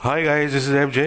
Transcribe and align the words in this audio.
Hi 0.00 0.22
guys 0.22 0.52
this 0.52 0.68
is 0.68 0.76
F 0.76 0.90
J 0.90 1.06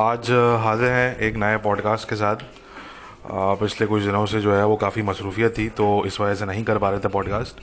आज 0.00 0.30
हाजिर 0.60 0.90
हैं 0.90 1.16
एक 1.16 1.36
नए 1.36 1.56
पॉडकास्ट 1.56 2.08
के 2.08 2.16
साथ। 2.16 2.36
Uh, 2.36 3.56
पिछले 3.60 3.86
कुछ 3.86 4.02
दिनों 4.02 4.24
से 4.26 4.40
जो 4.40 4.54
है 4.54 4.64
वो 4.66 4.76
काफ़ी 4.76 5.02
मसरूफियत 5.02 5.58
थी 5.58 5.68
तो 5.68 6.04
इस 6.06 6.20
वजह 6.20 6.34
से 6.34 6.44
नहीं 6.44 6.64
कर 6.64 6.78
पा 6.78 6.90
रहे 6.90 7.00
थे 7.00 7.08
पॉडकास्ट 7.08 7.60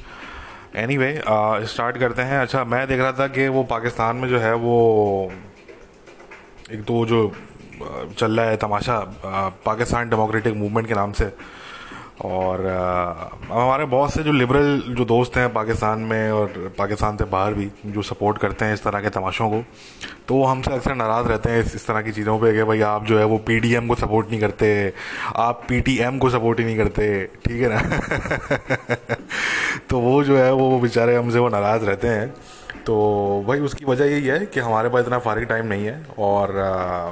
एनी 0.75 0.97
वे 0.97 1.23
स्टार्ट 1.67 1.97
करते 1.97 2.21
हैं। 2.21 2.37
अच्छा 2.39 2.63
मैं 2.63 2.87
देख 2.87 2.99
रहा 2.99 3.11
था 3.11 3.27
कि 3.27 3.47
वो 3.47 3.63
पाकिस्तान 3.63 4.15
में 4.15 4.29
जो 4.29 4.39
है 4.39 4.53
वो 4.55 4.77
एक 6.71 6.83
तो 6.83 7.05
जो 7.05 7.25
uh, 7.27 8.17
चल 8.17 8.39
रहा 8.39 8.49
है 8.49 8.57
तमाशा 8.57 8.99
uh, 9.01 9.65
पाकिस्तान 9.65 10.09
डेमोक्रेटिक 10.09 10.55
मूवमेंट 10.55 10.87
के 10.87 10.93
नाम 10.93 11.11
से 11.11 11.33
और 12.21 12.67
हमारे 13.51 13.85
बहुत 13.85 14.13
से 14.13 14.23
जो 14.23 14.31
लिबरल 14.31 14.83
जो 14.87 15.05
दोस्त 15.05 15.37
हैं 15.37 15.53
पाकिस्तान 15.53 15.99
में 15.99 16.31
और 16.31 16.73
पाकिस्तान 16.77 17.17
से 17.17 17.23
बाहर 17.23 17.53
भी 17.53 17.71
जो 17.85 18.01
सपोर्ट 18.01 18.37
करते 18.37 18.65
हैं 18.65 18.73
इस 18.73 18.83
तरह 18.83 18.99
के 18.99 19.09
तमाशों 19.09 19.49
को 19.49 19.63
तो 20.27 20.35
वो 20.35 20.45
हमसे 20.45 20.73
अक्सर 20.73 20.95
नाराज़ 20.95 21.27
रहते 21.27 21.49
हैं 21.49 21.59
इस, 21.59 21.75
इस 21.75 21.87
तरह 21.87 22.01
की 22.01 22.11
चीज़ों 22.11 22.39
पे 22.39 22.53
कि 22.53 22.63
भाई 22.63 22.81
आप 22.81 23.05
जो 23.05 23.19
है 23.19 23.25
वो 23.25 23.37
पीडीएम 23.37 23.87
को 23.87 23.95
सपोर्ट 23.95 24.29
नहीं 24.29 24.39
करते 24.39 24.93
आप 25.35 25.63
पीटीएम 25.69 26.17
को 26.17 26.29
सपोर्ट 26.29 26.59
ही 26.59 26.65
नहीं 26.65 26.77
करते 26.77 27.25
ठीक 27.25 27.61
है 27.61 27.69
ना? 27.69 27.99
तो 29.89 29.99
वो 29.99 30.23
जो 30.23 30.37
है 30.37 30.53
वो 30.53 30.79
बेचारे 30.79 31.15
हमसे 31.15 31.39
वो 31.39 31.49
नाराज़ 31.49 31.85
रहते 31.85 32.07
हैं। 32.07 32.33
तो 32.85 33.45
भाई 33.47 33.59
उसकी 33.59 33.85
वजह 33.85 34.05
यही 34.05 34.27
है 34.27 34.45
कि 34.45 34.59
हमारे 34.59 34.89
पास 34.89 35.05
इतना 35.05 35.19
फारिग 35.19 35.45
टाइम 35.45 35.65
नहीं 35.65 35.85
है 35.85 36.05
और 36.19 36.59
आ, 36.59 37.11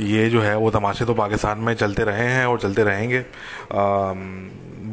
ये 0.00 0.28
जो 0.30 0.40
है 0.40 0.56
वो 0.58 0.70
तमाशे 0.70 1.04
तो 1.04 1.14
पाकिस्तान 1.14 1.58
में 1.58 1.74
चलते 1.74 2.04
रहे 2.04 2.26
हैं 2.28 2.46
और 2.46 2.60
चलते 2.60 2.84
रहेंगे। 2.84 3.18
आ, 3.18 4.12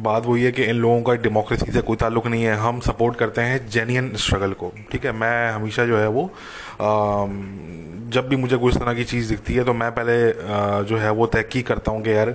बात 0.02 0.26
वही 0.26 0.42
है 0.42 0.52
कि 0.52 0.64
इन 0.64 0.76
लोगों 0.76 1.02
का 1.02 1.14
डेमोक्रेसी 1.22 1.72
से 1.72 1.80
कोई 1.80 1.96
ताल्लुक 1.96 2.26
नहीं 2.26 2.44
है। 2.44 2.54
हम 2.56 2.80
सपोर्ट 2.80 3.16
करते 3.16 3.40
हैं 3.40 3.68
जेन्यन 3.68 4.12
स्ट्रगल 4.16 4.52
को 4.52 4.72
ठीक 4.92 5.04
है? 5.04 5.12
मैं 5.12 5.50
हमेशा 5.52 5.84
जो 5.86 5.98
है 5.98 6.08
वो 6.08 6.24
आ, 6.80 7.26
जब 8.12 8.26
भी 8.28 8.36
मुझे 8.36 8.56
कुछ 8.56 8.76
तरह 8.76 8.94
की 8.94 9.04
चीज़ 9.04 9.28
दिखती 9.28 9.54
है 9.54 9.64
तो 9.64 9.72
मैं 9.72 9.90
पहले 9.90 10.16
आ, 10.30 10.82
जो 10.82 10.96
है 10.96 11.10
वो 11.10 11.26
तहकीक 11.26 11.66
करता 11.66 11.92
हूँ 11.92 12.02
कि 12.02 12.10
यार 12.10 12.34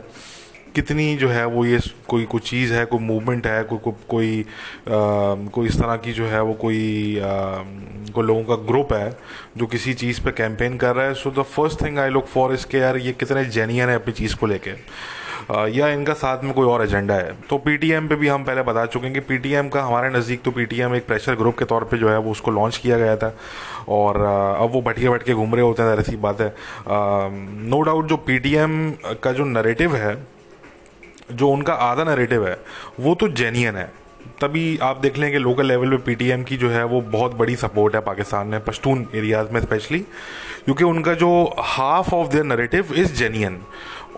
कितनी 0.77 1.15
जो 1.17 1.29
है 1.29 1.45
वो 1.47 1.65
ये 1.65 1.79
कोई 2.07 2.23
कोई 2.25 2.41
चीज़ 2.41 2.73
है, 2.73 2.85
कोई 2.85 2.99
मूवमेंट 3.01 3.47
है, 3.47 3.63
कोई 3.63 3.93
कोई 4.09 4.45
कोई 5.53 5.67
इस 5.67 5.79
तरह 5.79 5.95
की 5.97 6.13
जो 6.13 6.25
है 6.27 6.41
वो 6.41 6.53
कोई 6.55 7.21
कोई 8.13 8.25
लोगों 8.25 8.43
का 8.43 8.55
ग्रुप 8.67 8.93
है 8.93 9.09
जो 9.57 9.65
किसी 9.67 9.93
चीज़ 9.95 10.21
पे 10.21 10.31
कैंपेन 10.33 10.77
कर 10.77 10.95
रहा 10.95 11.05
है। 11.05 11.13
So 11.15 11.31
the 11.31 11.43
first 11.45 11.81
thing 11.81 11.99
I 11.99 12.09
look 12.09 12.25
for 12.27 12.53
इसके 12.53 12.77
यार 12.77 12.97
ये 12.99 13.11
कितने 13.13 13.45
जेनियन 13.47 13.89
है 13.89 13.95
अपनी 13.95 14.13
चीज़ 14.13 14.35
को 14.35 14.47
लेके। 14.47 14.75
या 15.71 15.87
इनका 15.89 16.13
साथ 16.13 16.43
में 16.43 16.53
कोई 16.53 16.67
और 16.67 16.83
एजेंडा 16.83 17.13
है। 17.13 17.31
तो 17.49 17.57
पीटीएम 17.57 18.07
पे 18.07 18.15
भी 18.15 18.27
हम 18.27 18.43
पहले 18.43 18.61
बता 18.63 18.85
चुके 18.85 19.05
हैं 19.05 19.13
कि 19.13 19.19
पीटीएम 19.27 19.69
का 19.69 19.83
हमारे 19.83 20.09
नज़दीक 20.09 20.41
तो 20.43 20.51
पीटीएम 20.51 20.95
एक 20.95 21.05
प्रेशर 21.07 21.35
ग्रुप 21.35 21.57
के 21.59 21.65
तौर 21.65 21.83
पे 21.83 21.97
जो 21.97 22.09
है 22.09 22.17
वो 22.19 22.31
उसको 22.31 22.51
लॉन्च 22.51 22.77
किया 22.77 22.97
गया 22.97 23.15
था। 23.17 23.33
और 23.89 24.21
अब 24.61 24.71
वो 24.73 24.81
भटके 24.81 25.09
भटके 25.09 25.33
घूम 25.33 25.55
रहे 25.55 25.63
होते 25.63 25.83
हैं 25.83 25.97
ऐसी 25.99 26.15
बात 26.25 26.41
है। 26.41 26.53
नो 27.69 27.81
डाउट 27.81 28.07
जो 28.07 28.17
पीटीएम 28.27 28.91
का 29.23 29.31
जो 29.31 29.45
नरेटिव 29.45 29.95
है 29.95 30.15
जो 31.31 31.49
उनका 31.49 31.73
आधा 31.73 32.03
नरेटिव 32.03 32.47
है, 32.47 32.59
वो 32.99 33.15
तो 33.15 33.27
जेनियन 33.27 33.75
है। 33.75 33.91
तभी 34.41 34.77
आप 34.77 34.97
देख 34.97 35.17
लें 35.17 35.31
कि 35.31 35.37
लोकल 35.37 35.65
लेवल 35.65 35.89
पे 35.89 35.97
पीटीएम 35.97 36.43
की 36.43 36.57
जो 36.57 36.69
है, 36.69 36.83
वो 36.83 37.01
बहुत 37.01 37.35
बड़ी 37.35 37.55
सपोर्ट 37.55 37.95
है 37.95 38.01
पाकिस्तान 38.01 38.47
में, 38.47 38.63
पश्तून 38.63 39.07
एरियाज़ 39.15 39.51
में 39.51 39.61
स्पेशली 39.61 39.99
क्योंकि 39.99 40.83
उनका 40.83 41.13
जो 41.13 41.55
half 41.59 42.13
of 42.15 42.27
their 42.27 42.43
narrative 42.43 42.93
is 42.93 43.13
genuine 43.13 43.59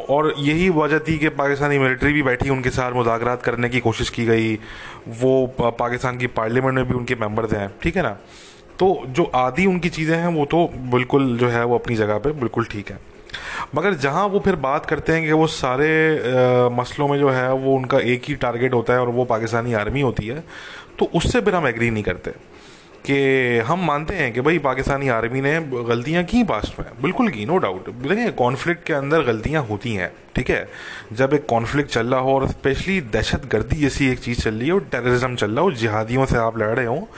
और 0.10 0.34
यही 0.38 0.70
वजह 0.70 1.00
थी 1.00 1.18
कि 1.18 1.30
पाकिस्तानी 1.30 1.78
मिलिट्री 1.80 2.14
भी 2.14 2.24
बैठी, 2.24 2.50
उनके 2.50 2.70
साथ 2.70 2.92
मुजाकरात 2.92 3.42
करने 3.42 3.70
की 3.70 3.80
कोशिश 3.80 4.10
की 4.10 4.26
गई। 4.26 4.56
वो 5.22 5.48
पाकिस्तान 5.60 6.18
की 6.18 6.28
पार्लियामेंट 6.28 6.76
में 6.76 6.88
भी 6.88 6.94
उनके 6.94 7.16
मेंबर्स 7.16 7.54
हैं, 7.54 7.70
ठीक 7.84 7.96
है 7.96 8.04
ना? 8.04 8.18
तो 8.80 9.04
जो 9.08 9.24
आदि 9.24 9.66
उनकी 9.66 9.90
चीज़ें 9.90 10.18
हैं, 10.18 10.28
वो 10.28 10.46
तो 10.46 10.68
बिल्कुल 10.76 11.38
जो 11.38 11.50
है, 11.50 11.64
वो 11.66 11.78
अपनी 11.78 11.96
जगह 11.96 12.18
पर 12.18 12.32
बिल्कुल 12.32 12.66
ठीक 12.66 12.90
है। 12.90 12.98
मगर 13.76 13.94
जहाँ 13.94 14.28
वो 14.28 14.40
फिर 14.40 14.56
बात 14.56 14.86
करते 14.86 15.14
हैं 15.14 15.26
कि 15.26 15.32
वो 15.32 15.48
सारे 15.48 15.90
आ, 16.18 16.70
मसलों 16.70 17.08
में 17.08 17.20
जो 17.20 17.30
है 17.30 17.54
वो 17.54 17.76
उनका 17.76 18.00
एक 18.00 18.24
ही 18.26 18.36
टारगेट 18.36 18.74
होता 18.74 18.94
है 18.94 19.00
और 19.00 19.10
वो 19.10 19.26
पाकिस्तानी 19.26 19.74
आर्मी 19.74 20.02
होती 20.02 20.28
है 20.28 20.44
तो 21.00 21.06
उससे 21.16 21.42
फिर 21.42 21.56
हम 21.56 21.68
एग्री 21.68 21.90
नहीं 21.90 22.04
करते 22.04 22.32
कि 23.06 23.58
हम 23.58 23.86
मानते 23.86 24.16
हैं 24.16 24.34
कि 24.34 24.42
भाई 24.42 24.58
पाकिस्तानी 24.58 25.08
आर्मी 25.08 25.42
ने 25.42 25.60
गलतियाँ 25.62 26.24
की 26.24 26.44
पास्ट 26.44 26.80
में। 26.80 26.88
बिल्कुल 27.02 27.30
की 27.30 27.46
नो 27.46 27.58
डाउट 27.58 27.90
देखिए 27.90 28.32
कॉन्फ्लिक्ट 28.32 28.84
के 28.84 28.94
अंदर 28.94 29.22
गलतियाँ 29.22 29.64
होती 29.64 29.94
हैं 29.94 30.12
ठीक 30.36 30.50
है? 30.50 30.70
जब 31.14 31.34
एक 31.34 31.46
कॉन्फ्लिक्ट 31.46 31.92
चल 31.92 32.08
रहा 32.08 32.20
हो 32.20 32.36
और 32.36 32.48
स्पेशली 32.48 33.02
दहशत 33.02 33.50
गर्दी 33.52 33.76
जैसी 33.76 34.10
एक 34.10 34.20
चीज़ 34.20 34.42
चल 34.42 34.54
रही 34.54 34.70
हो 34.70 34.80
टेररिज्म 34.80 35.36
चल 35.36 35.52
रहा 35.52 35.62
हो 35.62 35.72
जिहादियों 35.72 36.26
से 36.26 36.38
आप 36.38 36.58
लड़ 36.58 36.76
रहे 36.76 36.86
हो 36.86 37.10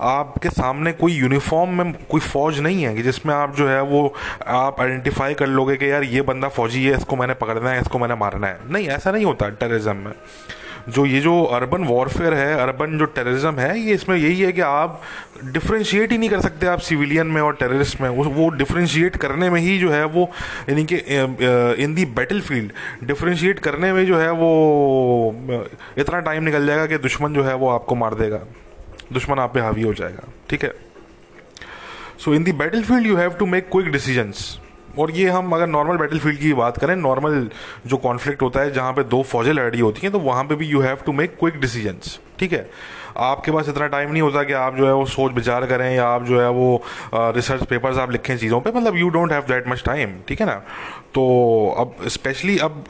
आपके 0.00 0.50
सामने 0.50 0.92
कोई 0.92 1.12
यूनिफॉर्म 1.12 1.78
में 1.78 1.92
कोई 2.10 2.20
फौज 2.20 2.60
नहीं 2.60 2.82
है 2.82 2.94
कि 2.94 3.02
जिसमें 3.02 3.34
आप 3.34 3.56
जो 3.56 3.68
है 3.68 3.80
वो, 3.82 4.12
आप 4.46 4.80
आइडेंटिफाई 4.80 5.34
कर 5.34 5.46
लोगे 5.48 5.76
कि 5.76 5.90
यार 5.90 6.04
ये 6.04 6.22
बंदा 6.22 6.48
फौजी 6.48 6.84
है, 6.84 6.96
इसको 6.96 7.16
मैंने 7.16 7.34
पकड़ना 7.34 7.70
है, 7.70 7.80
इसको 7.80 7.98
मैंने 7.98 8.14
मारना 8.14 8.46
है। 8.46 8.58
नहीं, 8.70 8.88
ऐसा 8.88 9.10
नहीं 9.10 9.24
होता 9.24 9.48
टेररिज्म 9.50 9.96
में। 9.96 10.12
जो 10.88 11.04
ये 11.06 11.20
जो 11.20 11.42
अर्बन 11.44 11.82
वॉरफेयर 11.84 12.34
है 12.34 12.54
अर्बन 12.60 12.96
जो 12.98 13.04
टेररिज्म 13.06 13.58
है, 13.58 13.78
ये 13.78 13.94
इसमें 13.94 14.16
यही 14.16 14.40
है 14.40 14.52
कि 14.52 14.60
आप 14.60 15.00
डिफ्रेंशिएट 15.44 16.12
ही 16.12 16.18
नहीं 16.18 16.28
कर 16.30 16.40
सकते 16.40 16.66
आप 16.66 16.78
सिविलियन 16.80 17.26
में 17.26 17.40
और 17.42 17.54
टेररिस्ट 17.54 18.00
में। 18.00 18.08
वो 18.08 18.48
डिफ्रेंशिएट 18.50 19.16
करने 19.16 19.50
में 19.50 19.60
ही 19.60 19.78
जो 19.78 19.90
है 19.90 20.04
वो, 20.06 20.28
यानी 20.68 20.84
कि 20.84 20.96
in 21.84 21.94
the 21.94 22.04
battle 22.16 22.40
field 22.40 23.06
differentiate 23.06 23.58
करने 23.58 23.92
में 23.92 24.04
जो 24.06 24.18
है 24.18 24.30
वो 24.32 25.34
इतना 25.98 26.20
टाइम 26.20 26.44
निकल 26.44 26.66
जाएगा 26.66 26.86
कि 26.86 26.98
दुश्मन 26.98 27.34
जो 27.34 27.44
है 27.44 27.54
वो 27.54 27.68
आपको 27.68 27.94
मार 27.94 28.14
देगा। 28.14 28.40
दुश्मन 29.12 29.38
आप 29.38 29.54
पे 29.54 29.60
हावी 29.60 29.82
हो 29.82 29.94
जाएगा, 29.94 30.28
ठीक 30.50 30.64
है? 30.64 30.72
So 32.18 32.34
in 32.34 32.44
the 32.44 32.52
battlefield 32.82 33.06
you 33.06 33.16
have 33.16 33.34
to 33.34 33.46
make 33.46 33.68
quick 33.72 33.90
decisions 33.92 34.58
और 34.98 35.10
ये 35.10 35.28
हम 35.30 35.52
अगर 35.52 35.66
नॉर्मल 35.66 35.96
बैटल 35.96 36.18
फ़ील्ड 36.18 36.38
की 36.38 36.52
बात 36.54 36.78
करें 36.78 36.94
नॉर्मल 36.96 37.48
जो 37.86 37.96
कॉन्फ्लिक्ट 37.96 38.42
होता 38.42 38.60
है, 38.60 38.72
जहाँ 38.72 38.92
पे 38.92 39.02
दो 39.04 39.22
फौजें 39.22 39.52
लड़ 39.52 39.70
रही 39.70 39.80
होती 39.80 40.00
हैं 40.02 40.12
तो 40.12 40.18
वहाँ 40.20 40.44
पे 40.44 40.54
भी 40.54 40.66
you 40.66 40.80
have 40.80 40.98
to 41.06 41.12
make 41.12 41.36
quick 41.40 41.60
decisions 41.60 42.18
ठीक 42.38 42.52
है? 42.52 42.68
आपके 43.18 43.52
पास 43.52 43.68
इतना 43.68 43.86
टाइम 43.86 44.10
नहीं 44.10 44.22
होता 44.22 44.42
कि 44.44 44.52
आप 44.52 44.76
जो 44.76 44.86
है 44.86 44.92
वो 44.94 45.04
सोच 45.06 45.32
विचार 45.32 45.66
करें 45.66 45.90
या 45.94 46.06
आप 46.06 46.24
जो 46.24 46.40
है 46.40 46.48
वो 46.50 46.82
रिसर्च 47.14 47.62
पेपर्स 47.66 47.98
आप 47.98 48.10
लिखें 48.10 48.36
चीज़ों 48.36 48.60
पे 48.60 48.70
मतलब 48.70 48.96
you 48.96 49.08
don't 49.08 49.32
have 49.32 49.42
that 49.48 49.68
much 49.68 49.82
time 49.84 50.14
ठीक 50.28 50.40
है 50.40 50.46
ना? 50.46 50.62
तो 51.14 51.22
अब 51.78 52.08
स्पेशली 52.08 52.58
अब 52.58 52.84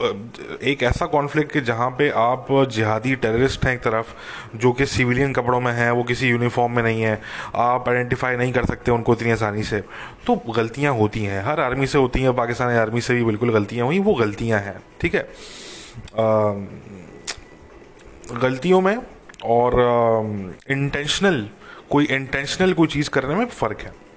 एक 0.63 0.83
ऐसा 0.83 1.05
कॉन्फ्लिक्ट 1.05 1.51
कि 1.51 1.61
जहाँ 1.61 1.89
पे 1.89 2.09
आप 2.09 2.47
जिहादी 2.71 3.15
टेररिस्ट 3.15 3.65
हैं 3.65 3.73
एक 3.73 3.79
तरफ़, 3.79 4.13
जो 4.57 4.71
कि 4.71 4.85
सिविलियन 4.85 5.33
कपड़ों 5.33 5.59
में 5.59 5.71
हैं, 5.73 5.89
वो 5.91 6.03
किसी 6.03 6.27
यूनिफॉर्म 6.27 6.75
में 6.75 6.83
नहीं 6.83 7.01
है, 7.01 7.21
आप 7.55 7.89
आइडेंटिफाई 7.89 8.35
नहीं 8.35 8.53
कर 8.53 8.65
सकते 8.65 8.91
उनको 8.91 9.13
इतनी 9.13 9.31
आसानी 9.31 9.63
से। 9.63 9.79
तो 10.27 10.35
गलतियाँ 10.55 10.93
होती 10.93 11.23
हैं, 11.23 11.43
हर 11.43 11.59
आर्मी 11.59 11.87
से 11.87 11.97
होती 11.97 12.21
हैं, 12.21 12.35
पाकिस्तानी 12.35 12.77
आर्मी 12.77 13.01
से 13.01 13.13
भी 13.13 13.23
बिल्कुल 13.23 13.51
गलतियाँ 13.53 13.85
हुई, 13.85 13.99
वो 13.99 14.13
गलतियाँ 14.13 14.59
हैं, 14.59 14.77
ठीक 15.01 15.15
है? 15.15 15.27
गलतियों 18.41 18.81
में 18.81 18.97
और 19.45 19.73
इंटेंशनल 20.69 21.47
कोई 21.89 22.05
इंटेंशनल 22.05 22.73
कोई 22.73 22.87
चीज़ 22.87 23.09
करने 23.09 23.35
में 23.35 23.45
फ़र्क 23.45 23.81
है। 23.81 24.10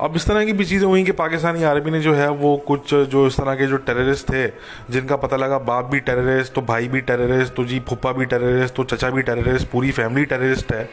अब 0.00 0.16
इस 0.16 0.26
तरह 0.26 0.44
की 0.44 0.52
भी 0.52 0.64
चीज़ें 0.64 0.86
हुई 0.86 1.04
कि 1.04 1.12
पाकिस्तानी 1.12 1.62
आर्मी 1.64 1.90
ने 1.90 2.00
जो 2.00 2.12
है 2.14 2.28
वो 2.30 2.56
कुछ 2.66 2.92
जो 2.94 3.26
इस 3.26 3.36
तरह 3.36 3.54
के 3.54 3.66
जो 3.66 3.76
टेररिस्ट 3.76 4.28
थे 4.30 4.46
जिनका 4.92 5.16
पता 5.16 5.36
लगा 5.36 5.58
बाप 5.60 5.84
भी 5.84 6.00
टेररिस्ट 6.00 6.52
तो 6.52 6.62
भाई 6.62 6.88
भी 6.88 7.00
टेररिस्ट 7.00 7.54
तो 7.54 7.64
जी 7.64 7.78
फुप्पा 7.88 8.12
भी 8.12 8.24
टेररिस्ट 8.24 8.74
तो 8.74 8.84
चचा 8.84 9.10
भी 9.10 9.22
टेररिस्ट 9.22 9.68
पूरी 9.68 9.90
फैमिली 9.90 10.24
टेररिस्ट 10.24 10.72
है। 10.72 10.88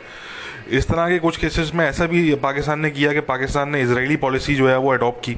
इस 0.69 0.87
तरह 0.87 1.09
के 1.09 1.17
कुछ 1.19 1.37
केसेस 1.37 1.71
में 1.75 1.85
ऐसा 1.85 2.05
भी 2.05 2.33
पाकिस्तान 2.43 2.79
ने 2.79 2.89
किया 2.91 3.13
कि 3.13 3.19
पाकिस्तान 3.23 3.69
ने 3.69 3.81
इसराइली 3.81 4.15
पॉलिसी 4.17 4.55
जो 4.55 4.67
है 4.67 4.77
वो 4.77 4.93
अडॉप्ट 4.93 5.19
की। 5.25 5.37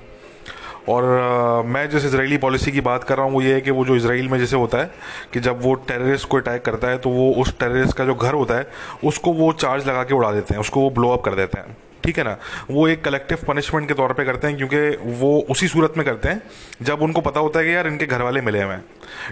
और 0.89 1.03
आ, 1.03 1.61
मैं 1.63 1.89
जिस 1.89 2.05
इसराइली 2.05 2.37
पॉलिसी 2.37 2.71
की 2.71 2.81
बात 2.81 3.03
कर 3.03 3.17
रहा 3.17 3.25
हूँ 3.25 3.33
वो 3.33 3.41
ये 3.41 3.53
है 3.53 3.61
कि 3.61 3.71
वो 3.71 3.85
जो 3.85 3.95
इसराइल 3.95 4.27
में 4.29 4.37
जैसे 4.39 4.55
होता 4.55 4.77
है 4.77 4.91
कि 5.33 5.39
जब 5.39 5.61
वो 5.61 5.73
टेररिस्ट 5.87 6.27
को 6.27 6.37
अटैक 6.37 6.65
करता 6.65 6.87
है 6.87 6.97
तो 6.97 7.09
वो 7.09 7.31
उस 7.41 7.57
टेररिस्ट 7.59 7.97
का 7.97 8.05
जो 8.05 8.15
घर 8.15 8.33
होता 8.33 8.57
है 8.57 8.67
उसको 9.03 9.33
वो 9.33 9.51
चार्ज 9.53 9.87
लगा 9.87 10.03
के 10.03 10.13
उड़ा 10.13 10.31
देते 10.31 10.53
हैं 10.53 10.61
उसको 10.61 10.81
वो 10.81 10.89
ब्लो 10.89 11.09
अप 11.09 11.23
कर 11.23 11.35
देते 11.35 11.59
हैं। 11.59 11.77
ठीक 12.05 12.17
है 12.17 12.23
ना? 12.23 12.37
वो 12.69 12.87
एक 12.87 13.03
कलेक्टिव 13.03 13.37
पनिशमेंट 13.47 13.87
के 13.87 13.93
तौर 13.93 14.11
पे 14.13 14.23
करते 14.25 14.47
हैं 14.47 14.57
क्योंकि 14.57 15.13
वो 15.19 15.37
उसी 15.49 15.67
सूरत 15.67 15.93
में 15.97 16.05
करते 16.05 16.29
हैं 16.29 16.41
जब 16.81 17.01
उनको 17.01 17.21
पता 17.21 17.39
होता 17.39 17.59
है 17.59 17.65
कि 17.65 17.73
यार 17.75 17.87
इनके 17.87 18.05
घर 18.05 18.21
वाले 18.21 18.41
मिले 18.41 18.61
हुए 18.63 18.73
हैं। 18.73 18.83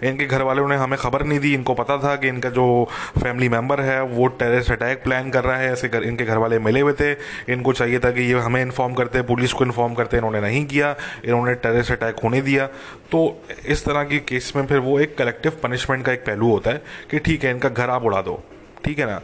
इनके 0.03 0.25
घर 0.25 0.41
वालों 0.41 0.67
ने 0.67 0.75
हमें 0.75 0.97
खबर 0.99 1.23
नहीं 1.23 1.39
दी 1.39 1.53
इनको 1.53 1.73
पता 1.73 1.97
था 1.97 2.15
कि 2.15 2.27
इनका 2.27 2.49
जो 2.49 2.65
फैमिली 3.17 3.49
मेंबर 3.49 3.81
है 3.81 4.01
वो 4.03 4.27
टेररिस्ट 4.27 4.71
अटैक 4.71 5.03
प्लान 5.03 5.29
कर 5.29 5.43
रहा 5.43 5.57
है 5.57 5.71
ऐसे 5.71 5.87
कर, 5.87 6.03
इनके 6.03 6.25
घर 6.25 6.37
वाले 6.37 6.59
मिले 6.59 6.79
हुए 6.79 6.93
थे। 6.93 7.11
इनको 7.53 7.73
चाहिए 7.73 7.99
था 7.99 8.11
कि 8.11 8.21
ये 8.23 8.39
हमें 8.39 8.61
इन्फॉर्म 8.61 8.93
करते 8.93 9.21
पुलिस 9.23 9.53
को 9.53 9.65
इन्फॉर्म 9.65 9.93
करते 9.93 10.17
इन्होंने 10.17 10.41
नहीं 10.41 10.65
किया 10.65 10.95
इन्होंने 11.25 11.53
टेररिस्ट 11.55 11.91
अटैक 11.91 12.19
होने 12.23 12.41
दिया। 12.41 12.65
तो 13.11 13.21
इस 13.65 13.85
तरह 13.85 14.03
के 14.03 14.19
केस 14.19 14.51
में 14.55 14.65
फिर 14.65 14.79
वो 14.79 14.99
एक 14.99 15.17
कलेक्टिव 15.17 15.59
पनिशमेंट 15.63 16.05
का 16.05 16.11
एक 16.11 16.25
पहलू 16.25 16.49
होता 16.51 16.71
है 16.71 16.83
कि 17.11 17.19
ठीक 17.19 17.43
है 17.43 17.51
इनका 17.51 17.69
घर 17.69 17.89
आप 17.89 18.05
उड़ा 18.05 18.21
दो 18.21 18.43
ठीक 18.83 18.99
है 18.99 19.05
ना? 19.05 19.19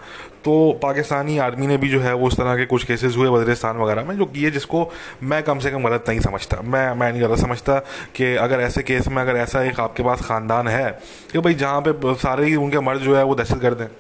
तो 0.46 0.80
पाकिस्तानी 0.84 1.38
आर्मी 1.38 1.68
ने 1.68 1.78
भी 1.78 1.90
जो 1.90 2.00
है 2.00 2.14
वो 2.14 2.28
उस 2.28 2.38
तरह 2.38 2.56
के 2.58 2.66
कुछ 2.66 2.84
केसेस 2.84 3.16
हुए 3.18 3.30
वजरिस्तान 3.30 3.78
वगैरह 3.78 4.04
में 4.04 4.16
जो 4.18 4.26
किए 4.28 4.52
जिसको 4.52 4.90
मैं 5.24 5.42
कम 5.44 5.60
से 5.60 5.72
कम 5.72 5.84
गलत 5.84 6.06
नहीं 6.10 6.20
समझता। 6.20 6.62
मैं 6.64 6.94
मैं 6.96 7.12
नहीं 7.12 7.22
गलत 7.22 7.40
समझता 7.40 7.80
कि 8.16 8.36
अगर 8.38 8.60
ऐसे 8.62 8.84
केस 8.84 9.08
में 9.08 9.22
अगर 9.22 9.38
ऐसा 9.38 9.64
एक 9.64 9.80
आपके 9.80 10.04
पास 10.04 10.22
ख़ानदान 10.22 10.68
है 10.68 10.90
कि 11.32 11.40
भाई 11.40 11.54
जहाँ 11.56 11.82
पे 11.88 12.14
सारे 12.18 12.46
ही 12.46 12.56
उनके 12.58 12.80
मर्द 12.82 13.02
जो 13.02 13.18
है 13.18 13.24
वो 13.24 13.36
दहशत 13.36 13.60
गर्द 13.60 13.82
हैं। 13.82 13.92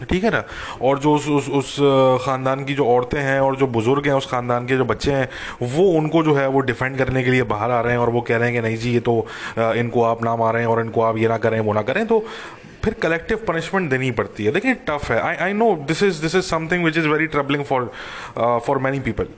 ठीक 0.00 0.24
है 0.24 0.30
ना? 0.30 0.42
और 0.82 0.98
जो 0.98 1.12
उस 1.14 1.26
उस, 1.28 1.48
उस 1.50 1.76
ख़ानदान 2.24 2.64
की 2.64 2.74
जो 2.74 2.84
औरतें 2.86 3.18
हैं 3.20 3.40
और 3.40 3.56
जो 3.56 3.66
बुज़ुर्ग 3.66 4.06
हैं 4.06 4.14
उस 4.14 4.26
ख़ानदान 4.30 4.66
के 4.66 4.76
जो 4.76 4.84
बच्चे 4.84 5.12
हैं 5.12 5.28
वो 5.62 5.84
उनको 5.92 6.22
जो 6.22 6.34
है 6.34 6.46
वो 6.48 6.60
डिफेंड 6.60 6.98
करने 6.98 7.22
के 7.24 7.30
लिए 7.30 7.42
बाहर 7.44 7.70
आ 7.70 7.80
रहे 7.80 7.92
हैं 7.92 8.00
और 8.00 8.10
वो 8.10 8.20
कह 8.20 8.36
रहे 8.36 8.48
हैं 8.48 8.56
कि 8.56 8.68
नहीं 8.68 8.76
जी 8.76 8.92
ये 8.92 9.00
तो 9.00 9.14
इनको 9.58 10.02
आप 10.02 10.22
ना 10.24 10.36
मारें 10.36 10.64
और 10.66 10.80
इनको 10.80 11.02
आप 11.02 11.16
ये 11.18 11.28
ना 11.28 11.38
करें 11.38 11.58
वो 11.60 11.72
ना 11.72 11.82
करें। 11.82 12.06
तो 12.06 12.24
फिर 12.84 12.94
कलेक्टिव 12.94 13.44
पनिशमेंट 13.48 13.90
देनी 13.90 14.10
पड़ती 14.10 14.44
है। 14.44 14.52
देखिए 14.52 14.74
टफ 14.88 15.10
है। 15.10 15.20
I 15.20 15.36
I 15.36 15.52
know 15.52 15.74
this 15.88 16.02
is 16.02 16.20
this 16.22 16.34
is 16.34 16.44
something 16.44 16.84
which 16.84 16.96
is 16.96 17.08
very 17.08 17.26
troubling 17.26 17.64
for 17.64 17.92
for 18.66 18.78
many 18.78 19.00
people 19.00 19.28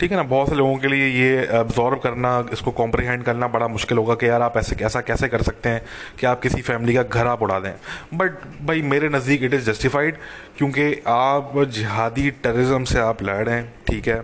ठीक 0.00 0.10
है 0.10 0.16
ना? 0.16 0.22
बहुत 0.22 0.48
से 0.48 0.54
लोगों 0.54 0.76
के 0.78 0.88
लिए 0.88 1.06
ये 1.08 1.46
अब्जॉर्व 1.46 1.96
करना, 1.98 2.48
इसको 2.52 2.70
कॉम्प्रीहेंड 2.70 3.22
करना 3.24 3.46
बड़ा 3.48 3.68
मुश्किल 3.68 3.98
होगा 3.98 4.14
कि 4.14 4.28
यार 4.28 4.42
आप 4.42 4.56
ऐसे, 4.56 4.76
ऐसा 4.84 5.00
कैसे 5.00 5.28
कर 5.28 5.42
सकते 5.42 5.68
हैं 5.68 5.82
कि 6.20 6.26
आप 6.26 6.40
किसी 6.40 6.60
फैमिली 6.62 6.94
का 6.94 7.02
घर 7.02 7.26
आप 7.26 7.42
उड़ा 7.42 7.58
दें। 7.58 7.72
बट 8.14 8.36
भाई, 8.62 8.82
मेरे 8.82 9.08
नज़दीक 9.08 9.42
इट 9.42 9.54
इज़ 9.54 9.70
जस्टिफाइड 9.70 10.18
क्योंकि 10.58 11.02
आप 11.06 11.52
जिहादी 11.68 12.30
टेररिज्म 12.30 12.84
से 12.84 12.98
आप 12.98 13.22
लड़ 13.22 13.44
रहे 13.44 13.54
हैं, 13.54 13.72
ठीक 13.88 14.08
है? 14.08 14.22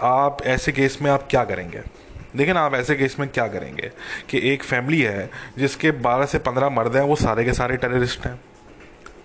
आप 0.00 0.42
ऐसे 0.46 0.72
केस 0.72 0.98
में 1.02 1.10
आप 1.10 1.26
क्या 1.30 1.44
करेंगे? 1.44 1.80
देखिए 2.36 2.54
ना 2.54 2.60
आप 2.60 2.74
ऐसे 2.74 2.94
केस 2.96 3.16
में 3.20 3.28
क्या 3.28 3.46
करेंगे 3.48 3.90
कि 4.28 4.40
एक 4.52 4.62
फैमिली 4.62 5.00
है 5.00 5.30
जिसके 5.58 5.90
12 6.02 6.26
से 6.26 6.38
15 6.38 6.70
मर्द 6.70 6.96
हैं, 6.96 7.02
वो 7.02 7.16
सारे 7.16 7.44
के 7.44 7.52
सारे 7.52 7.76
टेररिस्ट 7.76 8.26
हैं। 8.26 8.40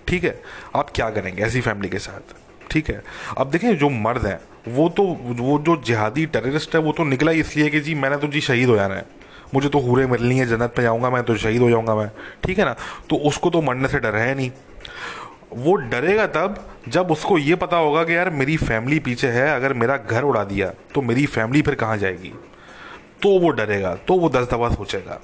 ठीक 0.08 0.24
है? 0.24 0.40
आप 0.76 0.90
क्या 0.94 1.08
करेंगे 1.10 1.42
ऐसी 1.42 1.60
फैमिली 1.60 1.88
के 1.88 1.98
साथ? 1.98 2.34
ठीक 2.70 2.88
है? 2.90 3.02
अब 3.38 3.50
देखें 3.50 3.76
जो 3.78 3.88
मर्द 3.88 4.26
हैं, 4.26 4.40
वो 4.68 4.88
तो 4.88 5.02
वो 5.22 5.58
जो 5.58 5.76
जिहादी 5.82 6.26
टेररिस्ट 6.26 6.74
है, 6.74 6.80
वो 6.80 6.92
तो 6.92 7.04
निकला 7.04 7.32
इसलिए 7.32 7.68
कि 7.70 7.80
जी, 7.80 7.94
मैंने 7.94 8.16
तो 8.16 8.28
जी 8.28 8.40
शहीद 8.40 8.68
हो 8.68 8.76
जाना 8.76 8.94
है। 8.94 9.04
मुझे 9.54 9.68
तो 9.68 9.78
हूरे 9.78 10.06
मिलनी 10.06 10.38
है, 10.38 10.46
जन्नत 10.46 10.72
पे 10.76 10.82
जाऊँगा 10.82 11.10
मैं 11.10 11.22
तो 11.22 11.36
शहीद 11.36 11.62
हो 11.62 11.70
जाऊँगा 11.70 11.94
मैं। 11.94 12.10
ठीक 12.44 12.58
है 12.58 12.64
ना? 12.64 12.74
तो 13.10 13.16
उसको 13.28 13.50
तो 13.50 13.62
मरने 13.62 13.88
से 13.88 13.98
डर 13.98 14.16
है 14.16 14.34
नहीं। 14.34 14.50
वो 15.56 15.74
डरेगा 15.74 16.26
तब 16.26 16.64
जब 16.88 17.10
उसको 17.10 17.38
ये 17.38 17.54
पता 17.54 17.76
होगा 17.76 18.02
कि 18.04 18.16
यार 18.16 18.30
मेरी 18.30 18.56
फैमिली 18.56 18.98
पीछे 18.98 19.28
है, 19.28 19.48
अगर 19.56 19.72
मेरा 19.72 19.96
घर 19.96 20.22
उड़ा 20.22 20.44
दिया 20.44 20.72
तो 20.94 21.02
मेरी 21.02 21.26
फैमिली 21.26 21.62
फिर 21.62 21.74
कहाँ 21.74 21.96
जाएगी? 21.96 22.32
तो 23.22 23.38
वो 23.40 23.50
डरेगा 23.50 23.94
तो 24.08 24.14
वो 24.14 24.28
दस 24.28 24.46
दफ़ा 24.46 24.68
सोचेगा। 24.74 25.20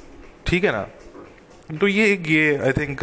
ठीक 0.47 0.65
है 0.65 0.73
ना? 0.73 0.87
तो 1.81 1.89
ये 1.89 2.13
एक 2.13 2.29
ये 2.29 2.57
आई 2.57 2.73
थिंक 2.73 3.03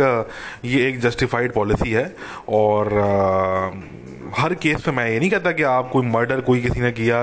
ये 0.65 0.87
एक 0.87 0.99
जस्टिफाइड 0.99 1.53
पॉलिसी 1.53 1.91
है 1.91 2.05
और 2.49 2.87
uh, 2.87 4.39
हर 4.39 4.53
केस 4.55 4.87
में 4.87 4.95
मैं 4.95 5.09
ये 5.09 5.19
नहीं 5.19 5.29
कहता 5.29 5.51
कि 5.51 5.63
आप 5.63 5.89
कोई 5.89 6.05
मर्डर 6.05 6.41
कोई 6.41 6.61
किसी 6.61 6.81
ने 6.81 6.91
किया 6.91 7.19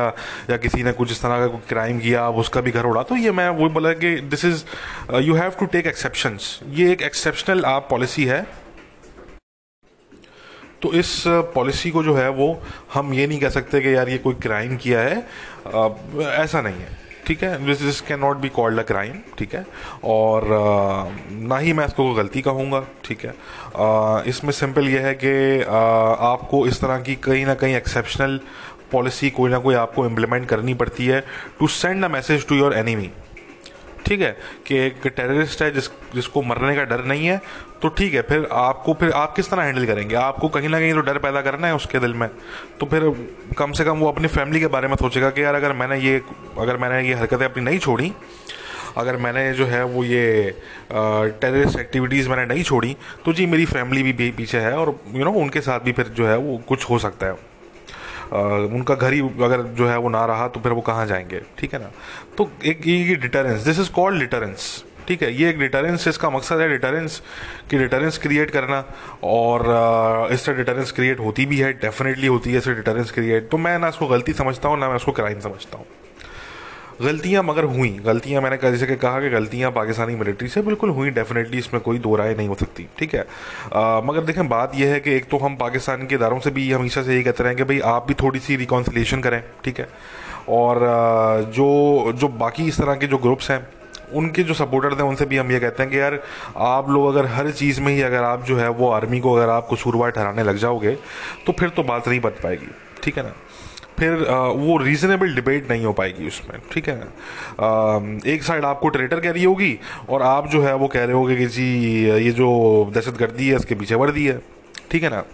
या 0.50 0.56
किसी 0.56 0.82
ने 0.82 0.92
कुछ 0.92 1.12
इस 1.12 1.22
तरह 1.22 1.38
का 1.38 1.46
कोई 1.46 1.60
क्राइम 1.68 1.98
किया 1.98 2.24
आप 2.24 2.34
उसका 2.34 2.60
भी 2.60 2.70
घर 2.70 2.84
उड़ा। 2.84 3.02
तो 3.02 3.16
ये 3.16 3.32
मैं 3.32 3.48
वो 3.50 3.68
बोला 3.68 3.92
कि 3.92 4.14
this 4.30 4.44
is 4.44 4.64
you 5.20 5.34
have 5.34 5.50
to 5.60 5.66
take 5.66 5.86
exceptions 5.86 6.60
ये 6.70 6.90
एक 6.92 7.02
एक्सेप्शनल 7.02 7.64
आप 7.64 7.86
पॉलिसी 7.90 8.24
है। 8.24 8.46
तो 10.82 10.92
इस 10.92 11.22
पॉलिसी 11.54 11.90
को 11.90 12.02
जो 12.02 12.14
है 12.14 12.28
वो 12.30 12.62
हम 12.94 13.14
ये 13.14 13.26
नहीं 13.26 13.38
कह 13.40 13.48
सकते 13.50 13.80
कि 13.80 13.94
यार 13.94 14.08
ये 14.08 14.18
कोई 14.18 14.34
क्राइम 14.34 14.76
किया 14.76 15.00
है। 15.00 15.16
आ, 15.18 15.88
uh, 15.88 16.22
ऐसा 16.22 16.60
नहीं 16.60 16.74
है। 16.74 17.07
ठीक 17.28 17.42
है 17.44 17.66
this 17.66 17.80
this 17.82 18.00
can 18.00 18.18
not 18.20 18.36
be 18.36 18.48
called 18.48 18.78
a 18.78 18.82
crime 18.82 19.18
ठीक 19.38 19.54
है? 19.54 19.64
और 20.04 20.44
ना 21.30 21.58
ही 21.58 21.72
मैं 21.72 21.86
इसको 21.86 22.12
गलती 22.14 22.42
कहूँगा, 22.42 22.80
ठीक 23.04 23.24
है? 23.24 23.34
इसमें 24.30 24.52
सिंपल 24.52 24.88
यह 24.88 25.06
है 25.06 25.14
कि 25.24 25.62
आपको 26.30 26.66
इस 26.66 26.80
तरह 26.80 27.00
की 27.00 27.14
कहीं 27.28 27.44
ना 27.46 27.54
कहीं 27.54 27.74
एक्सेप्शनल 27.74 28.40
पॉलिसी 28.92 29.30
कोई 29.30 29.50
ना 29.50 29.58
कोई 29.58 29.74
आपको 29.74 30.06
इम्प्लीमेंट 30.06 30.48
करनी 30.48 30.74
पड़ती 30.74 31.06
है 31.06 31.20
to 31.58 31.66
send 31.68 32.04
a 32.04 32.08
message 32.08 32.46
to 32.48 32.54
your 32.54 32.74
enemy 32.74 33.10
ठीक 34.06 34.20
है? 34.20 34.36
कि 34.66 34.78
एक 34.78 35.06
टेररिस्ट 35.06 35.62
है 35.62 35.70
जिस, 35.70 35.88
जिसको 36.14 36.42
मरने 36.42 36.74
का 36.76 36.84
डर 36.84 37.04
नहीं 37.04 37.26
है 37.26 37.40
तो 37.82 37.88
ठीक 37.88 38.14
है, 38.14 38.22
फिर 38.22 38.48
आपको, 38.52 38.94
फिर 38.94 39.10
आप 39.12 39.34
किस 39.34 39.50
तरह 39.50 39.62
हैंडल 39.62 39.86
करेंगे? 39.86 40.14
आपको 40.14 40.48
कहीं 40.48 40.68
ना 40.68 40.78
कहीं 40.80 40.92
तो 40.94 41.00
डर 41.00 41.18
पैदा 41.18 41.40
करना 41.42 41.66
है 41.66 41.74
उसके 41.74 41.98
दिल 41.98 42.14
में। 42.14 42.28
तो 42.80 42.86
फिर 42.86 43.02
कम 43.58 43.72
से 43.72 43.84
कम 43.84 43.98
वो 43.98 44.08
अपनी 44.08 44.28
फैमिली 44.28 44.60
के 44.60 44.66
बारे 44.66 44.88
में 44.88 44.96
सोचेगा 44.96 45.30
कि 45.30 45.44
यार, 45.44 45.54
अगर 45.54 45.72
मैंने 45.72 45.98
ये, 46.00 46.20
अगर 46.58 46.76
मैंने 46.76 47.08
ये 47.08 47.14
हरकतें 47.14 47.44
अपनी 47.44 47.62
नहीं 47.64 47.78
छोड़ी, 47.78 48.12
अगर 48.96 49.16
मैंने 49.16 49.52
जो 49.54 49.66
है 49.66 49.84
वो 49.84 50.02
ये 50.04 50.54
टेररिस्ट 50.92 51.78
एक्टिविटीज़ 51.78 52.28
मैंने 52.28 52.46
नहीं 52.46 52.62
छोड़ी 52.62 52.96
तो 53.24 53.32
जी 53.32 53.46
मेरी 53.46 53.64
फैमिली 53.66 54.12
भी 54.12 54.30
पीछे 54.30 54.58
है 54.58 54.72
और 54.72 54.94
यू 55.12 55.24
नो 55.24 55.32
उनके 55.32 55.60
साथ 55.60 55.80
भी 55.80 55.92
फिर 55.92 56.08
जो 56.16 56.26
है 56.26 56.36
वो 56.38 56.56
कुछ 56.68 56.88
हो 56.90 56.98
सकता 56.98 57.26
है। 57.26 57.32
उनका 58.68 58.94
घर 58.94 59.12
ही 59.12 59.20
अगर 59.20 59.62
जो 59.78 59.88
है 59.88 59.98
वो 59.98 60.08
ना 60.08 60.24
रहा 60.26 60.48
तो 60.48 60.60
फिर 60.60 60.72
वो 60.72 60.80
कहाँ 60.80 61.06
जाएँगे? 61.06 61.40
ठीक 61.58 61.72
है 61.74 61.80
ना? 61.80 61.90
तो 62.38 62.50
एक, 62.64 62.86
ये 62.86 63.14
deterrence 63.16 63.60
this 63.60 63.78
is 63.80 63.90
called 63.92 64.20
deterrence 64.20 64.84
ठीक 65.08 65.22
है 65.22 65.32
ये 65.34 65.48
एक 65.50 65.58
डिटरेंस 65.58 66.08
इसका 66.08 66.30
मकसद 66.30 66.60
है 66.60 66.68
डिटरेंस 66.68 67.22
कि 67.70 67.78
डिटरेंस 67.78 68.18
क्रिएट 68.18 68.50
करना 68.50 68.84
और 69.24 70.28
इससे 70.32 70.52
डिटरेंस 70.54 70.92
क्रिएट 70.92 71.20
होती 71.20 71.46
भी 71.46 71.58
है 71.58 71.72
डेफिनेटली 71.72 72.26
होती 72.26 72.52
है 72.52 72.58
इससे 72.58 72.74
डिटरेंस 72.74 73.10
क्रिएट 73.10 73.48
तो 73.50 73.58
मैं 73.58 73.78
ना 73.78 73.88
इसको 73.88 74.06
गलती 74.06 74.32
समझता 74.32 74.68
हूँ 74.68 74.78
ना 74.78 74.88
मैं 74.88 74.96
उसको 74.96 75.12
क्राइम 75.12 75.40
समझता 75.40 75.78
हूँ। 75.78 75.86
गलतियाँ 77.02 77.42
मगर 77.42 77.64
हुई 77.64 77.90
गलतियाँ 78.04 78.42
मैंने 78.42 78.56
जैसे 78.62 78.86
कि 78.86 78.96
कहा 78.96 79.20
कि 79.20 79.28
गलतियाँ 79.30 79.70
पाकिस्तानी 79.72 80.14
मिलिट्री 80.16 80.48
से 80.48 80.62
बिल्कुल 80.62 80.90
हुई 80.90 81.10
डेफिनेटली 81.10 81.58
इसमें 81.58 81.82
कोई 81.82 81.98
दो 81.98 82.14
राय 82.16 82.34
नहीं 82.34 82.48
हो 82.48 82.54
सकती 82.54 82.86
ठीक 82.98 83.14
है? 83.14 83.24
आ, 83.74 84.00
मगर 84.00 84.20
देखें 84.20 84.48
बात 84.48 84.72
यह 84.74 84.92
है 84.92 85.00
कि 85.00 85.14
एक 85.16 85.28
तो 85.30 85.38
हम 85.38 85.56
पाकिस्तान 85.56 86.06
के 86.06 86.14
इदारों 86.14 86.40
से 86.40 86.50
भी 86.50 86.70
हमेशा 86.72 87.02
से 87.02 87.14
यही 87.14 87.22
कहते 87.22 87.42
रहे 87.42 87.52
हैं 87.52 87.56
कि 87.56 87.64
भाई 87.64 87.80
आप 87.94 88.06
भी 88.08 88.14
थोड़ी 88.14 88.40
सी 88.40 88.56
रिकॉन्सिलेशन 88.56 89.20
करें 89.20 89.42
ठीक 89.64 89.78
है? 89.80 89.88
और 90.48 90.80
जो 91.54 92.12
जो 92.16 92.28
बाकी 92.28 92.68
इस 92.68 92.80
तरह 92.80 92.94
के 92.94 93.06
जो 93.06 93.18
ग्रुप्स 93.18 93.50
हैं 93.50 93.66
उनके 94.14 94.42
जो 94.42 94.54
सपोर्टर 94.54 94.94
थे 94.98 95.02
उनसे 95.04 95.26
भी 95.26 95.36
हम 95.36 95.52
ये 95.52 95.60
कहते 95.60 95.82
हैं 95.82 95.92
कि 95.92 95.98
यार, 95.98 96.18
आप 96.56 96.90
लोग 96.90 97.06
अगर 97.06 97.26
हर 97.26 97.50
चीज़ 97.52 97.80
में 97.80 97.92
ही 97.94 98.02
अगर 98.02 98.24
आप 98.24 98.44
जो 98.44 98.56
है, 98.56 98.68
वो 98.70 98.90
आर्मी 98.90 99.20
को 99.20 99.34
अगर 99.34 99.50
आप 99.50 99.68
कसूरवार 99.72 100.10
ठहराने 100.10 100.42
लग 100.42 100.56
जाओगे 100.56 100.96
तो 101.46 101.52
फिर 101.52 101.68
तो 101.68 101.82
बात 101.84 102.08
नहीं 102.08 102.20
बच 102.20 102.40
पाएगी, 102.42 102.70
ठीक 103.02 103.18
है 103.18 103.22
ना? 103.24 103.32
फिर 103.98 104.12
वो 104.56 104.76
रीजनेबल 104.78 105.34
डिबेट 105.34 105.70
नहीं 105.70 105.84
हो 105.84 105.92
पाएगी 105.92 106.26
उसमें, 106.26 106.58
ठीक 106.72 106.88
है 106.88 106.94
ना? 106.96 108.30
एक 108.32 108.42
साइड 108.42 108.64
आपको 108.64 108.88
ट्रेटर 108.88 109.20
कह 109.20 109.30
रही 109.30 109.44
होगी, 109.44 109.78
और 110.08 110.22
आप 110.22 110.48
जो 110.48 110.62
है, 110.62 110.74
वो 110.74 110.88
कह 110.88 111.04
रहे 111.04 111.14
होगे 111.14 111.36
कि 111.36 111.46
जी, 111.46 111.66
ये 112.04 112.30
जो 112.32 112.50
दहशत 112.94 113.18
गर्दी 113.18 113.48
है, 113.48 113.56
इसके 113.56 113.74
पीछे 113.74 113.94
वर्दी 113.94 114.26
है, 114.26 114.40
ठीक 114.90 115.02
है 115.02 115.10
ना? 115.10 115.24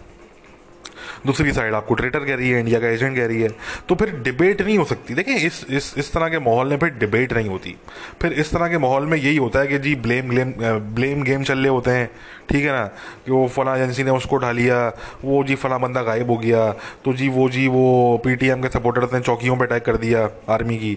दूसरी 1.26 1.52
साइड 1.52 1.74
आपको 1.74 1.94
ट्रेटर 1.94 2.24
कह 2.24 2.34
रही 2.34 2.50
है 2.50 2.60
इंडिया 2.60 2.80
का 2.80 2.88
एजेंट 2.88 3.16
कह 3.16 3.26
रही 3.26 3.42
है। 3.42 3.48
तो 3.88 3.94
फिर 3.94 4.10
डिबेट 4.24 4.62
नहीं 4.62 4.78
हो 4.78 4.84
सकती। 4.84 5.14
देखें, 5.14 5.34
इस 5.36 5.64
इस 5.70 5.94
इस 5.98 6.12
तरह 6.12 6.28
के 6.28 6.38
माहौल 6.38 6.68
में 6.68 6.76
फिर 6.78 6.90
डिबेट 6.98 7.32
नहीं 7.32 7.48
होती। 7.48 7.74
फिर 8.22 8.32
इस 8.34 8.50
तरह 8.50 8.68
के 8.68 8.78
माहौल 8.78 9.06
में 9.06 9.16
यही 9.18 9.36
होता 9.36 9.60
है 9.60 9.66
कि 9.66 9.78
जी 9.78 9.94
ब्लेम 9.96 10.28
ग्लेम 10.28 10.52
ब्लेम 10.94 11.22
गेम 11.22 11.42
चल 11.42 11.58
रहे 11.58 11.68
होते 11.68 11.90
हैं। 11.90 12.10
ठीक 12.48 12.64
है 12.64 12.72
ना? 12.72 12.84
कि 13.26 13.32
वो 13.32 13.46
फला 13.48 13.76
एजेंसी 13.76 14.04
ने 14.04 14.10
उसको 14.10 14.36
उठा 14.36 14.50
लिया, 14.52 14.88
वो 15.24 15.42
जी 15.44 15.54
फला 15.54 15.78
बंदा 15.78 16.02
गायब 16.02 16.30
हो 16.30 16.36
गया 16.36 16.70
तो 17.04 17.12
जी 17.12 17.28
वो 17.28 17.48
जी 17.48 17.66
वो 17.68 18.20
पीटीएम 18.24 18.62
के 18.62 18.68
सपोर्टर्स 18.68 19.14
ने 19.14 19.20
चौकियों 19.20 19.56
पर 19.56 19.66
अटैक 19.66 19.84
कर 19.84 19.96
दिया 19.96 20.28
आर्मी 20.48 20.76
की। 20.76 20.96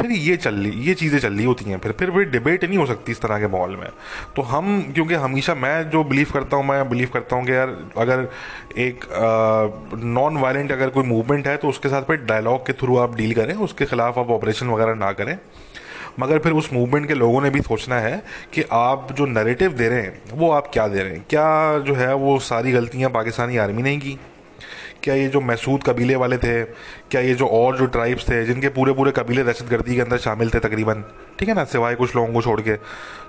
फिर 0.00 0.10
ये 0.10 0.36
चल 0.36 0.54
रही, 0.54 0.70
ये 0.82 0.94
चीज़ें 0.94 1.18
चल 1.18 1.32
रही 1.32 1.44
होती 1.44 1.64
हैं 1.64 1.78
फिर 1.78 1.92
फिर 1.92 2.10
फिर 2.10 2.28
डिबेट 2.30 2.64
नहीं 2.64 2.78
हो 2.78 2.86
सकती 2.86 3.12
इस 3.12 3.20
तरह 3.20 3.38
के 3.38 3.46
माहौल 3.48 3.76
में। 3.76 3.88
तो 4.36 4.42
हम, 4.42 4.80
क्योंकि 4.94 5.14
हमेशा 5.16 5.54
मैं 5.54 5.90
जो 5.90 6.02
बिलीव 6.04 6.30
करता 6.32 6.56
हूँ, 6.56 6.64
मैं 6.64 6.88
बिलीव 6.88 7.10
करता 7.14 7.36
हूँ 7.36 7.46
कि 7.46 7.52
यार 7.52 7.76
अगर 7.98 8.28
एक 8.78 9.04
नॉन 9.96 10.36
वायलेंट 10.36 10.72
अगर 10.72 10.90
कोई 10.90 11.04
मूवमेंट 11.04 11.46
है 11.48 11.56
तो 11.56 11.68
उसके 11.68 11.88
साथ 11.88 12.02
फिर 12.02 12.24
डायलॉग 12.24 12.66
के 12.66 12.72
थ्रू 12.74 12.96
आप 12.98 13.16
डील 13.16 13.34
करें, 13.34 13.54
उसके 13.54 13.86
खिलाफ 13.86 14.18
आप 14.18 14.30
ऑपरेशन 14.30 14.68
वगैरह 14.68 14.94
ना 14.96 15.12
करें। 15.12 15.36
मगर 16.20 16.38
फिर 16.38 16.52
उस 16.52 16.72
मूवमेंट 16.72 17.06
के 17.08 17.14
लोगों 17.14 17.40
ने 17.42 17.50
भी 17.50 17.60
सोचना 17.60 17.98
है 18.00 18.22
कि 18.52 18.62
आप 18.72 19.08
जो 19.12 19.26
नरेटिव 19.26 19.72
दे 19.72 19.88
रहे 19.88 20.02
हैं, 20.02 20.20
वो 20.32 20.50
आप 20.50 20.70
क्या 20.72 20.86
दे 20.88 21.02
रहे 21.02 21.12
हैं? 21.12 21.24
क्या 21.30 21.78
जो 21.78 21.94
है 21.94 22.14
वो 22.14 22.38
सारी 22.40 22.72
गलतियाँ 22.72 23.10
पाकिस्तानी 23.10 23.56
आर्मी 23.56 23.82
ने 23.82 23.96
की? 23.96 24.18
क्या 25.06 25.14
ये 25.14 25.26
जो 25.28 25.40
मैसूद 25.40 25.82
कबीले 25.82 26.14
वाले 26.16 26.36
थे, 26.38 26.62
क्या 27.10 27.20
ये 27.20 27.34
जो 27.34 27.46
और 27.48 27.76
जो 27.78 27.86
ट्राइब्स 27.86 28.28
थे, 28.28 28.44
जिनके 28.44 28.68
पूरे 28.68 28.92
पूरे 28.92 29.10
कबीले 29.16 29.42
दहशत 29.44 29.68
गर्दी 29.70 29.94
के 29.94 30.00
अंदर 30.00 30.18
शामिल 30.18 30.50
थे 30.50 30.58
तकरीबन, 30.60 31.04
ठीक 31.38 31.48
है 31.48 31.54
ना, 31.54 31.64
सिवाय 31.64 31.94
कुछ 31.94 32.14
लोगों 32.16 32.32
को 32.32 32.42
छोड़ 32.42 32.60
के। 32.60 32.74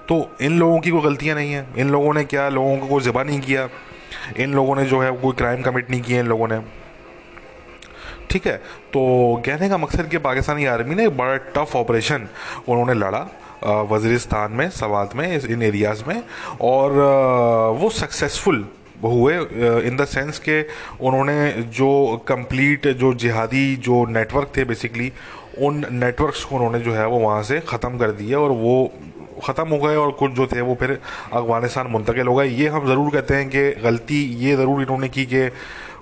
तो 0.09 0.17
इन 0.41 0.57
लोगों 0.59 0.79
की 0.79 0.91
कोई 0.91 1.01
गलतियाँ 1.01 1.35
नहीं 1.35 1.51
हैं। 1.53 1.75
इन 1.75 1.89
लोगों 1.89 2.13
ने 2.13 2.23
क्या 2.25 2.47
लोगों 2.49 2.77
को 2.87 2.99
ज़िबा 3.01 3.23
नहीं 3.23 3.39
किया? 3.41 3.67
इन 4.39 4.53
लोगों 4.53 4.75
ने 4.75 4.85
जो 4.85 4.99
है 5.01 5.11
कोई 5.21 5.33
क्राइम 5.37 5.61
कमिट 5.61 5.89
नहीं 5.89 6.01
किया 6.01 6.19
इन 6.19 6.27
लोगों 6.27 6.47
ने? 6.47 6.59
ठीक 8.29 8.47
है 8.47 8.55
तो 8.93 9.01
कहने 9.45 9.69
का 9.69 9.77
मकसद 9.77 10.07
कि 10.09 10.17
पाकिस्तानी 10.19 10.65
आर्मी 10.65 10.95
ने 10.95 11.07
बड़ा 11.09 11.35
टफ 11.55 11.75
ऑपरेशन 11.75 12.27
उन्होंने 12.67 12.93
लड़ा 12.93 13.19
वजीरिस्तान 13.91 14.51
में, 14.51 14.69
सवात 14.71 15.15
में 15.15 15.27
इन 15.37 15.61
एरियाज़ 15.63 16.03
में, 16.07 16.21
और 16.61 16.91
वो 17.79 17.89
सक्सेसफुल 17.89 18.65
हुए 19.03 19.35
इन 19.87 19.97
द 19.97 20.05
सेंस 20.05 20.39
के 20.39 20.61
उन्होंने 21.01 21.51
जो 21.73 21.89
कंप्लीट 22.27 22.87
जो 22.99 23.13
जिहादी 23.15 23.75
जो 23.85 24.05
नेटवर्क 24.11 24.51
थे 24.57 24.63
बेसिकली 24.65 25.11
उन 25.59 25.85
नेटवर्क्स 25.91 26.43
को 26.43 26.55
उन्होंने 26.55 26.79
जो 26.79 26.93
है 26.93 27.05
वो 27.07 27.19
वहाँ 27.19 27.43
से 27.43 27.59
ख़त्म 27.69 27.97
कर 27.97 28.11
दिया 28.13 28.39
और 28.39 28.51
वो 28.57 28.75
ख़त्म 29.43 29.67
हो 29.69 29.77
गए 29.79 29.95
और 29.95 30.11
कुछ 30.19 30.31
जो 30.31 30.47
थे 30.47 30.61
वो 30.61 30.75
फिर 30.75 30.91
अफ़गानिस्तान 30.91 31.87
मुंतकिल 31.87 32.27
हो 32.27 32.35
गए। 32.35 32.47
ये 32.47 32.67
हम 32.67 32.87
ज़रूर 32.87 33.11
कहते 33.11 33.35
हैं 33.35 33.49
कि 33.49 33.69
गलती 33.81 34.23
ये 34.43 34.55
ज़रूर 34.55 34.81
इन्होंने 34.81 35.09
की 35.09 35.25
कि 35.25 35.49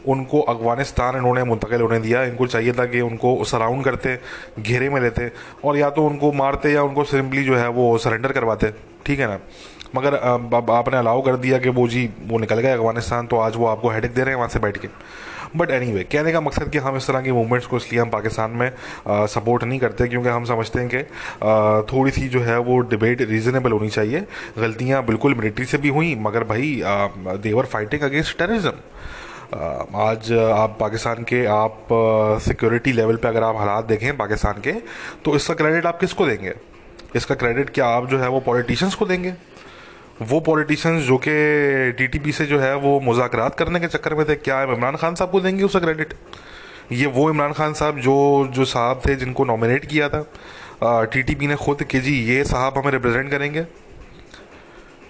उनको 0.08 0.42
अफ़गानिस्तान 0.42 1.16
इन्होंने 1.18 1.44
मुंतकिल 1.44 1.82
होने 1.82 2.00
दिया। 2.00 2.24
इनको 2.24 2.48
चाहिए 2.48 2.74
था 2.74 2.86
कि 2.86 3.02
उनको 3.02 3.44
सराउंड 3.44 3.84
करते, 3.84 4.18
घेरे 4.60 4.90
में 4.90 5.02
लेते 5.02 5.32
और 5.66 5.78
या 5.78 5.90
तो 5.90 6.06
उनको 6.08 6.32
मारते 6.34 6.72
या 6.74 6.84
उनको 6.84 7.04
सिंपली 7.04 7.44
जो 7.44 7.56
है 7.58 7.68
वो 7.70 7.98
सरेंडर 7.98 8.32
करवाते। 8.32 8.72
ठीक 9.06 9.20
है 9.20 9.28
ना? 9.28 9.40
मगर 9.96 10.14
अब 10.14 10.72
आपने 10.72 10.98
अलाउ 10.98 11.22
कर 11.22 11.36
दिया 11.38 11.58
कि 11.60 11.70
वो 11.72 11.88
जी 11.88 12.10
वो 12.28 12.38
निकल 12.40 12.60
गए 12.60 12.72
अफ़गानिस्तान 12.72 13.28
तो 13.28 13.38
आज 13.40 13.56
वो 13.56 13.66
आपको 13.68 13.90
हेडेक 13.90 14.14
दे 14.14 14.22
रहे 14.22 14.30
हैं 14.30 14.38
वहाँ 14.38 14.50
से 14.50 14.60
बैठ 14.60 14.78
के। 14.78 14.88
बट 15.56 15.72
एनी 15.72 15.92
वे 15.94 16.04
कहने 16.04 16.32
का 16.32 16.40
मकसद 16.42 16.70
कि 16.70 16.78
हम 16.78 16.96
इस 16.98 17.08
तरह 17.08 17.22
की 17.22 17.32
मूवमेंट्स 17.32 17.68
को 17.68 17.78
इसलिए 17.78 18.02
हम 18.02 18.10
पाकिस्तान 18.10 18.52
में 18.52 18.68
आ, 18.68 19.26
सपोर्ट 19.26 19.64
नहीं 19.64 19.80
करते 19.80 20.08
क्योंकि 20.08 20.30
हम 20.30 20.46
समझते 20.46 20.80
हैं 20.80 20.90
कि 20.90 21.04
थोड़ी 21.92 22.12
सी 22.12 22.28
जो 22.30 22.42
है 22.42 22.58
वो 22.60 22.80
डिबेट 22.90 23.22
रीजनेबल 23.22 23.72
होनी 23.72 23.90
चाहिए। 23.90 24.26
गलतियाँ 24.58 25.06
बिल्कुल 25.06 25.36
मिलिट्री 25.36 25.66
से 25.66 25.78
भी 25.78 25.90
हुई 25.90 26.14
मगर 26.22 26.44
भाई 26.44 26.82
देवर 27.44 27.66
फाइटिंग 27.66 28.02
अगेंस्ट 28.02 28.38
टेररिज्म 28.38 28.74
आज 30.02 30.32
आप 30.34 30.78
पाकिस्तान 30.80 31.24
के 31.24 31.46
आप 31.54 31.88
सिक्योरिटी 32.44 32.92
लेवल 32.92 33.16
पे 33.16 33.28
अगर 33.28 33.44
आप 33.44 33.56
हालात 33.56 33.86
देखें 33.86 34.16
पाकिस्तान 34.18 34.62
के 34.62 34.72
तो 35.26 35.36
इसका 35.36 35.54
क्रेडिट 35.54 35.86
आप 35.86 36.00
किसको 36.00 36.26
देंगे? 36.26 36.54
इसका 37.16 37.36
क्रेडिट 37.36 37.70
क्या 37.70 37.88
आप 37.88 38.08
जो 38.10 38.20
है 38.20 38.30
वो 38.30 38.40
पॉलिटिशियंस 38.40 38.96
को 38.96 39.06
देंगे? 39.06 39.34
वो 40.20 40.40
पॉलिटिशियंस 40.40 41.04
जो 41.04 41.18
कि 41.18 41.32
टीटीपी 41.98 42.32
से 42.32 42.46
जो 42.46 42.60
है 42.60 42.76
वो 42.76 43.00
मुजाकरात 43.00 43.56
करने 43.56 43.80
के 43.80 43.88
चक्कर 43.88 44.14
में 44.14 44.26
थे, 44.30 44.36
क्या 44.36 44.62
इमरान 44.64 44.96
खान 44.96 45.16
साहब 45.16 45.32
को 45.32 45.40
देंगे 45.42 45.64
उसका 45.64 45.80
क्रेडिट 45.80 46.14
ये 46.92 47.06
वो 47.08 47.30
इमरान 47.30 47.54
खान 47.54 47.74
साहब 47.74 48.00
जो 48.00 48.16
जो 48.54 48.66
साहब 48.66 49.02
थे 49.06 49.16
जिनको 49.16 49.46
नॉमिनेट 49.46 49.86
किया 49.86 50.10
था 50.10 50.26
टीटीपी 50.84 51.48
ने 51.48 51.56
खुद 51.56 51.84
कि 51.84 52.00
जी, 52.00 52.14
ये 52.26 52.44
साहब 52.44 52.78
हमें 52.78 52.92
रिप्रेजेंट 52.92 53.30
करेंगे। 53.32 53.62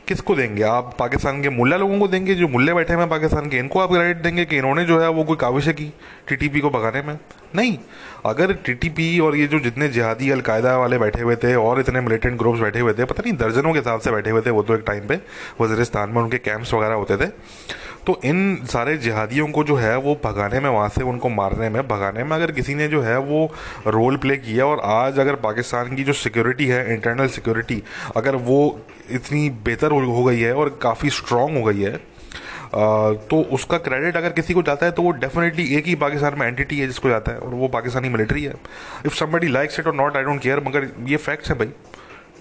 किसको 0.07 0.35
देंगे? 0.35 0.63
आप 0.63 0.95
पाकिस्तान 0.99 1.41
के 1.41 1.49
मुल्ला 1.49 1.77
लोगों 1.77 1.99
को 1.99 2.07
देंगे, 2.07 2.35
जो 2.35 2.47
मुल्ले 2.47 2.73
बैठे 2.73 2.93
हैं, 2.93 3.07
पाकिस्तान 3.09 3.49
के, 3.49 3.57
इनको 3.57 3.79
आप 3.79 3.89
क्रेडिट 3.89 4.23
देंगे 4.23 4.45
कि 4.45 4.57
इन्होंने 4.57 4.85
जो 4.85 4.99
है 5.01 5.09
वो 5.09 5.23
कोई 5.23 5.37
काविश 5.37 5.67
की 5.69 5.91
टीटीपी 6.29 6.59
को 6.59 6.69
भगाने 6.69 7.01
में? 7.01 7.17
नहीं, 7.55 7.77
अगर 8.25 8.53
टीटीपी 8.55 9.07
और 9.19 9.35
ये 9.35 9.47
जो 9.47 9.59
जितने 9.59 9.87
जिहादी 9.89 10.29
अलकायदा 10.31 10.77
वाले 10.77 10.97
बैठे 10.97 11.21
हुए 11.21 11.35
थे 11.35 11.53
और 11.55 11.79
इतने 11.79 12.01
मिलिटेंट 12.01 12.37
ग्रुप्स 12.39 12.59
बैठे 12.59 12.79
हुए 12.79 12.93
थे, 12.93 13.05
पता 13.05 13.23
नहीं, 13.25 13.33
दर्जनों 13.37 13.73
के 13.73 13.79
हिसाब 13.79 13.99
से 13.99 14.11
बैठे 14.11 14.29
हुए 14.29 14.41
थे 14.41 14.49
वो 14.49 14.63
तो 14.63 14.75
एक 14.75 14.83
टाइम 14.87 15.07
पे 15.07 15.19
वजीरिस्तान 15.61 16.09
में 16.09 16.21
उनके 16.21 16.37
कैंप्स 16.39 16.73
वगैरह 16.73 16.93
होते 16.95 17.17
थे। 17.17 17.29
तो 18.05 18.19
इन 18.25 18.39
सारे 18.69 18.95
जिहादियों 18.97 19.47
को 19.47 19.63
जो 19.63 19.75
है 19.75 19.95
वो 19.97 20.13
भगाने 20.23 20.59
में, 20.59 20.69
वहाँ 20.69 20.89
से 20.89 21.03
उनको 21.03 21.29
मारने 21.29 21.69
में, 21.69 21.81
भगाने 21.87 22.23
में 22.23 22.31
अगर 22.31 22.51
किसी 22.51 22.75
ने 22.75 22.87
जो 22.87 23.01
है 23.01 23.17
वो 23.19 23.45
रोल 23.87 24.17
प्ले 24.17 24.37
किया 24.37 24.65
और 24.65 24.81
आज 24.85 25.19
अगर 25.19 25.35
पाकिस्तान 25.41 25.95
की 25.95 26.03
जो 26.03 26.13
सिक्योरिटी 26.15 26.65
है 26.67 26.93
इंटरनल 26.93 27.27
सिक्योरिटी 27.29 27.81
अगर 28.15 28.35
वो 28.43 28.59
इतनी 29.11 29.49
बेहतर 29.65 29.91
हो 29.91 30.23
गई 30.23 30.39
है 30.39 30.53
और 30.53 30.77
काफ़ी 30.81 31.09
स्ट्रांग 31.11 31.57
हो 31.57 31.63
गई 31.63 31.81
है 31.81 31.99
तो 32.73 33.41
उसका 33.53 33.77
क्रेडिट 33.79 34.17
अगर 34.17 34.29
किसी 34.31 34.53
को 34.53 34.61
जाता 34.63 34.85
है 34.85 34.91
तो 34.91 35.01
वो 35.01 35.11
डेफिनेटली 35.13 35.65
एक 35.75 35.87
ही 35.87 35.95
पाकिस्तान 35.97 36.39
में 36.39 36.47
एंटिटी 36.47 36.79
है 36.79 36.87
जिसको 36.87 37.09
जाता 37.09 37.31
है, 37.31 37.37
और 37.37 37.53
वो 37.53 37.67
पाकिस्तानी 37.69 38.09
मिलिट्री 38.09 38.43
है। 38.43 38.53
इफ़ 39.05 39.15
समबडी 39.15 39.47
लाइक्स 39.49 39.79
इट 39.79 39.87
और 39.87 39.95
नॉट 39.95 40.17
आई 40.17 40.23
डोंट 40.23 40.41
केयर 40.41 40.63
मगर 40.67 40.89
ये 41.07 41.17
फैक्ट्स 41.17 41.49
है 41.49 41.57
भाई। 41.57 41.71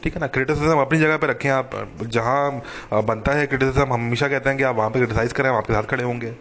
ठीक 0.02 0.14
है 0.14 0.20
ना? 0.20 0.26
क्रिटिसिज्म 0.26 0.78
अपनी 0.78 0.98
जगह 0.98 1.16
पे 1.16 1.26
रखें 1.26 1.48
आप। 1.50 1.70
जहाँ 2.04 3.02
बनता 3.04 3.32
है 3.32 3.46
क्रिटिसिज्म 3.46 3.82
हम 3.82 3.92
हमेशा 3.94 4.28
कहते 4.28 4.48
हैं 4.48 4.58
कि 4.58 4.64
आप 4.64 4.76
वहाँ 4.76 4.90
पे 4.90 4.98
क्रिटिसाइज 4.98 5.32
करें, 5.32 5.48
हम 5.50 5.56
आपके 5.56 5.72
साथ 5.72 5.82
खड़े 5.82 6.04
होंगे। 6.04 6.34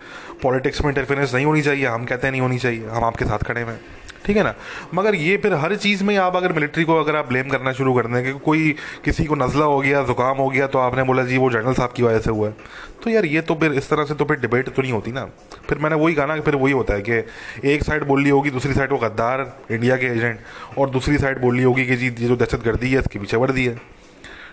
पॉलिटिक्स 0.44 0.82
में 0.82 0.90
इंटरफेरेंस 0.90 1.34
नहीं 1.36 1.46
होनी 1.46 1.62
चाहिए, 1.62 1.86
हम 1.86 2.06
कहते 2.06 2.28
हैं 2.28 2.32
नहीं 2.32 2.42
होनी 2.42 2.58
चाहिए, 2.58 2.88
हम 2.88 3.04
आपके 3.04 3.26
साथ 3.26 3.44
खड़े 3.44 3.62
हैं। 3.62 3.80
ठीक 4.26 4.38
है 4.38 4.44
ना? 4.44 4.54
मगर 4.94 5.16
ये 5.16 5.38
फिर 5.38 5.54
हर 5.54 5.76
चीज़ 5.76 6.04
में 6.04 6.16
आप 6.18 6.36
अगर 6.36 6.54
मिलिट्री 6.54 6.84
को 6.84 6.96
अगर 6.96 7.16
आप 7.16 7.28
ब्लेम 7.28 7.50
करना 7.50 7.72
शुरू 7.72 7.94
कर 7.94 8.08
दें, 8.08 8.24
कि 8.24 8.32
कोई 8.40 8.76
किसी 9.06 9.26
को 9.26 9.36
नज़ला 9.36 9.66
हो 9.66 9.80
गया, 9.80 10.04
ज़ुकाम 10.04 10.38
हो 10.38 10.50
गया 10.50 10.68
तो 10.68 10.80
आपने 10.80 11.04
बोला, 11.04 11.24
जी, 11.24 11.38
वो 11.38 11.50
जनरल 11.52 11.74
साहब 11.74 11.92
की 11.92 12.04
वजह 12.04 12.20
से 12.20 12.32
हुआ 12.32 12.48
है। 12.48 12.56
तो 13.04 13.10
यार 13.10 13.26
ये 13.26 13.42
तो 13.42 13.56
फिर 13.56 13.74
इस 13.74 13.90
तरह 13.90 14.06
से 14.06 14.14
तो 14.14 14.26
फिर 14.26 14.38
डिबेट 14.40 14.70
तो 14.70 14.82
नहीं 14.82 14.92
होती 14.92 15.12
ना। 15.12 15.26
फिर 15.70 15.78
मैंने 15.78 15.96
वही 15.96 16.14
कहा 16.14 16.26
ना 16.26 16.40
फिर 16.42 16.56
वही 16.56 16.74
होता 16.74 16.94
है 16.94 17.02
कि 17.02 17.72
एक 17.72 17.84
साइड 17.84 18.04
बोल 18.04 18.24
ली 18.24 18.30
होगी, 18.30 18.50
दूसरी 18.50 18.74
साइड 18.74 18.92
वो 18.92 18.98
गद्दार 18.98 19.42
इंडिया 19.72 19.98
के 19.98 20.06
एजेंट 20.08 20.40
और 20.78 20.90
दूसरी 20.90 21.18
साइड 21.18 21.42
बोल 21.42 21.58
ली 21.58 21.64
होगी 21.64 21.86
कि 21.86 21.96
जी, 21.96 22.06
ये 22.06 22.28
जो 22.28 22.36
दहशतगर्दी 22.36 22.92
है, 22.92 23.00
इसके 23.00 23.20
पीछे 23.20 23.38
वर्दी 23.38 23.66
है। 23.66 23.76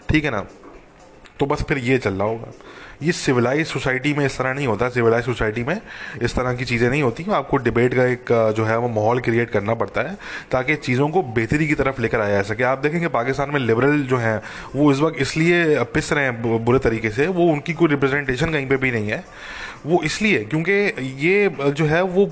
ठीक 0.09 0.25
है 0.25 0.31
ना? 0.31 0.47
तो 1.41 1.47
बस 1.47 1.63
फिर 1.63 1.79
ये 1.79 1.99
चल 1.99 2.15
रहा 2.15 2.29
होगा। 2.29 2.53
ये 3.03 3.13
सिविलाइज 3.13 3.67
सोसाइटी 3.67 4.13
में 4.15 4.25
इस 4.27 4.37
तरह 4.39 4.53
नहीं 4.55 4.67
होता 4.67 4.89
सिविलाइज 4.89 5.25
सोसाइटी 5.25 5.63
में 5.65 5.81
इस 6.23 6.35
तरह 6.37 6.55
की 6.55 6.65
चीज़ें 6.65 6.89
नहीं 6.89 7.03
होती। 7.03 7.25
आपको 7.33 7.57
डिबेट 7.57 7.95
का 7.95 8.05
एक 8.05 8.33
जो 8.57 8.65
है 8.65 8.77
वो 8.79 8.89
माहौल 8.89 9.21
क्रिएट 9.21 9.51
करना 9.51 9.75
पड़ता 9.75 10.01
है, 10.01 10.17
ताकि 10.51 10.77
चीज़ों 10.77 11.09
को 11.09 11.23
बेहतरी 11.33 11.69
की 11.69 11.75
तरफ़ 11.75 12.01
लेकर 12.03 12.21
आया 12.21 12.35
जा 12.35 12.43
सके। 12.45 12.65
आप 12.65 12.79
देखेंगे 12.79 13.09
पाकिस्तान 13.09 13.51
में 13.51 13.61
लिबरल 13.61 14.03
जो 14.03 14.17
हैं, 14.17 14.41
वो 14.77 14.91
इस 14.93 15.01
वक्त 15.01 15.21
इसलिए 15.21 15.85
पिस 15.95 16.13
रहे 16.13 16.25
हैं 16.25 16.65
बुरे 16.65 16.79
तरीके 16.79 17.11
से, 17.11 17.27
वो 17.29 17.51
उनकी 17.53 17.73
कोई 17.73 17.89
रिप्रेजेंटेशन 17.89 18.53
कहीं 18.53 18.69
पर 18.69 18.77
भी 18.77 18.91
नहीं 18.91 19.11
है। 19.11 19.25
वो 19.87 20.03
इसलिए, 20.05 20.45
क्योंकि 20.45 20.73
ये 21.27 21.71
जो 21.71 21.85
है 21.87 22.03
वो 22.05 22.31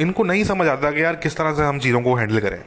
इनको 0.00 0.24
नहीं 0.24 0.44
समझ 0.44 0.66
आता 0.68 0.90
कि 0.90 1.02
यार 1.02 1.16
किस 1.16 1.36
तरह 1.36 1.54
से 1.54 1.62
हम 1.62 1.78
चीज़ों 1.78 2.02
को 2.02 2.14
हैंडल 2.14 2.40
करें। 2.40 2.62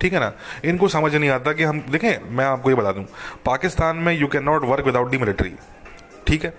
ठीक 0.00 0.12
है 0.12 0.20
ना? 0.20 0.32
इनको 0.64 0.88
समझ 0.88 1.14
नहीं 1.14 1.30
आता 1.30 1.52
कि 1.52 1.62
हम, 1.64 1.80
देखें, 1.90 2.30
मैं 2.30 2.44
आपको 2.44 2.70
ये 2.70 2.76
बता 2.76 2.92
दूँ। 2.92 3.04
पाकिस्तान 3.44 3.96
में 3.96 4.12
you 4.12 4.26
can 4.26 4.44
not 4.44 4.64
work 4.64 4.86
without 4.86 5.10
the 5.10 5.18
military 5.18 5.52
ठीक 6.26 6.44
है? 6.44 6.52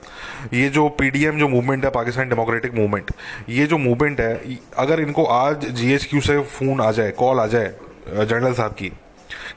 ये 0.54 0.70
जो 0.70 0.88
पीडीएम 0.90 1.40
जो 1.40 1.48
मूवमेंट 1.48 1.86
है 1.86 1.92
पाकिस्तान 1.92 2.30
डेमोक्रेटिक 2.30 2.74
मूवमेंट 2.76 3.12
ये 3.50 3.66
जो 3.68 3.78
मूवमेंट 3.78 4.20
है, 4.22 4.58
अगर 4.78 5.00
इनको 5.00 5.26
आज 5.26 5.66
जीएचक्यू 5.68 6.22
से 6.22 6.40
फ़ोन 6.42 6.82
आ 6.82 6.92
जाए 6.92 7.12
कॉल 7.14 7.40
आ 7.40 7.46
जाए 7.48 7.74
जनरल 8.10 8.54
साहब 8.54 8.72
की, 8.72 8.92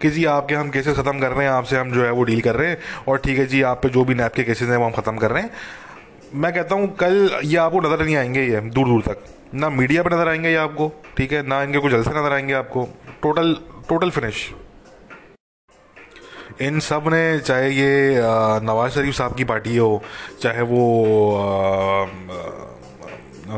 कि 0.03 0.11
जी 0.11 0.25
आपके 0.27 0.55
हम 0.55 0.71
केसेस 0.71 0.97
ख़त्म 0.97 1.21
कर 1.21 1.33
रहे 1.33 1.47
हैं, 1.47 1.53
आपसे 1.53 1.77
हम 1.77 1.91
जो 1.93 2.05
है 2.05 2.11
वो 2.11 2.23
डील 2.25 2.41
कर 2.41 2.55
रहे 2.55 2.69
हैं, 2.69 2.79
और 3.09 3.19
ठीक 3.19 3.39
है 3.39 3.47
जी, 3.47 3.63
आप 3.63 3.81
पे 3.83 3.89
जो 3.89 4.05
भी 4.05 4.15
नैप 4.15 4.35
के 4.35 4.45
केसेस 4.45 4.69
हैं, 4.69 4.77
वो 4.77 4.85
हम 4.85 4.93
ख़त्म 4.93 5.17
कर 5.17 5.31
रहे 5.31 5.43
हैं। 5.43 5.51
मैं 6.35 6.53
कहता 6.53 6.75
हूँ, 6.75 6.95
कल 6.97 7.41
ये 7.45 7.57
आपको 7.57 7.81
नज़र 7.81 8.05
नहीं 8.05 8.17
आएँगे 8.17 8.43
ये 8.43 8.61
दूर 8.61 8.87
दूर 8.87 9.03
तक। 9.03 9.25
ना 9.55 9.69
मीडिया 9.71 10.03
पर 10.03 10.15
नज़र 10.15 10.29
आएँगे 10.29 10.49
ये 10.49 10.57
आपको, 10.57 10.93
ठीक 11.17 11.33
है? 11.33 11.47
ना 11.49 11.63
इनके 11.63 11.79
कुछ 11.79 11.93
जलसे 11.93 12.11
नज़र 12.11 12.33
आएँगे 12.33 12.53
आपको। 12.55 12.89
टोटल 13.23 13.55
टोटल 13.89 14.11
फिनिश 14.11 14.49
इन 16.61 16.81
सबने, 16.81 17.39
चाहे 17.41 17.71
ये 17.71 18.21
नवाज़ 18.63 18.93
शरीफ 18.93 19.15
साहब 19.15 19.35
की 19.35 19.45
पार्टी 19.45 19.77
हो, 19.77 20.03
चाहे 20.43 20.63
वो 20.63 20.83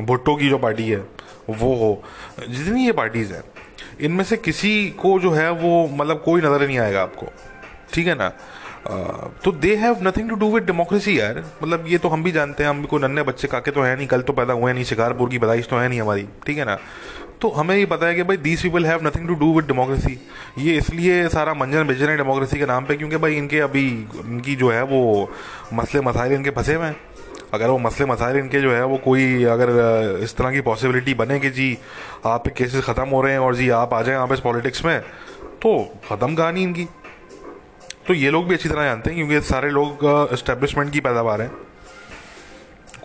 भुट्टो 0.02 0.34
की 0.36 0.48
जो 0.48 0.58
पार्टी 0.58 0.88
है, 0.88 0.98
वो 1.50 1.74
हो, 1.76 2.02
जितनी 2.40 2.84
ये 2.86 2.92
पार्टीज़ 2.92 3.32
हैं, 3.32 3.42
इनमें 4.00 4.24
से 4.24 4.36
किसी 4.38 4.72
को 5.00 5.18
जो 5.20 5.30
है 5.30 5.50
वो 5.52 5.86
मतलब 5.92 6.22
कोई 6.24 6.40
नज़र 6.40 6.66
नहीं 6.66 6.78
आएगा 6.78 7.02
आपको। 7.02 7.26
ठीक 7.94 8.06
है 8.06 8.14
ना? 8.14 8.28
तो 9.44 9.52
they 9.52 9.74
have 9.76 9.96
nothing 10.02 10.28
to 10.30 10.34
do 10.36 10.50
with 10.50 10.64
democracy 10.64 11.18
यार। 11.18 11.44
मतलब 11.62 11.84
ये 11.88 11.98
तो 11.98 12.08
हम 12.08 12.22
भी 12.22 12.32
जानते 12.32 12.62
हैं, 12.62 12.70
हम 12.70 12.80
भी 12.80 12.86
कोई 12.86 13.00
नन्हे 13.00 13.22
बच्चे 13.24 13.48
काके 13.48 13.70
तो 13.70 13.82
है 13.82 13.96
नहीं, 13.96 14.06
कल 14.06 14.22
तो 14.22 14.32
पैदा 14.32 14.52
हुए 14.52 14.72
नहीं, 14.72 14.84
शिकारपुर 14.84 15.28
की 15.28 15.38
पैदाइश 15.38 15.68
तो 15.68 15.76
है 15.76 15.88
नहीं 15.88 16.00
हमारी। 16.00 16.26
ठीक 16.46 16.58
है 16.58 16.64
ना? 16.64 16.78
तो 17.40 17.48
हमें 17.50 17.74
ये 17.76 17.84
पता 17.86 18.06
है 18.06 18.14
कि 18.14 18.22
भाई 18.22 18.36
these 18.38 18.62
people 18.62 18.86
have 18.86 19.06
nothing 19.06 19.26
to 19.28 19.34
do 19.34 19.52
with 19.54 19.66
democracy 19.66 20.18
ये 20.58 20.76
इसलिए 20.76 21.28
सारा 21.28 21.54
मंजन 21.54 21.86
बिजन 21.86 22.08
है 22.08 22.16
डेमोक्रेसी 22.16 22.58
के 22.58 22.66
नाम 22.66 22.84
पे, 22.84 22.96
क्योंकि 22.96 23.16
भाई 23.16 23.36
इनके 23.36 23.60
अभी, 23.60 23.86
इनकी 24.24 24.56
जो 24.56 24.70
है 24.70 24.82
वो 24.84 25.30
मसले 25.74 26.00
मसाइल 26.00 26.32
इनके 26.32 26.50
फंसे 26.50 26.74
हुए 26.74 26.86
हैं। 26.86 26.96
अगर 27.54 27.68
वो 27.68 27.78
मसले 27.78 28.06
मसाइल 28.06 28.36
इनके 28.36 28.60
जो 28.60 28.72
है 28.72 28.84
वो 28.84 28.96
कोई 29.04 29.44
अगर 29.46 29.70
इस 30.22 30.36
तरह 30.36 30.52
की 30.52 30.60
पॉसिबिलिटी 30.62 31.14
बने 31.14 31.38
कि 31.40 31.50
जी 31.50 31.76
आप 32.26 32.48
केसेस 32.48 32.84
ख़त्म 32.84 33.08
हो 33.08 33.22
रहे 33.22 33.32
हैं 33.32 33.40
और 33.40 33.54
जी 33.56 33.68
आप 33.76 33.94
आ 33.94 34.02
जाएँ 34.02 34.18
आप 34.18 34.32
इस 34.32 34.40
पॉलिटिक्स 34.40 34.84
में 34.84 35.00
तो 35.62 35.72
ख़त्म 36.08 36.34
कहानी 36.34 36.62
इनकी। 36.62 36.84
तो 38.06 38.14
ये 38.14 38.30
लोग 38.30 38.46
भी 38.48 38.54
अच्छी 38.54 38.68
तरह 38.68 38.84
जानते 38.84 39.10
हैं, 39.10 39.18
क्योंकि 39.18 39.46
सारे 39.48 39.70
लोग 39.70 40.04
इस्टेब्लिशमेंट 40.32 40.92
की 40.92 41.00
पैदावार 41.00 41.42
हैं। 41.42 41.50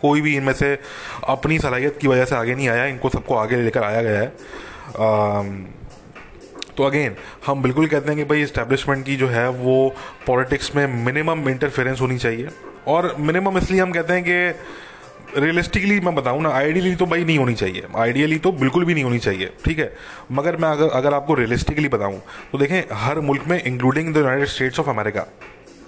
कोई 0.06 0.22
भी 0.22 0.36
इनमें 0.38 0.54
से 0.56 0.78
अपनी 1.30 1.60
सलाहियत 1.60 1.98
की 2.02 2.08
वजह 2.08 2.26
से 2.26 2.36
आगे 2.36 2.56
नहीं 2.56 2.70
आया 2.70 2.86
इनको 2.88 3.10
सबको 3.10 3.36
आगे 3.38 3.62
लेकर 3.62 3.84
आया 3.84 4.02
गया 4.04 4.20
है। 4.20 4.28
आ, 4.28 5.44
तो 6.78 6.84
अगेन 6.84 7.16
हम 7.46 7.62
बिल्कुल 7.62 7.88
कहते 7.88 8.10
हैं 8.10 8.18
कि 8.18 8.24
भाई 8.30 8.42
इस्टेब्लिशमेंट 8.44 9.06
की 9.06 9.16
जो 9.16 9.28
है 9.28 9.48
वो 9.60 9.76
पॉलिटिक्स 10.28 10.76
में 10.76 10.86
मिनिमम 11.06 11.50
इंटरफेरेंस 11.50 12.02
होनी 12.02 12.18
चाहिए। 12.18 12.50
और 12.88 13.16
मिनिमम 13.20 13.58
इसलिए 13.58 13.82
हम 13.82 13.92
कहते 13.92 14.14
हैं 14.14 14.24
कि 14.24 15.40
रियलिस्टिकली 15.42 16.00
मैं 16.00 16.14
बताऊँ 16.16 16.42
ना 16.42 16.50
आइडियली 16.56 16.96
तो 16.96 17.06
भाई 17.06 17.24
नहीं 17.24 17.38
होनी 17.38 17.54
चाहिए। 17.54 17.84
आइडियली 17.98 18.38
तो 18.40 18.52
बिल्कुल 18.54 18.86
भी 18.86 18.94
नहीं 18.94 19.04
होनी 19.04 19.20
चाहिए 19.20 19.52
ठीक 19.66 19.80
है? 19.80 19.92
मगर 20.32 20.58
मैं 20.58 20.70
अगर 20.70 20.90
अगर 21.00 21.14
आपको 21.14 21.34
रियलिस्टिकली 21.34 21.88
बताऊँ 21.90 22.20
तो 22.52 22.58
देखें 22.58 22.96
हर 22.98 23.20
मुल्क 23.22 23.48
में 23.48 23.62
including 23.64 24.14
the 24.14 24.18
United 24.18 24.48
States 24.48 24.80
of 24.80 24.90
America 24.90 25.26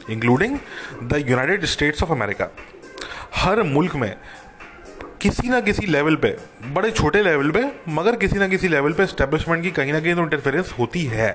including 0.09 0.57
the 1.03 1.23
United 1.29 1.65
States 1.65 2.03
of 2.03 2.11
America 2.11 2.49
हर 3.37 3.61
मुल्क 3.63 3.95
में 3.95 4.15
किसी 5.21 5.49
ना 5.49 5.59
किसी 5.61 5.85
लेवल 5.85 6.15
पे, 6.15 6.29
बड़े 6.65 6.89
छोटे 6.91 7.21
लेवल 7.23 7.51
पे, 7.51 7.63
मगर 7.89 8.15
किसी 8.15 8.39
ना 8.39 8.47
किसी 8.47 8.67
लेवल 8.67 8.93
पे 8.93 9.05
स्टैब्लिशमेंट 9.07 9.63
की 9.63 9.71
कहीं 9.71 9.93
ना 9.93 9.99
कहीं 9.99 10.15
तो 10.15 10.21
इंटरफेरेंस 10.21 10.73
होती 10.79 11.03
है। 11.05 11.29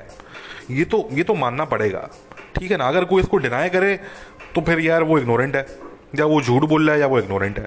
ये 0.70 0.84
तो 0.84 1.08
ये 1.12 1.22
तो 1.22 1.34
मानना 1.34 1.64
पड़ेगा। 1.66 2.08
ठीक 2.56 2.70
है 2.70 2.76
ना? 2.76 2.88
अगर 2.88 3.04
कोई 3.04 3.22
इसको 3.22 3.36
डिनाई 3.38 3.68
करे 3.68 3.98
तो 4.54 4.60
फिर 4.60 4.80
यार 4.80 5.02
वो 5.02 5.18
इग्नोरेंट 5.18 5.56
है, 5.56 5.66
या 6.18 6.24
वो 6.24 6.40
झूठ 6.42 6.64
बोल 6.64 6.86
रहा 6.86 6.94
है, 6.94 7.00
या 7.00 7.06
वो 7.06 7.18
इग्नोरेंट 7.18 7.58
है। 7.58 7.66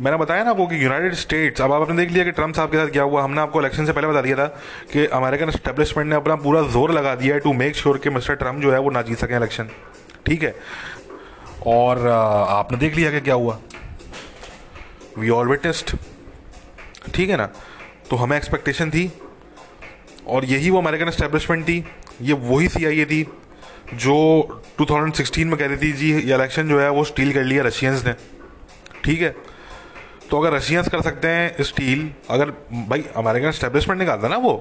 मैंने 0.00 0.16
बताया 0.16 0.44
ना 0.44 0.50
आपको 0.50 0.66
कि 0.66 0.84
यूनाइटेड 0.84 1.14
स्टेट्स 1.14 1.60
अब 1.60 1.72
आपने 1.72 1.96
देख 1.96 2.10
लिया 2.10 2.24
कि 2.24 2.30
ट्रंप 2.32 2.54
साहब 2.54 2.70
के 2.70 2.76
साथ 2.76 2.92
क्या 2.92 3.02
हुआ। 3.02 3.22
हमने 3.22 3.40
आपको 3.40 3.60
इलेक्शन 3.60 3.86
से 3.86 3.92
पहले 3.92 4.06
बता 4.08 4.20
दिया 4.22 4.36
था 4.36 4.46
कि 4.92 5.06
अमेरिकन 5.14 5.50
स्टेब्लिशमेंट 5.50 6.08
ने 6.10 6.16
अपना 6.16 6.34
पूरा 6.44 6.62
ज़ोर 6.68 6.92
लगा 6.92 7.14
दिया 7.14 7.34
है 7.34 7.40
टू 7.40 7.52
मेक 7.54 7.76
श्योर 7.76 7.98
कि 7.98 8.10
मिस्टर 8.10 8.34
ट्रंप 8.34 8.62
जो 8.62 8.72
है 8.72 8.78
वो 8.78 8.90
ना 8.90 9.02
जीत 9.02 9.18
सकें 9.18 9.36
इलेक्शन 9.36 9.68
ठीक 10.26 10.42
है? 10.42 10.54
और 11.66 12.06
आपने 12.08 12.78
देख 12.78 12.96
लिया 12.96 13.10
क्या 13.10 13.20
क्या 13.20 13.34
हुआ? 13.34 13.58
वी 15.18 15.28
ऑल 15.30 15.48
वे 15.48 15.56
टेस्ट 15.56 15.94
ठीक 17.14 17.30
है 17.30 17.36
ना? 17.36 17.46
तो 18.10 18.16
हमें 18.16 18.36
एक्सपेक्टेशन 18.36 18.90
थी 18.90 19.10
और 20.26 20.44
यही 20.44 20.70
वो 20.70 20.78
अमेरिकन 20.78 21.08
एस्टेब्लिशमेंट 21.08 21.64
थी, 21.68 21.84
ये 22.22 22.32
वही 22.32 22.68
सी 22.68 22.84
आई 22.84 23.00
ए 23.00 23.04
थी 23.04 23.22
जो 23.94 24.16
2016 24.80 25.44
में 25.44 25.56
कह 25.56 25.66
रही 25.66 25.76
थी, 25.76 25.92
जी, 25.92 26.12
ये 26.12 26.34
इलेक्शन 26.34 26.68
जो 26.68 26.80
है 26.80 26.90
वो 26.90 27.04
स्टील 27.04 27.32
कर 27.32 27.44
लिया 27.44 27.62
रशियंस 27.62 28.04
ने। 28.06 28.12
ठीक 29.04 29.20
है? 29.22 29.34
तो 30.32 30.38
अगर 30.40 30.52
रशियंस 30.52 30.88
कर 30.88 31.00
सकते 31.02 31.28
हैं 31.28 31.62
स्टील, 31.62 32.08
अगर 32.30 32.50
भाई 32.88 33.04
अमेरिकन 33.16 33.50
स्टेब्लिशमेंट 33.50 33.98
निकालता 34.00 34.28
ना 34.28 34.36
वो 34.36 34.52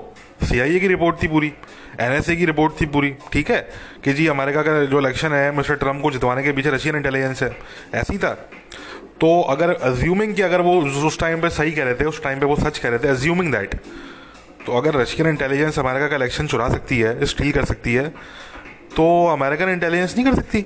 सीआईए 0.44 0.80
की 0.80 0.88
रिपोर्ट 0.88 1.22
थी 1.24 1.28
पूरी 1.28 1.52
एनएसए 2.00 2.36
की 2.36 2.46
रिपोर्ट 2.46 2.74
थी 2.82 2.86
पूरी, 2.86 3.14
ठीक 3.34 3.52
है? 3.52 3.60
कि 4.04 4.14
जी 4.14 4.26
अमेरिका 4.28 4.62
का 4.62 4.84
जो 4.86 5.00
इलेक्शन 5.00 5.32
है 5.32 5.56
मिस्टर 5.58 5.76
ट्रंप 5.76 6.02
को 6.02 6.12
जितवाने 6.12 6.44
के 6.44 6.52
पीछे 6.52 6.70
रशियन 6.70 6.96
इंटेलिजेंस 6.96 7.44
है, 7.44 7.56
ऐसी 7.96 8.18
था। 8.18 8.34
तो 9.22 9.30
अगर 9.50 9.74
अज्यूमिंग 9.74 10.34
कि 10.36 10.42
अगर 10.42 10.62
वो 10.62 10.80
उस 11.08 11.20
टाइम 11.20 11.42
पे 11.42 11.50
सही 11.50 11.72
कह 11.72 11.84
रहे 11.84 11.96
थे, 11.96 12.06
उस 12.06 12.22
टाइम 12.24 12.40
पे 12.40 12.46
वो 12.46 12.56
सच 12.56 12.78
कह 12.78 12.90
रहे 12.90 13.00
थे 13.00 13.08
अज्यूमिंग 13.08 13.52
दैट 13.52 13.76
तो 14.66 14.78
अगर 14.78 14.96
रशियन 14.96 15.30
इंटेलिजेंस 15.30 15.80
अमेरिका 15.80 16.08
का 16.08 16.16
इलेक्शन 16.16 16.48
चुरा 16.48 16.68
सकती 16.70 17.00
है 17.00 17.26
स्टील 17.26 17.52
कर 17.52 17.66
सकती 17.66 17.94
है 17.94 18.08
तो 18.98 19.08
अमेरिकन 19.28 19.70
इंटेलिजेंस 19.70 20.16
नहीं 20.16 20.26
कर 20.26 20.36
सकती। 20.36 20.66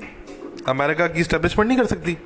अमेरिका 0.68 1.08
की 1.08 1.24
स्टेब्लिशमेंट 1.24 1.68
नहीं 1.68 1.78
कर 1.78 1.86
सकती। 1.86 2.18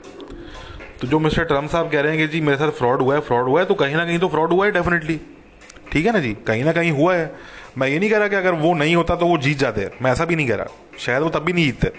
तो 1.01 1.07
जो 1.07 1.19
मिस्टर 1.19 1.43
ट्रंप 1.43 1.69
साहब 1.69 1.89
कह 1.91 2.01
रहे 2.01 2.17
हैं 2.17 2.27
कि 2.27 2.33
जी, 2.33 2.41
मेरे 2.41 2.57
साथ 2.57 2.71
फ्रॉड 2.77 3.01
हुआ 3.01 3.15
है, 3.15 3.21
फ्रॉड 3.21 3.45
हुआ 3.45 3.59
है 3.59 3.65
तो 3.65 3.73
कहीं 3.73 3.95
ना 3.95 4.05
कहीं 4.05 4.19
तो 4.19 4.27
फ्रॉड 4.27 4.51
हुआ 4.51 4.65
है 4.65 4.71
डेफिनेटली 4.71 5.19
ठीक 5.91 6.05
है 6.05 6.11
ना 6.13 6.19
जी? 6.19 6.33
कहीं 6.47 6.63
ना 6.63 6.71
कहीं 6.71 6.91
हुआ 6.91 7.15
है। 7.15 7.31
मैं 7.77 7.87
ये 7.87 7.99
नहीं 7.99 8.09
कह 8.09 8.17
रहा 8.17 8.27
कि 8.27 8.35
अगर 8.35 8.53
वो 8.53 8.73
नहीं 8.73 8.95
होता 8.95 9.15
तो 9.15 9.25
वो 9.25 9.37
जीत 9.37 9.57
जाते। 9.57 9.89
मैं 10.01 10.11
ऐसा 10.11 10.25
भी 10.25 10.35
नहीं 10.35 10.47
कह 10.47 10.55
रहा। 10.55 10.97
शायद 10.99 11.23
वो 11.23 11.29
तब 11.29 11.43
भी 11.43 11.53
नहीं 11.53 11.65
जीतते। 11.65 11.91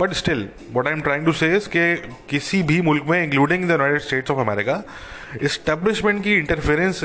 But 0.00 0.12
still 0.12 0.48
what 0.72 0.86
I 0.86 0.92
am 0.92 1.00
trying 1.00 1.24
to 1.26 1.32
say 1.32 1.94
किसी 2.30 2.62
भी 2.62 2.80
मुल्क 2.82 3.04
में 3.08 3.22
including 3.24 3.64
the 3.68 3.70
United 3.70 4.00
States 4.00 4.30
of 4.30 4.38
America 4.40 4.82
establishment 5.42 6.22
की 6.24 6.34
इंटरफेरेंस 6.34 7.00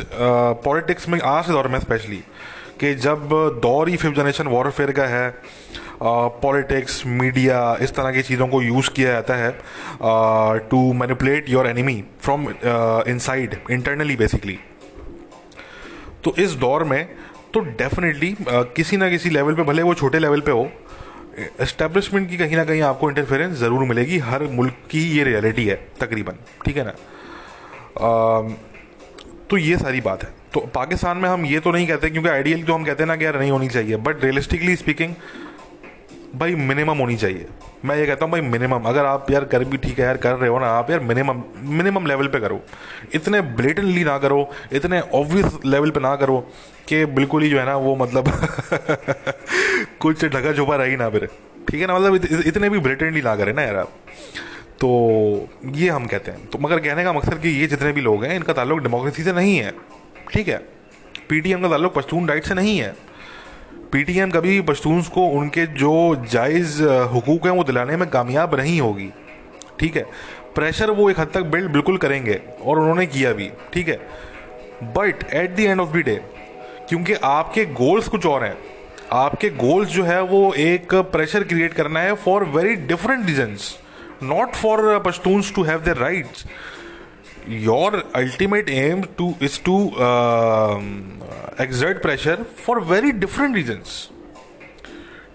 पॉलिटिक्स 0.65 1.09
में 1.09 1.19
आज 1.21 1.45
के 1.45 1.51
दौर 1.51 1.67
में 1.67 1.79
स्पेशली 1.79 2.21
कि 2.81 2.93
जब 2.95 3.27
दौर 3.63 3.89
ही 3.89 3.97
फिफ्थ 3.97 4.15
जनरेशन 4.15 4.47
वॉरफेयर 4.47 4.91
का 4.91 5.05
है 5.07 5.29
पॉलिटिक्स 6.03 7.05
मीडिया 7.07 7.59
इस 7.81 7.93
तरह 7.95 8.11
की 8.11 8.21
चीज़ों 8.21 8.47
को 8.47 8.61
यूज़ 8.61 8.89
किया 8.89 9.11
जाता 9.11 9.35
है 9.35 9.51
to 10.69 10.81
manipulate 10.93 11.49
your 11.49 11.67
enemy 11.67 12.03
from 12.21 12.49
inside 13.07 13.57
internally 13.71 14.15
basically 14.15 14.57
तो 16.23 16.33
इस 16.39 16.51
दौर 16.55 16.83
में 16.83 17.03
तो 17.53 17.59
डेफिनेटली 17.59 18.35
किसी 18.49 18.97
ना 18.97 19.09
किसी 19.09 19.29
लेवल 19.29 19.55
पे 19.55 19.63
भले 19.63 19.81
वो 19.83 19.93
छोटे 19.93 20.19
लेवल 20.19 20.41
पे 20.41 20.51
हो 20.51 20.69
एस्टेब्लिशमेंट 21.61 22.29
की 22.29 22.37
कहीं 22.37 22.55
ना 22.55 22.63
कहीं 22.65 22.81
आपको 22.81 23.09
इंटरफेरेंस 23.09 23.57
ज़रूर 23.57 23.83
मिलेगी। 23.85 24.17
हर 24.19 24.43
मुल्क 24.51 24.75
की 24.89 25.01
ये 25.17 25.23
रियलिटी 25.23 25.65
है 25.65 25.75
तकरीबन। 25.99 26.35
ठीक 26.65 26.77
है 26.77 26.83
ना? 26.85 26.93
uh, 27.97 28.51
तो 29.49 29.57
ये 29.57 29.77
सारी 29.77 30.01
बात 30.01 30.23
है। 30.23 30.40
तो 30.53 30.59
पाकिस्तान 30.75 31.17
में 31.17 31.29
हम 31.29 31.45
ये 31.45 31.59
तो 31.59 31.71
नहीं 31.71 31.87
कहते 31.87 32.09
क्योंकि 32.09 32.29
आइडियल 32.29 32.63
तो 32.63 32.73
हम 32.73 32.83
कहते 32.85 33.03
हैं 33.03 33.07
ना 33.07 33.15
कि 33.15 33.25
यार 33.25 33.39
नहीं 33.39 33.51
होनी 33.51 33.67
चाहिए 33.69 33.97
बट 33.97 34.23
रियलिस्टिकली 34.23 34.75
स्पीकिंग 34.75 35.13
भाई 36.35 36.55
मिनिमम 36.55 36.97
होनी 36.97 37.15
चाहिए। 37.17 37.45
मैं 37.85 37.95
ये 37.97 38.05
कहता 38.05 38.25
हूँ 38.25 38.31
भाई 38.31 38.41
मिनिमम 38.41 38.83
अगर 38.87 39.05
आप 39.05 39.31
यार 39.31 39.45
कर 39.45 39.63
भी 39.63 39.77
ठीक 39.77 39.99
है 39.99 40.05
यार 40.05 40.17
कर 40.17 40.35
रहे 40.35 40.49
हो 40.49 40.59
ना 40.59 40.67
आप 40.71 40.89
यार 40.91 40.99
मिनिमम 40.99 41.41
मिनिमम 41.69 42.05
लेवल 42.07 42.27
पे 42.27 42.39
करो। 42.39 42.59
इतने 43.15 43.41
ब्लेटनली 43.57 44.03
ना 44.03 44.17
करो 44.17 44.49
इतने 44.73 44.99
ऑब्वियस 45.13 45.57
लेवल 45.65 45.91
पे 45.91 45.99
ना 45.99 46.15
करो 46.15 46.39
कि 46.87 47.03
बिल्कुल 47.17 47.43
ही 47.43 47.49
जो 47.49 47.59
है 47.59 47.65
ना 47.65 47.75
वो 47.77 47.95
मतलब 47.95 48.31
कुछ 50.01 50.25
ढका 50.25 50.53
छुपा 50.53 50.75
रही 50.75 50.95
ना 50.95 51.09
फिर। 51.09 51.25
ठीक 51.69 51.81
है 51.81 51.87
ना 51.87 51.97
मतलब 51.99 52.15
इत, 52.15 52.47
इतने 52.47 52.69
भी 52.69 52.79
ब्लेटनली 52.79 53.21
ना 53.21 53.35
करें 53.35 53.53
ना 53.53 53.61
यार 53.61 53.75
आप। 53.75 53.91
तो 54.79 55.49
ये 55.75 55.89
हम 55.89 56.05
कहते 56.05 56.31
हैं। 56.31 56.45
तो 56.45 56.59
मगर 56.59 56.79
कहने 56.79 57.03
का 57.03 57.13
मकसद 57.13 57.41
कि 57.41 57.49
ये 57.49 57.67
जितने 57.67 57.91
भी 57.91 58.01
लोग 58.01 58.23
हैं 58.25 58.35
इनका 58.35 58.53
ताल्लुक 58.53 58.79
डेमोक्रेसी 58.79 59.23
से 59.23 59.33
नहीं 59.33 59.57
है। 59.57 59.73
ठीक 60.31 60.47
है 60.47 60.57
पीटीएम 61.29 61.61
का 61.61 61.69
ताल्लुक 61.69 61.93
पश्तून 61.93 62.27
राइट 62.27 62.45
से 62.45 62.53
नहीं 62.53 62.77
है। 62.79 62.95
पीटीएम 63.91 64.31
कभी 64.31 64.59
पश्तून 64.63 65.01
को 65.13 65.25
उनके 65.29 65.65
जो 65.75 65.93
जायज़ 66.31 66.81
हकूक़ 67.13 67.47
हैं 67.47 67.55
वो 67.55 67.63
दिलाने 67.63 67.97
में 67.97 68.09
कामयाब 68.09 68.55
नहीं 68.55 68.79
होगी। 68.81 69.09
ठीक 69.79 69.95
है, 69.95 70.03
प्रेशर 70.55 70.91
वो 70.91 71.09
एक 71.09 71.19
हद 71.19 71.31
तक 71.33 71.41
बिल्ड 71.51 71.71
बिल्कुल 71.71 71.97
करेंगे 71.97 72.39
और 72.61 72.79
उन्होंने 72.79 73.05
किया 73.07 73.31
भी। 73.33 73.49
ठीक 73.73 73.87
है 73.87 73.99
but 74.95 75.23
at 75.33 75.55
the 75.55 75.59
end 75.59 75.79
of 75.79 75.89
the 75.89 76.03
day 76.05 76.15
क्योंकि 76.89 77.13
आपके 77.13 77.65
गोल्स 77.65 78.07
कुछ 78.07 78.25
और 78.25 78.43
हैं। 78.43 78.57
आपके 79.13 79.49
गोल्स 79.51 79.89
जो 79.89 80.03
है 80.03 80.21
वो 80.23 80.53
एक 80.55 80.93
प्रेशर 81.11 81.43
क्रिएट 81.43 81.73
करना 81.73 81.99
है 81.99 82.13
for 82.17 82.43
very 82.49 82.75
different 82.87 83.25
reasons 83.25 83.75
not 84.23 84.53
for 84.55 84.97
Pashtuns 85.05 85.53
to 85.55 85.63
have 85.63 85.81
their 85.81 85.97
rights 85.97 86.45
ultimate 87.47 88.69
aim 88.69 89.03
to 89.17 89.33
is 89.39 89.57
to 89.59 89.75
um, 89.99 91.21
exert 91.57 92.01
pressure 92.01 92.43
for 92.65 92.79
very 92.79 93.11
different 93.11 93.55
reasons. 93.55 94.09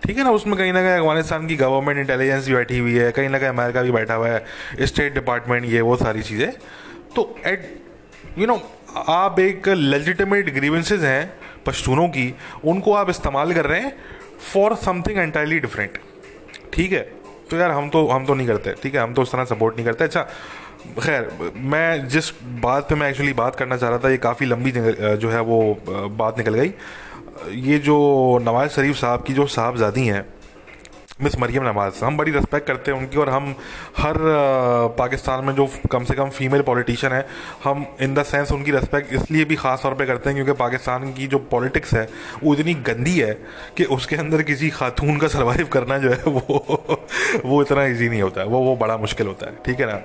ठीक 0.05 0.19
है 0.19 0.25
ना 0.25 0.31
उसमें 0.31 0.57
कहीं 0.59 0.73
ना 0.73 0.81
कहीं 0.83 0.99
अफ़गानिस्तान 0.99 1.47
की 1.47 1.57
गवर्नमेंट 1.57 1.99
इंटेलिजेंस 1.99 2.47
भी 2.49 2.55
बैठी 2.55 2.79
हुई 2.79 2.95
है 2.95 3.11
कहीं 3.13 3.29
ना 3.29 3.39
कहीं 3.39 3.49
अमेरिका 3.49 3.83
भी 3.83 3.91
बैठा 3.93 4.15
हुआ 4.15 4.29
है 4.29 4.87
स्टेट 4.87 5.15
डिपार्टमेंट 5.15 5.65
ये 5.65 5.81
वो 5.81 5.97
सारी 5.97 6.23
चीज़ें। 6.23 6.51
तो 7.17 7.35
एट 7.47 7.83
यू 8.39 8.47
नो 8.47 8.61
आप 9.09 9.41
एक 9.41 9.69
लेजिटिमेट 9.69 10.53
ग्रीवेंसेज 10.55 11.05
हैं 11.05 11.33
पश्तूनों 11.67 12.09
की 12.09 12.35
उनको 12.65 12.93
आप 12.95 13.11
इस्तेमाल 13.11 13.53
कर 13.55 13.67
रहे 13.67 13.81
हैं 13.81 13.93
फॉर 14.53 14.75
समथिंग 14.85 15.19
एंटायरली 15.19 15.59
डिफरेंट 15.61 15.99
ठीक 16.75 16.93
है? 16.93 17.01
तो 17.51 17.57
यार 17.57 17.71
हम 17.71 17.89
तो 17.91 18.07
हम 18.09 18.27
तो 18.27 18.35
नहीं 18.35 18.47
करते 18.47 18.75
ठीक 18.83 18.95
है? 18.95 19.01
हम 19.01 19.15
तो 19.15 19.23
उस 19.23 19.33
तरह 19.33 19.45
सपोर्ट 19.45 19.77
नहीं 19.77 19.87
करते। 19.87 20.05
अच्छा 20.05 20.27
खैर, 21.01 21.29
मैं 21.55 22.09
जिस 22.09 22.31
बात 22.63 22.89
पे 22.89 22.95
मैं 22.95 23.09
एक्चुअली 23.11 23.33
बात 23.35 23.57
करना 23.57 23.77
चाह 23.77 23.91
रहा 23.91 23.99
था, 23.99 24.11
ये 24.11 24.17
काफ़ी 24.19 24.47
लंबी 24.47 24.71
जो 24.71 25.31
है 25.31 25.41
वो 25.43 25.59
बात 25.89 26.39
निकल 26.39 26.55
गई। 26.55 26.73
ये 27.63 27.79
जो 27.81 27.99
नवाज़ 28.43 28.71
शरीफ 28.71 28.97
साहब 28.97 29.23
की 29.23 29.33
जो 29.35 29.47
साहबजादी 29.49 30.07
हैं, 30.07 30.25
मिस 31.23 31.39
मरियम 31.41 31.65
नवाज़, 31.65 32.05
हम 32.05 32.17
बड़ी 32.17 32.33
रिस्पेक्ट 32.33 32.67
करते 32.67 32.91
हैं 32.91 32.99
उनकी 32.99 33.19
और 33.19 33.29
हम 33.31 33.55
हर 33.99 34.15
पाकिस्तान 34.99 35.45
में 35.45 35.55
जो 35.55 35.69
कम 35.93 36.05
से 36.05 36.15
कम 36.15 36.29
फीमेल 36.31 36.63
पॉलिटिशियन 36.63 37.13
है, 37.13 37.27
हम 37.65 37.87
इन 38.03 38.15
द 38.15 38.23
सेंस 38.25 38.53
उनकी 38.53 38.71
रिस्पेक्ट 38.71 39.13
इसलिए 39.15 39.45
भी 39.45 39.57
ख़ास 39.57 39.83
तौर 39.83 39.95
पे 39.95 40.07
करते 40.07 40.31
हैं 40.31 40.37
क्योंकि 40.37 40.59
पाकिस्तान 40.59 41.13
की 41.13 41.27
जो 41.27 41.39
पॉलिटिक्स 41.51 41.95
है, 41.95 42.09
वो 42.43 42.55
इतनी 42.55 42.75
गंदी 42.87 43.19
है 43.19 43.33
कि 43.77 43.85
उसके 43.97 44.17
अंदर 44.17 44.43
किसी 44.43 44.71
खातून 44.73 45.17
का 45.19 45.29
सर्वाइव 45.29 45.69
करना 45.73 45.99
जो 45.99 46.11
है 46.11 46.23
वो 46.27 46.99
वो 47.45 47.63
इतना 47.63 47.85
ईजी 47.87 48.09
नहीं 48.09 48.23
होता 48.23 48.41
है, 48.41 48.47
वो 48.47 48.61
वो 48.61 48.77
बड़ा 48.77 48.97
मुश्किल 48.99 49.27
होता 49.27 49.47
है, 49.47 49.59
ठीक 49.67 49.81
है 49.81 49.87
ना? 49.87 50.01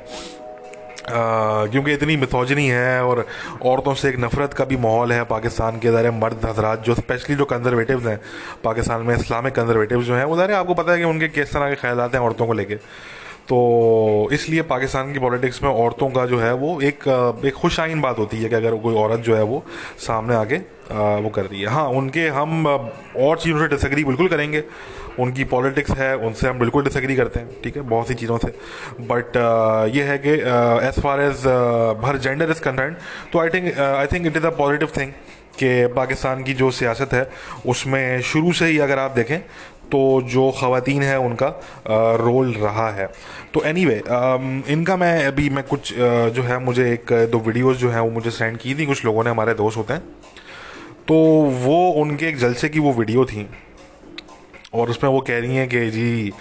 क्योंकि 1.04 1.94
इतनी 1.94 2.16
मिथोजनी 2.18 2.68
है 2.68 3.04
और 3.04 3.26
औरतों 3.64 3.94
से 3.94 4.10
एक 4.10 4.20
नफ़रत 4.20 4.54
का 4.54 4.66
भी 4.66 4.78
माहौल 4.80 5.12
है 5.12 5.24
पाकिस्तान 5.26 5.80
के 5.80 5.92
ज़रिए 5.92 6.12
मर्द 6.14 6.46
हजरात 6.46 6.84
जो 6.84 6.96
स्पेशली 6.96 7.36
जो 7.36 7.46
कंजर्वेटिव्स 7.46 8.06
हैं, 8.06 8.20
पाकिस्तान 8.64 9.02
में 9.02 9.16
इस्लामिक 9.16 9.56
कंजर्वेटिव्स 9.56 10.06
जो 10.06 10.16
हैं 10.16 10.26
वो 10.26 10.38
ज़रिए 10.38 10.56
आपको 10.56 10.74
पता 10.74 10.92
है 10.92 10.98
कि 10.98 11.04
उनके 11.06 11.28
किस 11.30 11.54
तरह 11.54 11.70
के 11.70 11.76
ख्याल 11.82 12.00
हैं 12.02 12.20
औरतों 12.20 12.48
को 12.48 12.54
लेकर 12.54 12.80
तो 13.50 13.58
इसलिए 14.32 14.62
पाकिस्तान 14.64 15.12
की 15.14 15.20
पॉलिटिक्स 15.20 15.62
में 15.64 15.70
औरतों 15.70 16.10
का 16.10 16.26
जो 16.26 16.40
है 16.40 16.54
वो 16.56 16.80
एक 16.82 17.08
एक 17.46 17.54
खुश 17.54 17.80
आइन 17.80 18.02
बात 18.02 18.20
होती 18.20 18.38
है 18.38 18.50
कि 18.50 18.56
अगर 18.56 18.76
कोई 18.84 18.96
औरत 18.96 19.20
जो 19.20 19.36
है 19.36 19.44
वो 19.44 19.64
सामने 20.00 20.36
आके 20.36 20.58
वो 21.24 21.30
कर 21.30 21.46
रही 21.46 21.62
है। 21.62 21.68
हाँ 21.68 21.88
उनके 21.90 22.28
हम 22.30 22.66
और 22.66 23.38
चीज़ों 23.38 23.60
से 23.60 23.68
डिसग्री 23.68 24.04
बिल्कुल 24.04 24.28
करेंगे। 24.28 24.64
उनकी 25.20 25.44
पॉलिटिक्स 25.46 25.92
है 25.98 26.16
उनसे 26.18 26.48
हम 26.48 26.60
बिल्कुल 26.60 26.84
डिसग्री 26.84 27.16
करते 27.16 27.40
हैं 27.40 27.62
ठीक 27.64 27.76
है? 27.76 27.82
बहुत 27.84 28.08
सी 28.08 28.14
चीज़ों 28.14 28.38
से। 28.38 28.48
बट 29.04 29.38
ये 29.96 30.04
है 30.04 30.18
कि 30.18 30.34
as 30.88 31.00
far 31.02 31.22
as 31.22 31.46
her 32.06 32.18
gender 32.18 32.52
is 32.52 32.62
concern 32.62 32.96
तो 33.34 33.40
I 33.40 33.50
think 33.50 33.78
I 33.80 34.08
think 34.08 34.26
it 34.28 34.38
is 34.38 34.46
a 34.46 34.50
positive 34.58 34.90
thing 34.98 35.12
कि 35.60 35.88
पाकिस्तान 35.96 36.44
की 36.44 36.54
जो 36.54 36.72
सियासत 36.72 37.14
है 37.14 37.30
उसमें 37.68 38.22
शुरू 38.24 38.52
से 38.54 38.66
ही 38.66 38.78
अगर 38.80 39.00
आप 39.00 39.12
देखें 39.12 39.40
तो 39.92 40.00
जो 40.32 40.50
ख़वातीन 40.60 41.02
है 41.04 41.18
उनका 41.20 41.48
रोल 42.18 42.52
रहा 42.54 42.90
है। 42.92 43.08
तो 43.54 43.64
एनी 43.64 43.86
anyway, 43.86 44.70
इनका 44.72 44.96
मैं 44.98 45.26
अभी 45.26 45.50
मैं 45.50 45.64
कुछ 45.64 45.94
जो 46.36 46.44
है 46.44 46.60
मुझे 46.60 46.92
एक 46.92 47.12
दो 47.32 47.40
वीडियोस 47.40 47.78
जो 47.78 47.90
है 47.90 48.02
वो 48.02 48.10
मुझे 48.10 48.32
सेंड 48.32 48.58
की 48.58 48.76
थी 48.76 48.86
कुछ 48.86 49.04
लोगों 49.06 49.24
ने 49.24 49.30
हमारे 49.30 49.54
दोस्त 49.54 49.78
होते 49.78 49.94
हैं। 49.94 50.02
तो 51.08 51.16
वो 51.66 51.78
उनके 52.02 52.28
एक 52.28 52.38
जलसे 52.38 52.70
की 52.70 52.80
वो 52.80 52.94
वीडियो 52.94 53.26
थी 53.26 53.48
और 54.74 54.90
उसमें 54.90 55.10
वो 55.12 55.20
कह 55.20 55.40
रही 55.40 55.56
हैं 55.56 55.68
कि 55.70 55.90
जी, 55.92 56.32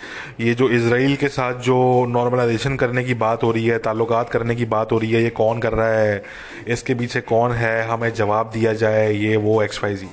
ये 0.40 0.54
जो 0.54 0.68
इसराइल 0.70 1.16
के 1.16 1.28
साथ 1.28 1.54
जो 1.60 1.76
नॉर्मलाइजेशन 2.08 2.76
करने 2.76 3.04
की 3.04 3.14
बात 3.14 3.42
हो 3.42 3.50
रही 3.52 3.66
है, 3.66 3.78
ताल्लुकात 3.78 4.30
करने 4.30 4.54
की 4.56 4.64
बात 4.66 4.92
हो 4.92 4.98
रही 4.98 5.10
है, 5.12 5.22
ये 5.22 5.30
कौन 5.30 5.60
कर 5.60 5.72
रहा 5.72 5.88
है? 5.88 6.22
इसके 6.68 6.94
पीछे 6.94 7.20
कौन 7.20 7.52
है? 7.52 7.82
हमें 7.88 8.12
जवाब 8.14 8.50
दिया 8.54 8.72
जाए 8.72 9.12
ये 9.12 9.36
वो 9.36 9.62
एक्स 9.62 9.82
वाई 9.84 9.94
जी 9.94 10.08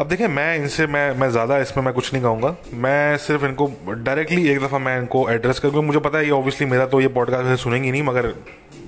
अब 0.00 0.08
देखें 0.08 0.26
मैं 0.28 0.56
इनसे, 0.56 0.86
मैं 0.86 1.14
मैं 1.16 1.30
ज़्यादा 1.30 1.58
इसमें 1.58 1.84
मैं 1.84 1.92
कुछ 1.94 2.12
नहीं 2.12 2.22
कहूँगा। 2.22 2.56
मैं 2.74 3.16
सिर्फ़ 3.16 3.44
इनको 3.44 3.66
डायरेक्टली 3.88 4.48
एक 4.48 4.60
दफ़ा 4.60 4.78
मैं 4.78 4.98
इनको 4.98 5.28
एड्रेस 5.30 5.58
कर 5.58 5.80
मुझे 5.80 5.98
पता 5.98 6.18
है 6.18 6.24
ये 6.24 6.30
ऑब्वियसली 6.30 6.66
मेरा 6.66 6.86
तो 6.86 7.00
ये 7.00 7.08
पॉडकास्ट 7.08 7.62
सुनेंगी 7.62 7.90
नहीं, 7.90 8.02
मगर 8.02 8.32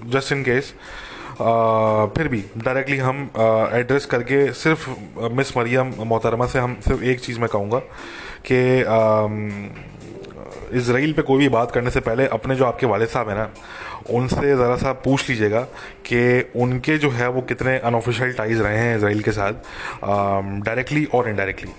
जस्ट 0.07 0.33
इन 0.33 0.43
केस 0.43 0.75
फिर 1.39 2.29
भी 2.29 2.45
डायरेक्टली 2.59 2.97
हम 2.99 3.31
एड्रेस 3.75 4.07
करके 4.07 4.53
सिर्फ़ 4.53 4.89
मिस 5.33 5.57
मरियम 5.57 5.93
मोहतरमा 5.99 6.47
से 6.47 6.59
हम 6.59 6.77
सिर्फ़ 6.89 7.03
एक 7.05 7.21
चीज़ 7.21 7.41
मैं 7.41 7.49
कहूँगा 7.49 7.79
कि 8.51 8.61
इसराइल 10.79 11.13
पे 11.13 11.23
कोई 11.23 11.39
भी 11.39 11.49
बात 11.49 11.71
करने 11.71 11.91
से 11.91 12.01
पहले 12.01 12.27
अपने 12.27 12.55
जो 12.57 12.65
आपके 12.65 12.87
वाले 12.87 13.07
साहब 13.07 13.29
हैं 13.29 13.37
ना, 13.37 13.51
उनसे 14.11 14.57
ज़रा 14.57 14.77
सा 14.77 14.93
पूछ 15.05 15.29
लीजिएगा 15.29 15.61
कि 16.07 16.53
उनके 16.57 16.99
जो 16.99 17.11
है 17.11 17.29
वो 17.29 17.41
कितने 17.43 17.79
अनऑफिशियल 17.79 18.33
टाइज 18.33 18.61
रहे 18.61 18.79
हैं 18.79 18.97
इसराइल 18.97 19.23
के 19.23 19.33
साथ 19.33 19.53
डायरेक्टली 20.65 21.05
और 21.05 21.29
इनडायरेक्टली 21.29 21.73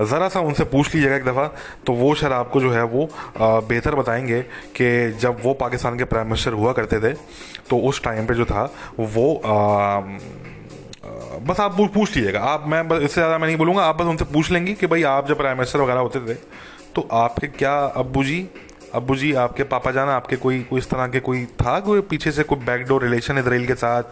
ज़रा 0.00 0.28
सा 0.28 0.40
उनसे 0.40 0.64
पूछ 0.64 0.94
लीजिएगा 0.94 1.16
एक 1.16 1.24
दफ़ा 1.24 1.46
तो 1.86 1.92
वो 1.92 2.14
शायद 2.14 2.32
आपको 2.32 2.60
जो 2.60 2.70
है 2.70 2.82
वो 2.82 3.08
बेहतर 3.40 3.94
बताएँगे 3.94 4.40
कि 4.76 5.18
जब 5.20 5.36
वो 5.44 5.54
पाकिस्तान 5.54 5.98
के 5.98 6.04
प्राइम 6.04 6.26
मिनिस्टर 6.26 6.52
हुआ 6.52 6.72
करते 6.72 7.00
थे 7.00 7.12
तो 7.70 7.78
उस 7.78 8.02
टाइम 8.02 8.26
पे 8.26 8.34
जो 8.34 8.44
था 8.44 8.74
वो 9.00 9.34
आ, 9.36 10.00
बस 11.38 11.60
आप 11.60 11.76
पूछ 11.80 12.16
लीजिएगा। 12.16 12.40
आप 12.40 12.64
मैं 12.68 12.88
बस 12.88 13.02
इससे 13.02 13.14
ज़्यादा 13.14 13.38
मैं 13.38 13.46
नहीं 13.46 13.56
बोलूँगा 13.56 13.84
आप 13.84 13.96
बस 13.96 14.06
उनसे 14.06 14.24
पूछ 14.24 14.50
लेंगे 14.50 14.74
कि 14.74 14.86
भाई 14.86 15.02
आप 15.02 15.28
जब 15.28 15.36
प्राइम 15.36 15.56
मिनिस्टर 15.56 15.80
वगैरह 15.80 16.00
होते 16.00 16.20
थे 16.20 16.34
तो 16.94 17.08
आपके 17.12 17.46
क्या 17.46 17.78
अबू 17.80 18.24
जी 18.24 18.48
अबू 18.94 19.16
जी 19.16 19.32
आपके 19.32 19.62
पापा 19.62 19.90
जाना 19.90 20.14
आपके 20.14 20.36
कोई 20.36 20.60
कोई 20.62 20.78
इस 20.78 20.90
तरह 20.90 21.06
के 21.06 21.20
कोई 21.20 21.44
था 21.44 21.80
कोई 21.80 22.00
पीछे 22.00 22.32
से 22.32 22.42
कोई 22.42 22.58
बैकडोर 22.58 23.02
रिलेशन 23.02 23.38
इसराइल 23.38 23.66
के 23.66 23.74
साथ 23.74 24.02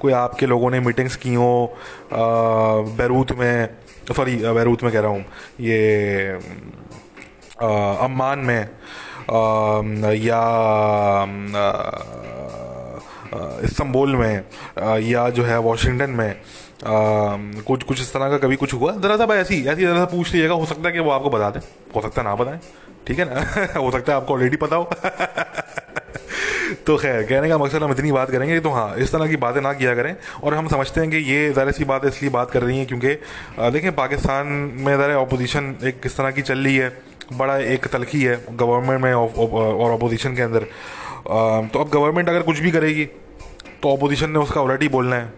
कोई 0.00 0.12
आपके 0.12 0.46
लोगों 0.46 0.70
ने 0.70 0.80
मीटिंग्स 0.80 1.16
की 1.16 1.34
हो 1.34 1.76
बैरूत 2.98 3.32
में 3.32 3.68
सॉरी 4.14 4.36
बैरूत 4.36 4.82
में 4.82 4.92
कह 4.92 5.00
रहा 5.00 5.10
हूँ। 5.10 5.24
ये 5.60 6.28
अम्मान 8.04 8.38
में 8.38 8.60
आ, 9.30 10.12
या 10.12 10.42
इस्तंबुल 13.64 14.16
में 14.16 14.44
या 15.08 15.28
जो 15.30 15.44
है 15.44 15.58
वाशिंगटन 15.60 16.10
में 16.10 16.30
आ, 16.30 16.34
कुछ 17.66 17.82
कुछ 17.82 18.00
इस 18.00 18.12
तरह 18.12 18.30
का 18.30 18.38
कभी 18.38 18.56
कुछ 18.56 18.74
हुआ? 18.74 18.92
ज़रा 18.92 19.16
सा 19.16 19.34
ऐसी 19.34 19.64
ऐसी 19.66 19.82
ज़रा 19.82 19.98
सा 19.98 20.04
पूछ 20.04 20.32
लीजिएगा 20.32 20.54
हो 20.54 20.66
सकता 20.66 20.88
है 20.88 20.92
कि 20.92 20.98
वो 20.98 21.10
आपको 21.10 21.30
बता 21.30 21.50
दें। 21.50 21.60
हो 21.96 22.00
सकता 22.02 22.22
है 22.22 22.28
ना 22.28 22.34
बताएँ। 22.34 22.60
ठीक 23.06 23.18
है 23.18 23.24
ना? 23.24 23.40
हो 23.80 23.90
सकता 23.90 24.12
है 24.12 24.16
आपको 24.16 24.34
ऑलरेडी 24.34 24.56
पता 24.56 24.76
हो। 24.76 24.90
तो 26.86 26.96
खैर 26.96 27.22
कहने 27.22 27.48
का 27.48 27.58
मकसद 27.58 27.82
हम 27.82 27.90
इतनी 27.92 28.12
बात 28.12 28.30
करेंगे 28.30 28.58
तो 28.60 28.70
हाँ 28.70 28.94
इस 28.96 29.12
तरह 29.12 29.28
की 29.28 29.36
बातें 29.36 29.60
ना 29.60 29.72
किया 29.72 29.94
करें 29.94 30.14
और 30.44 30.54
हम 30.54 30.68
समझते 30.68 31.00
हैं 31.00 31.10
कि 31.10 31.16
ये 31.16 31.50
ज़रा 31.52 31.70
सी 31.70 31.84
बात 31.84 32.04
इसलिए 32.06 32.30
बात 32.30 32.50
कर 32.50 32.62
रही 32.62 32.78
हैं 32.78 32.86
क्योंकि 32.86 33.14
देखें 33.72 33.94
पाकिस्तान 33.94 34.46
में 34.76 34.96
ज़रा 34.96 35.20
अपोजिशन 35.20 35.74
एक 35.84 36.00
किस 36.00 36.16
तरह 36.16 36.30
की 36.30 36.42
चल 36.42 36.58
रही 36.58 36.76
है 36.76 36.88
बड़ा 37.32 37.56
एक 37.74 37.86
तलखी 37.86 38.22
है 38.22 38.40
गवर्नमेंट 38.52 39.00
में 39.02 39.12
और 39.12 39.90
अपोजिशन 39.92 40.34
के 40.36 40.42
अंदर। 40.42 40.66
तो 41.72 41.80
अब 41.80 41.88
गवर्नमेंट 41.90 42.28
अगर 42.28 42.42
कुछ 42.42 42.60
भी 42.60 42.70
करेगी 42.70 43.04
तो 43.82 43.96
अपोजिशन 43.96 44.30
ने 44.30 44.38
उसका 44.38 44.60
ऑलरेडी 44.60 44.88
बोलना 44.88 45.16
है। 45.16 45.32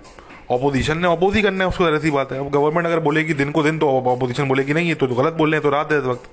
अपोजिशन 0.51 0.99
ने 0.99 1.09
अपोज 1.09 1.35
ही 1.37 1.43
करना 1.43 1.65
है 1.65 1.69
उसको 1.69 1.89
ऐसी 1.89 2.11
बात 2.11 2.33
है। 2.33 2.39
अब 2.39 2.51
गवर्नमेंट 2.51 2.87
अगर 2.87 3.01
बोलेगी 3.01 3.35
दिन 3.35 3.51
को 3.51 3.63
दिन 3.63 3.79
तो 3.79 3.97
अपोजिशन 4.13 4.49
बोलेगी 4.49 4.73
नहीं 4.73 4.95
तो, 4.95 5.07
तो 5.07 5.15
गलत 5.15 5.33
बोल 5.33 5.51
रहे 5.51 5.59
हैं 5.59 5.63
तो 5.63 5.71
रात 5.71 5.93
है 5.93 5.99
इस 5.99 6.05
वक्त। 6.05 6.29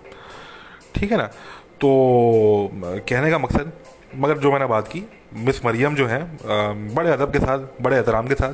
ठीक 0.96 1.12
है 1.12 1.18
ना? 1.18 1.26
तो 1.82 1.90
कहने 3.10 3.30
का 3.32 3.38
मकसद 3.40 3.72
मगर 4.16 4.38
जो 4.38 4.52
मैंने 4.52 4.66
बात 4.66 4.88
की, 4.88 5.04
मिस 5.36 5.66
मरियम 5.66 5.96
जो 5.96 6.06
है 6.08 6.20
बड़े 6.96 7.10
अदब 7.12 7.32
के 7.32 7.40
साथ, 7.40 7.60
बड़े 7.82 7.96
एहतराम 7.96 8.28
के 8.28 8.36
साथ, 8.36 8.54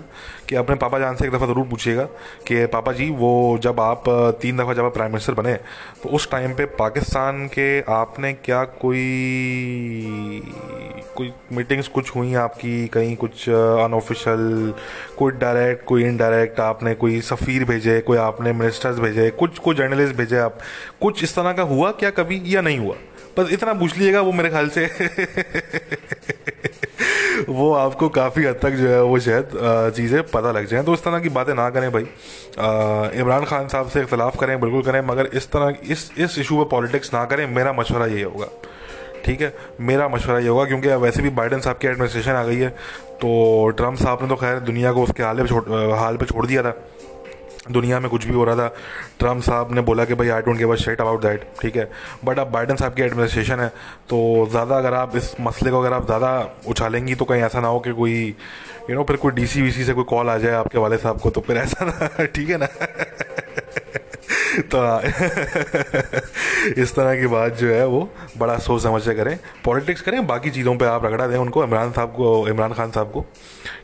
कि 0.50 0.56
अपने 0.56 0.76
पापा 0.76 1.00
जान 1.00 1.16
से 1.16 1.26
एक 1.26 1.32
दफ़ा 1.32 1.48
ज़रूर 1.48 1.68
पूछिएगा 1.68 2.04
कि 2.48 2.66
पापा 2.66 2.92
जी, 2.92 3.10
वो 3.10 3.58
जब 3.63 3.80
आप 3.80 4.04
तीन 4.42 4.58
दफ़ा 4.58 4.74
जब 4.74 4.86
आप 4.86 4.94
प्राइम 4.94 5.12
मिनिस्टर 5.12 5.34
बने 5.34 5.54
तो 6.04 6.10
उस 6.10 6.30
टाइम 6.32 6.54
पे 6.56 6.66
पाकिस्तान 6.80 7.46
के 7.48 7.80
आपने 7.94 8.34
क्या 8.34 8.63
कोई 8.82 10.42
कोई 11.16 11.32
मीटिंग्स 11.54 11.88
कुछ 11.88 12.16
हुई 12.16 12.34
आपकी, 12.36 12.88
कहीं 12.88 13.16
कुछ 13.16 13.50
अनऑफिशियल 13.50 14.74
कोई 15.18 15.32
डायरेक्ट 15.34 15.86
कोई 15.86 16.04
इनडायरेक्ट 16.04 16.60
आपने 16.60 16.94
कोई 16.96 17.22
सफ़ीर 17.22 17.66
भेजे, 17.66 18.00
कोई 18.02 18.18
आपने 18.18 18.54
मिनिस्टर्स 18.54 19.00
भेजे, 19.00 19.30
कुछ, 19.30 19.60
कोई 19.60 19.76
जर्नलिस्ट 19.76 20.16
भेजे 20.16 20.38
आप, 20.39 20.58
कुछ 21.02 21.24
इस 21.24 21.36
तरह 21.36 21.54
का 21.54 21.63
हुआ 21.63 21.92
क्या 21.92 22.10
कभी 22.12 22.42
या 22.46 22.62
नहीं 22.62 22.80
हुआ? 22.80 22.96
बस 23.38 23.52
इतना 23.52 23.74
पूछ 23.74 23.98
लीजिएगा 23.98 24.22
वो 24.22 24.32
मेरे 24.32 24.50
ख्याल 24.50 24.69
से। 24.69 24.86
वो 27.46 27.72
आपको 27.74 28.08
काफ़ी 28.10 28.43
हद 28.46 28.60
तक 28.62 28.72
जो 28.72 28.88
है 28.89 29.02
वो 29.04 29.19
शायद 29.19 29.50
चीज़ें 29.96 30.22
पता 30.26 30.52
लग 30.52 30.65
जाएँ। 30.67 30.84
तो 30.84 30.93
इस 30.93 31.04
तरह 31.04 31.19
की 31.19 31.30
बातें 31.30 31.54
ना 31.54 31.69
करें 31.69 31.91
भाई। 31.91 32.04
इमरान 33.22 33.46
खान 33.46 33.67
साहब 33.67 33.89
से 33.89 34.02
इख्तलाफ 34.02 34.38
करें, 34.39 34.60
बिल्कुल 34.60 34.82
करें, 34.82 35.02
मगर 35.02 35.30
इस 35.34 35.48
तरह, 35.52 35.76
इस 35.86 36.12
इस 36.17 36.38
इशू 36.39 36.58
पर 36.58 36.69
पॉलिटिक्स 36.72 37.13
ना 37.13 37.24
करें। 37.26 37.46
मेरा 37.56 37.74
मशवरा 37.74 38.06
ये 38.06 38.24
होगा। 38.24 38.48
ठीक 39.26 39.41
है? 39.41 39.54
मेरा 39.82 40.08
मशवरा 40.10 40.39
ये 40.39 40.48
होगा, 40.48 40.65
क्योंकि 40.65 40.89
वैसे 41.02 41.22
भी 41.22 41.30
बाइडन 41.32 41.60
साहब 41.60 41.78
की 41.78 41.88
एडमिनिस्ट्रेशन 41.88 42.32
आ 42.32 42.43
गई 42.43 42.58
है। 42.58 42.69
तो 43.22 43.69
ट्रंप 43.78 43.98
साहब 43.98 44.22
ने 44.22 44.28
तो 44.30 44.36
खैर 44.36 44.60
दुनिया 44.62 44.91
को 44.91 45.04
उसके 45.04 45.24
हाल 45.24 45.38
पे 45.38 45.48
छोड़ 45.48 45.63
हाल 45.93 46.17
पे 46.17 46.26
छोड़ 46.26 46.46
दिया 46.46 46.63
था। 46.63 46.74
दुनिया 47.71 47.99
में 47.99 48.10
कुछ 48.10 48.26
भी 48.26 48.34
हो 48.34 48.43
रहा 48.43 48.56
था 48.56 48.67
ट्रंप 49.19 49.41
साहब 49.43 49.71
ने 49.71 49.82
बोला 49.82 50.06
कि 50.06 50.13
भाई 50.13 50.30
I 50.30 50.41
don't 50.41 50.58
give 50.58 50.71
a 50.73 50.76
shit 50.76 51.02
about 51.02 51.21
that 51.21 51.47
ठीक 51.62 51.76
है? 51.76 51.91
बट 52.26 52.39
अब 52.39 52.47
बाइडन 52.52 52.76
साहब 52.76 52.93
की 52.93 53.02
एडमिनिस्ट्रेशन 53.02 53.60
है 53.60 53.67
तो 54.10 54.47
ज़्यादा 54.52 54.78
अगर 54.78 54.93
आप 54.93 55.15
इस 55.15 55.36
मसले 55.41 55.71
को 55.71 55.80
अगर 55.80 55.93
आप 55.93 56.06
ज़्यादा 56.06 56.54
उछालेंगी 56.67 57.15
तो 57.15 57.26
कहीं 57.26 57.41
ऐसा 57.41 57.60
ना 57.60 57.67
हो 57.67 57.80
कि 57.80 57.91
कोई 57.91 58.26
यू 58.26 58.34
you 58.82 58.89
नो 58.89 58.95
know, 58.95 59.08
फिर 59.08 59.15
कोई 59.15 59.32
डीसी 59.32 59.62
वीसी 59.62 59.84
से 59.84 59.93
कोई 59.93 60.04
कॉल 60.04 60.30
आ 60.30 60.38
जाए 60.38 60.54
आपके 60.54 60.78
वाले 60.78 60.97
साहब 60.97 61.19
को 61.19 61.30
तो 61.30 61.41
फिर 61.41 61.58
ऐसा 61.58 61.86
ना 61.86 62.26
ठीक 62.36 62.49
है 62.49 62.58
ना? 62.58 62.67
तो 64.54 64.80
इस 66.82 66.94
तरह 66.96 67.16
की 67.20 67.28
बात 67.28 67.54
जो 67.54 67.68
है 67.70 67.86
वो 67.88 68.02
बड़ा 68.38 68.58
सोच 68.58 68.82
समझ 68.84 69.02
से 69.02 69.13
करें। 69.16 69.38
पॉलिटिक्स 69.66 70.02
करें, 70.02 70.26
बाकी 70.28 70.50
चीज़ों 70.52 70.76
पे 70.78 70.86
आप 70.86 71.06
रगड़ा 71.06 71.28
दें 71.28 71.38
उनको, 71.38 71.63
इमरान 71.63 71.92
साहब 71.92 72.10
को, 72.10 72.48
इमरान 72.48 72.74
खान 72.74 72.92
साहब 72.92 73.12
को, 73.12 73.26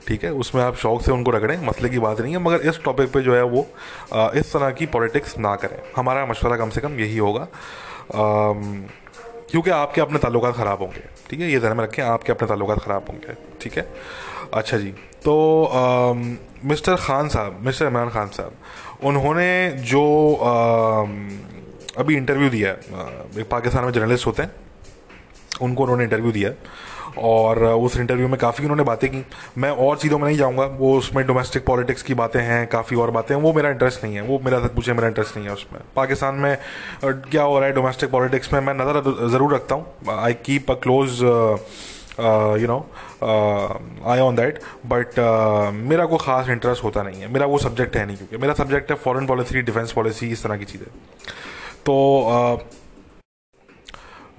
ठीक 0.08 0.24
है? 0.24 0.32
उसमें 0.34 0.62
आप 0.64 0.76
शौक 0.76 1.02
से 1.02 1.12
उनको 1.12 1.32
रगड़ें, 1.32 1.58
मसले 1.66 1.90
की 1.90 2.00
बात 2.00 2.22
नहीं 2.22 2.34
है, 2.34 2.40
मगर 2.40 2.68
इस 2.70 2.80
टॉपिक 2.84 3.12
पे 3.14 3.22
जो 3.22 3.36
है 3.36 3.44
वो 3.46 3.68
इस 4.36 4.54
तरह 4.54 4.72
की 4.72 4.86
पॉलिटिक्स 4.88 5.38
ना 5.40 5.56
करें। 5.56 5.78
हमारा 5.96 6.26
मशवरा 6.26 6.58
कम 6.58 6.70
से 6.70 6.82
कम 6.82 7.00
यही 7.00 7.18
होगा। 7.18 7.48
क्योंकि 9.52 9.70
आपके 9.72 10.02
अपने 10.02 10.20
ताल्लुक 10.20 10.46
ख़राब 10.48 10.80
होंगे, 10.80 11.04
ठीक 11.30 11.40
है? 11.40 11.52
ये 11.52 11.60
ध्यान 11.60 11.78
में 11.78 11.84
रखें, 11.84 12.04
आपके 12.04 12.32
अपने 12.32 12.48
ताल्लुक 12.48 12.80
ख़राब 12.80 13.06
होंगे, 13.10 13.34
ठीक 13.62 13.78
है? 13.78 13.88
अच्छा 14.54 14.78
जी 14.78 14.94
तो 15.24 15.34
मिस्टर 16.66 16.96
खान 16.98 17.28
साहब, 17.30 17.60
मिस्टर 17.62 17.86
इमरान 17.86 18.10
खान 18.10 18.28
साहब 18.30 18.52
उन्होंने 19.00 19.70
जो 19.90 20.04
अभी 21.98 22.16
इंटरव्यू 22.16 22.50
दिया 22.50 22.70
है 22.70 23.44
पाकिस्तान 23.46 23.84
में 23.86 23.92
जर्नलिस्ट 23.92 24.28
होते 24.28 24.44
हैं, 24.44 24.52
उनको 25.62 25.84
उन्होंने 25.84 26.04
इंटरव्यू 26.04 26.32
दिया 26.32 26.52
और 27.20 27.64
उस 27.64 27.98
इंटरव्यू 27.98 28.28
में 28.28 28.38
काफ़ी 28.40 28.64
उन्होंने 28.64 28.84
बातें 28.84 29.10
की। 29.12 29.24
मैं 29.58 29.70
और 29.72 29.98
चीज़ों 29.98 30.18
में 30.20 30.26
नहीं 30.28 30.38
जाऊँगा, 30.38 30.66
वो 30.66 30.98
उसमें 30.98 31.26
डोमेस्टिक 31.28 31.66
पॉलिटिक्स 31.66 32.04
की 32.04 32.14
बातें 32.14 32.40
हैं, 32.42 32.66
काफ़ी 32.68 32.98
और 32.98 33.12
बातें 33.12 33.36
हैं, 33.36 33.42
वो 33.44 33.54
मेरा 33.54 33.70
इंटरेस्ट 33.70 34.04
नहीं 34.04 34.16
है, 34.16 34.22
वो 34.22 34.40
मेरा 34.46 34.60
पूछे 34.76 34.94
मेरा 34.94 35.08
इंटरेस्ट 35.08 35.38
नहीं 35.38 35.48
है 35.48 35.54
उसमें। 35.54 35.80
पाकिस्तान 35.96 36.36
में 36.36 36.58
क्या 37.04 37.44
हो 37.44 37.58
रहा 37.60 37.68
है 37.68 37.74
डोमेस्टिक 37.76 38.12
पॉलिटिक्स 38.12 38.54
में, 38.54 38.60
मैं 38.62 38.74
नज़र 38.76 39.30
ज़रूर 39.30 39.54
रखता 39.56 39.76
हूँ। 39.76 40.18
I 40.20 40.34
keep 40.46 40.72
a 40.72 40.76
close 40.84 41.22
you 42.62 42.68
know 42.68 42.86
eye 43.24 44.20
on 44.20 44.36
that 44.36 44.60
but 44.88 45.20
मेरा 45.84 46.06
कोई 46.06 46.18
ख़ास 46.22 46.50
इंटरेस्ट 46.50 46.84
होता 46.84 47.04
नहीं 47.04 47.22
है। 47.22 47.32
मेरा 47.34 47.46
वो 47.46 47.58
सब्जेक्ट 47.60 47.96
है 47.98 48.06
नहीं 48.06 48.18
क्योंकि 48.18 48.38
मेरा 48.38 48.54
सब्जेक्ट 48.56 48.92
है 48.92 48.98
फॉरेन 48.98 49.28
पॉलिसी 49.28 49.62
डिफेंस 49.62 49.92
पॉलिसी 49.92 50.30
इस 50.32 50.44
तरह 50.44 50.58
की 50.58 50.66
चीज़ें। 50.66 50.88
तो 51.86 52.68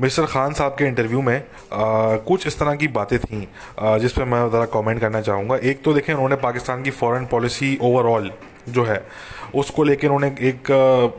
मिस्टर 0.00 0.26
खान 0.26 0.52
साहब 0.54 0.74
के 0.78 0.84
इंटरव्यू 0.84 1.20
में 1.22 1.36
आ, 1.36 2.16
कुछ 2.18 2.46
इस 2.46 2.58
तरह 2.58 2.74
की 2.74 2.88
बातें 2.90 3.18
थी 3.18 3.40
जिस 4.00 4.12
पर 4.12 4.24
मैं 4.24 4.48
ज़रा 4.50 4.64
कमेंट 4.74 5.00
करना 5.00 5.20
चाहूँगा। 5.22 5.56
एक 5.56 5.82
तो 5.84 5.92
देखें 5.94 6.12
उन्होंने 6.14 6.36
पाकिस्तान 6.42 6.82
की 6.82 6.90
फॉरेन 6.92 7.26
पॉलिसी 7.26 7.76
ओवरऑल 7.82 8.30
जो 8.68 8.84
है 8.84 9.02
उसको 9.54 9.84
लेकर 9.84 10.08
उन्होंने 10.08 10.48
एक 10.48 10.70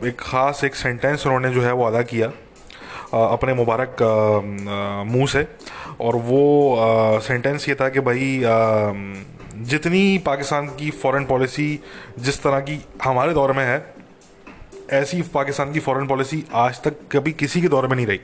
एक 0.04 0.20
ख़ास 0.20 0.64
एक 0.64 0.74
सेंटेंस 0.74 1.26
उन्होंने 1.26 1.50
जो 1.50 1.62
है 1.62 1.72
वो 1.72 1.84
अदा 1.86 2.02
किया। 2.04 2.30
अपने 3.14 3.54
मुबारक 3.54 3.96
मुँह 5.08 5.26
से। 5.26 5.46
और 6.00 6.16
वो 6.18 7.20
सेंटेंस 7.22 7.68
ये 7.68 7.74
था 7.74 7.88
कि 7.88 8.00
भाई 8.00 8.40
जितनी 9.64 10.18
पाकिस्तान 10.18 10.66
की 10.76 10.90
फॉरेन 10.92 11.24
पॉलिसी 11.24 11.68
जिस 12.18 12.42
तरह 12.42 12.60
की 12.60 12.80
हमारे 13.04 13.34
दौर 13.34 13.52
में 13.52 13.64
है, 13.64 13.94
ऐसी 14.92 15.22
पाकिस्तान 15.34 15.72
की 15.72 15.80
फॉरेन 15.80 16.06
पॉलिसी 16.06 16.44
आज 16.54 16.80
तक 16.82 16.96
कभी 17.12 17.32
किसी 17.34 17.60
के 17.60 17.68
दौर 17.68 17.86
में 17.86 17.96
नहीं 17.96 18.06
रही। 18.06 18.18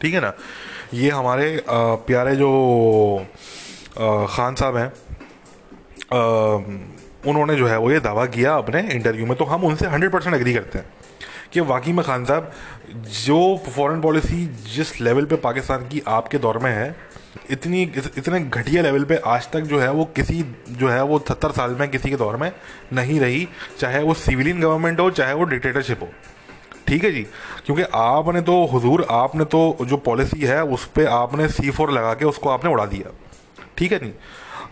ठीक 0.00 0.14
है 0.14 0.20
ना? 0.20 0.32
ये 0.94 1.10
हमारे 1.10 1.62
प्यारे 1.68 2.36
जो 2.36 2.50
खान 4.28 4.54
साहब 4.54 4.76
हैं 4.76 4.92
उन्होंने 7.26 7.54
जो 7.56 7.66
है 7.66 7.78
वो 7.78 7.90
ये 7.90 8.00
दावा 8.00 8.24
किया 8.26 8.54
अपने 8.54 8.80
इंटरव्यू 8.90 9.26
में 9.26 9.36
तो 9.38 9.44
हम 9.44 9.64
उनसे 9.64 9.86
हंड्रेड 9.86 10.12
परसेंट 10.12 10.34
एग्री 10.36 10.54
करते 10.54 10.78
हैं। 10.78 10.86
कि 11.52 11.60
वाकई 11.60 11.92
में 11.92 12.04
खान 12.04 12.24
साहब, 12.24 12.52
जो 13.24 13.62
फॉरेन 13.68 14.00
पॉलिसी 14.00 14.46
जिस 14.46 15.00
लेवल 15.00 15.24
पे 15.24 15.36
पाकिस्तान 15.36 15.88
की 15.88 16.02
आपके 16.08 16.38
दौर 16.38 16.58
में 16.58 16.70
है, 16.70 16.96
इतनी, 17.50 17.82
इतने 18.18 18.40
घटिया 18.40 18.82
लेवल 18.82 19.04
पे 19.04 19.16
आज 19.16 19.50
तक 19.50 19.60
जो 19.60 19.80
है 19.80 19.90
वो 19.90 20.04
किसी, 20.04 20.54
जो 20.68 20.88
है 20.88 21.02
वो 21.02 21.18
सत्तर 21.18 21.50
साल 21.50 21.70
में 21.70 21.88
किसी 21.88 22.10
के 22.10 22.16
दौर 22.16 22.36
में 22.36 22.52
नहीं 22.92 23.20
रही, 23.20 23.48
चाहे 23.78 24.02
वो 24.02 24.14
सिविलियन 24.14 24.60
गवर्नमेंट 24.60 25.00
हो, 25.00 25.10
चाहे 25.10 25.34
वो 25.34 25.44
डिक्टेटरशिप 25.44 26.02
हो। 26.02 26.08
ठीक 26.86 27.04
है 27.04 27.10
जी? 27.12 27.22
क्योंकि 27.66 27.82
आपने 27.94 28.40
तो 28.40 28.64
हुजूर, 28.66 29.06
आपने 29.10 29.44
तो 29.44 29.76
जो 29.80 29.96
पॉलिसी 29.96 30.40
है, 30.40 30.64
उस 30.64 30.86
पर 30.86 31.06
आपने 31.06 31.48
सी 31.48 31.70
फोर 31.70 31.92
लगा 31.92 32.14
के 32.14 32.24
उसको 32.24 32.48
आपने 32.48 32.70
उड़ा 32.70 32.86
दिया। 32.86 33.12
ठीक 33.78 33.92
है 33.92 34.00
नहीं 34.00 34.12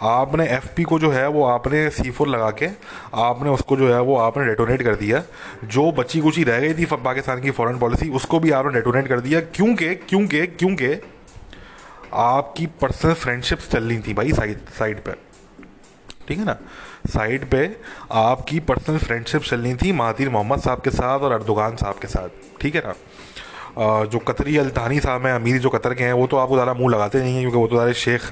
आपने 0.01 0.47
एफ़ 0.49 0.67
पी 0.77 0.83
को 0.83 0.99
जो 0.99 1.11
है, 1.11 1.27
वो 1.29 1.45
आपने 1.45 1.89
सी 1.91 2.13
लगा 2.27 2.51
के, 2.53 2.69
आपने 3.15 3.51
उसको 3.51 3.77
जो 3.77 3.93
है, 3.95 4.01
वो 4.01 4.17
आपने 4.19 4.45
डेटोनेट 4.47 4.83
कर 4.83 4.95
दिया। 4.97 5.23
जो 5.67 5.91
बच्ची 5.93 6.21
कुची 6.21 6.45
रह 6.45 6.61
गई 6.61 6.75
थी 6.75 6.85
पाकिस्तान 6.87 7.41
की 7.41 7.51
फॉरेन 7.51 7.79
पॉलिसी 7.79 8.09
उसको 8.11 8.39
भी 8.41 8.51
आपने 8.51 8.73
डेटोनेट 8.73 9.09
कर 9.09 9.21
दिया। 9.21 9.41
क्योंकि 9.41 9.95
क्योंकि 9.95 10.47
क्योंकि 10.47 10.95
आपकी 12.13 12.67
पर्सनल 12.81 13.13
फ्रेंडशिप्स 13.15 13.71
चल 13.71 13.85
रही 13.85 13.99
थी 13.99 14.15
भाई 14.15 14.33
साइड 14.33 14.69
साइड 14.79 15.01
पर 15.01 15.17
ठीक 16.29 16.39
है 16.39 16.45
ना? 16.45 16.57
साइड 17.09 17.45
पे 17.51 17.77
आपकी 18.13 18.59
पर्सनल 18.61 18.99
फ्रेंडशिप 18.99 19.43
चलनी 19.43 19.75
थी 19.75 19.93
महातीर 19.93 20.29
मोहम्मद 20.29 20.61
साहब 20.61 20.81
के 20.81 20.91
साथ 20.91 21.21
और 21.21 21.33
अर्दुगान 21.33 21.77
साहब 21.77 21.99
के 21.99 22.09
साथ। 22.09 22.29
ठीक 22.61 22.75
है 22.75 22.83
ना? 22.87 24.05
जो 24.05 24.19
कतरी 24.19 24.57
अल्तानी 24.57 25.01
साहब 25.01 25.27
हैं, 25.27 25.33
अमीर 25.35 25.59
जो 25.59 25.71
कतर 25.71 25.95
के 25.95 26.05
हैं, 26.05 26.13
वो 26.13 26.27
तो 26.27 26.37
आपको 26.37 26.55
ज़्यादा 26.55 26.75
मुँह 26.75 26.91
लगाते 26.91 27.21
नहीं 27.21 27.35
हैं, 27.35 27.43
क्योंकि 27.43 27.59
वो 27.59 27.67
तो 27.67 27.75
ज़्यादा 27.77 27.93
शेख, 27.95 28.23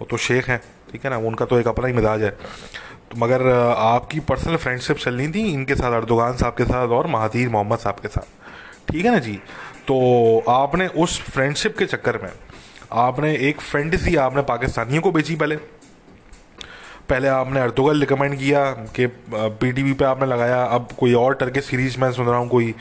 वो 0.00 0.06
तो 0.10 0.16
शेख 0.18 0.48
हैं। 0.48 0.60
ठीक 0.92 1.04
है 1.04 1.10
ना? 1.10 1.16
उनका 1.18 1.44
तो 1.44 1.58
एक 1.60 1.68
अपना 1.68 1.86
ही 1.86 1.92
मिजाज 1.92 2.22
है। 2.22 2.30
तो 2.30 3.16
मगर 3.16 3.48
आपकी 3.48 4.20
पर्सनल 4.22 4.56
फ्रेंडशिप 4.56 4.96
चलनी 4.98 5.28
थी 5.28 5.46
इनके 5.52 5.74
साथ, 5.74 5.92
अर्दुगान 5.92 6.36
साहब 6.36 6.54
के 6.54 6.64
साथ 6.64 6.88
और 6.90 7.06
महातीर 7.08 7.48
मोहम्मद 7.48 7.78
साहब 7.78 7.96
के 7.96 8.08
साथ। 8.08 8.90
ठीक 8.90 9.04
है 9.04 9.12
ना 9.12 9.18
जी? 9.18 9.34
तो 9.88 10.44
आपने 10.48 10.86
उस 10.98 11.20
फ्रेंडशिप 11.22 11.76
के 11.78 11.86
चक्कर 11.86 12.18
में, 12.22 12.30
आपने 12.92 13.34
एक 13.48 13.60
फ्रेंडसी 13.60 14.16
आपने 14.18 14.42
पाकिस्तानियों 14.44 15.02
को 15.02 15.10
बेची 15.12 15.36
पहले। 15.36 15.56
पहले 17.08 17.28
आपने 17.28 17.60
अर्तुगल 17.60 18.00
रिकमेंड 18.00 18.38
किया 18.38 18.64
कि 18.96 19.06
पी 19.32 19.92
पे 19.92 20.04
आपने 20.04 20.26
लगाया। 20.26 20.62
अब 20.64 20.88
कोई 20.98 21.14
और 21.14 21.34
टर्के 21.34 21.60
सीरीज़ 21.60 21.98
मैं 22.00 22.10
सुन 22.12 22.26
रहा 22.26 22.36
हूँ, 22.36 22.48
कोई 22.48 22.74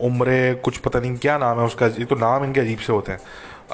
उम्र 0.00 0.60
कुछ 0.64 0.76
पता 0.78 1.00
नहीं 1.00 1.16
क्या 1.16 1.36
नाम 1.38 1.58
है 1.58 1.64
उसका। 1.66 1.86
ये 1.88 2.04
तो 2.04 2.16
नाम 2.16 2.44
इनके 2.44 2.60
अजीब 2.60 2.78
से 2.78 2.92
होते 2.92 3.12
हैं। 3.12 3.18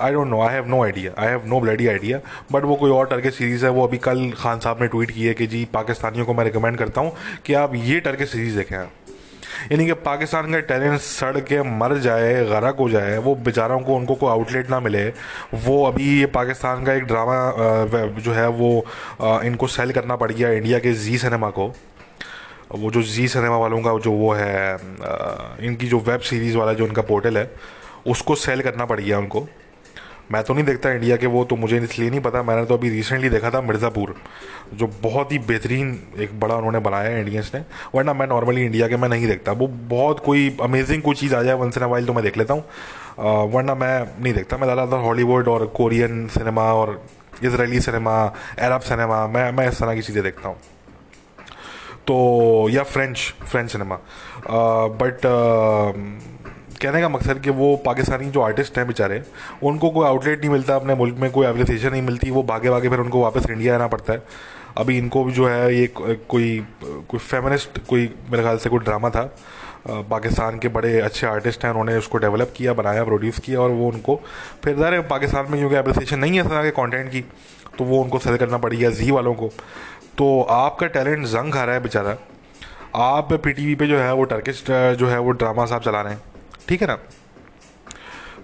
I 0.00 0.12
don't 0.12 0.28
know 0.28 0.40
I 0.42 0.54
have 0.54 0.66
no 0.68 0.82
idea 0.84 1.12
I 1.18 1.28
have 1.28 1.42
no 1.46 1.60
bloody 1.60 1.86
idea 1.88 2.20
but 2.52 2.64
वो 2.64 2.76
कोई 2.76 2.90
और 2.90 3.06
टर्के 3.06 3.30
सीरीज़ 3.30 3.64
है, 3.64 3.70
वो 3.70 3.86
अभी 3.86 3.98
कल 3.98 4.30
खान 4.38 4.58
साहब 4.58 4.82
ने 4.82 4.88
ट्वीट 4.88 5.10
की 5.10 5.26
है 5.26 5.34
कि 5.34 5.46
जी, 5.46 5.64
पाकिस्तानियों 5.74 6.26
को 6.26 6.34
मैं 6.34 6.44
रिकमेंड 6.44 6.78
करता 6.78 7.00
हूँ 7.00 7.12
कि 7.46 7.54
आप 7.54 7.74
ये 7.74 8.00
टर्के 8.00 8.26
सीरीज़ 8.26 8.56
देखें। 8.56 8.76
यानी 9.72 9.86
कि 9.86 9.92
पाकिस्तान 10.04 10.52
का 10.52 10.58
टैलेंट 10.66 10.98
सड़ 11.00 11.38
के 11.40 11.62
मर 11.70 11.96
जाए, 11.98 12.34
गरक 12.46 12.76
हो 12.80 12.88
जाए, 12.90 13.16
वो 13.18 13.34
बेचारों 13.36 13.78
को, 13.80 13.94
उनको 13.96 14.14
कोई 14.14 14.30
आउटलेट 14.30 14.70
ना 14.70 14.80
मिले, 14.80 15.06
वो 15.56 15.84
अभी 15.86 16.18
ये 16.18 16.26
पाकिस्तान 16.34 16.84
का 16.84 16.92
एक 16.94 17.04
ड्रामा 17.04 18.20
जो 18.20 18.32
है 18.32 18.48
वो 18.50 18.70
इनको 19.44 19.66
सेल 19.68 19.92
करना 19.92 20.16
पड़ 20.16 20.30
गया 20.32 20.50
इंडिया 20.52 20.78
के 20.78 20.92
जी 20.94 21.18
सिनेमा 21.18 21.50
को। 21.50 21.72
वो 22.70 22.90
जो 22.90 23.02
जी 23.04 23.26
सिनेमा 23.28 23.56
वालों 23.58 23.80
का 23.82 23.98
जो 23.98 24.12
वो 24.12 24.32
है 24.32 24.74
इनकी 25.66 25.88
जो 25.88 25.98
वेब 26.00 26.20
सीरीज़ 26.22 26.56
वाला 26.56 26.72
जो 26.72 26.84
उनका 26.84 27.02
पोर्टल 27.02 27.38
है, 27.38 27.50
उसको 28.06 28.34
सेल 28.36 28.60
करना 28.62 28.84
पड़ 28.84 29.00
गया 29.00 29.18
उनको। 29.18 29.46
मैं 30.32 30.42
तो 30.44 30.54
नहीं 30.54 30.64
देखता 30.64 30.90
इंडिया 30.92 31.16
के 31.16 31.26
वो 31.26 31.44
तो 31.44 31.56
मुझे 31.56 31.78
इसलिए 31.78 32.10
नहीं 32.10 32.20
पता। 32.20 32.42
मैंने 32.42 32.64
तो 32.66 32.74
अभी 32.74 32.88
रिसेंटली 32.90 33.28
देखा 33.30 33.50
था 33.50 33.60
मिर्ज़ापुर, 33.62 34.14
जो 34.74 34.86
बहुत 35.02 35.32
ही 35.32 35.38
बेहतरीन 35.40 35.98
एक 36.20 36.38
बड़ा 36.40 36.54
उन्होंने 36.54 36.78
बनाया 36.80 37.10
है 37.10 37.20
इंडियंस 37.20 37.50
ने। 37.54 37.62
वरना 37.94 38.14
मैं 38.14 38.26
नॉर्मली 38.26 38.64
इंडिया 38.64 38.88
के 38.88 38.96
मैं 38.96 39.08
नहीं 39.08 39.26
देखता। 39.26 39.52
वो 39.52 39.66
बहुत 39.66 40.20
कोई 40.24 40.56
अमेजिंग 40.62 41.02
कोई 41.02 41.14
चीज़ 41.16 41.34
आ 41.34 41.42
जाए 41.42 41.54
वन 41.56 41.70
इन 41.76 41.84
वाइल 41.84 42.06
तो 42.06 42.12
मैं 42.12 42.24
देख 42.24 42.38
लेता 42.38 42.54
हूँ। 42.54 42.64
वरना 43.52 43.74
मैं 43.74 44.22
नहीं 44.22 44.32
देखता। 44.34 44.56
मैं 44.56 44.66
ज़्यादातर 44.66 45.04
हॉलीवुड 45.04 45.48
और 45.48 45.66
कोरियन 45.76 46.26
सिनेमा 46.28 46.72
और 46.72 47.00
इसराइली 47.42 47.80
सिनेमा 47.80 48.22
अरब 48.58 48.80
सिनेमा 48.82 49.26
मैं 49.28 49.50
मैं 49.52 49.68
इस 49.68 49.80
तरह 49.80 49.94
की 49.94 50.02
चीज़ें 50.02 50.22
देखता 50.22 50.48
हूँ। 50.48 50.56
तो 52.06 52.68
या 52.70 52.82
फ्रेंच 52.84 53.18
फ्रेंच 53.42 53.70
सिनेमा 53.70 53.98
बट 55.00 55.26
कहने 56.78 57.00
का 57.00 57.08
मकसद 57.08 57.40
कि 57.40 57.50
वो 57.52 57.74
पाकिस्तानी 57.84 58.30
जो 58.30 58.40
आर्टिस्ट 58.42 58.78
हैं 58.78 58.86
बेचारे, 58.86 59.22
उनको 59.62 59.90
कोई 59.90 60.06
आउटलेट 60.06 60.40
नहीं 60.40 60.50
मिलता, 60.50 60.76
अपने 60.76 60.94
मुल्क 60.94 61.16
में 61.18 61.30
कोई 61.30 61.46
एप्रिसिएशन 61.46 61.90
नहीं 61.90 62.02
मिलती, 62.02 62.30
वो 62.30 62.42
भागे 62.44 62.70
भागे 62.70 62.88
फिर 62.88 63.00
उनको 63.00 63.22
वापस 63.22 63.50
इंडिया 63.50 63.74
आना 63.74 63.86
पड़ता 63.88 64.12
है। 64.12 64.22
अभी 64.78 64.96
इनको 64.98 65.24
भी 65.24 65.32
जो 65.32 65.48
है 65.48 65.74
ये 65.74 65.86
कोई 65.86 66.58
कोई 67.08 67.18
फेमिनिस्ट 67.18 67.78
कोई 67.88 68.10
मेरे 68.30 68.42
ख्याल 68.42 68.58
से 68.58 68.70
कोई 68.70 68.78
ड्रामा 68.80 69.10
था। 69.10 69.22
पाकिस्तान 69.88 70.58
के 70.58 70.68
बड़े 70.68 70.98
अच्छे 71.00 71.26
आर्टिस्ट 71.26 71.64
हैं, 71.64 71.70
उन्होंने 71.70 71.96
उसको 71.96 72.18
डेवलप 72.18 72.52
किया, 72.56 72.72
बनाया 72.74 73.04
प्रोड्यूस 73.04 73.38
किया 73.38 73.60
और 73.60 73.70
वो 73.72 73.88
उनको, 73.88 74.20
फिर 74.64 74.76
ज़ाहिर 74.76 75.00
पाकिस्तान 75.10 75.46
में 75.50 75.58
क्योंकि 75.58 75.76
अप्रिसिएशन 75.76 76.18
नहीं 76.18 76.32
है 76.32 76.40
इस 76.40 76.46
तरह 76.46 76.62
के 76.62 76.70
कॉन्टेंट 76.72 77.10
की 77.10 77.20
तो 77.78 77.84
वो 77.84 78.02
उनको 78.02 78.18
सेल 78.18 78.36
करना 78.36 78.58
पड़ी 78.58 78.76
है 78.76 78.90
जी 78.92 79.10
वालों 79.10 79.34
को। 79.34 79.48
तो 80.18 80.40
आपका 80.42 80.86
टैलेंट 80.88 81.26
जंग 81.26 81.52
खा 81.52 81.64
रहा 81.64 81.74
है 81.74 81.82
बेचारा। 81.82 82.16
आप 82.96 83.32
पी 83.34 83.52
टी 83.52 83.66
वी 83.66 83.74
पर 83.74 83.86
जो 83.86 83.98
है 83.98 84.12
वो 84.14 84.24
टर्किश 84.26 84.64
जो 84.68 85.08
है 85.08 85.18
वो 85.18 85.30
ड्रामा 85.32 85.66
साहब 85.66 85.82
चला 85.82 86.00
रहे 86.00 86.12
हैं। 86.12 86.22
ठीक 86.68 86.82
है 86.82 86.88
ना? 86.88 86.94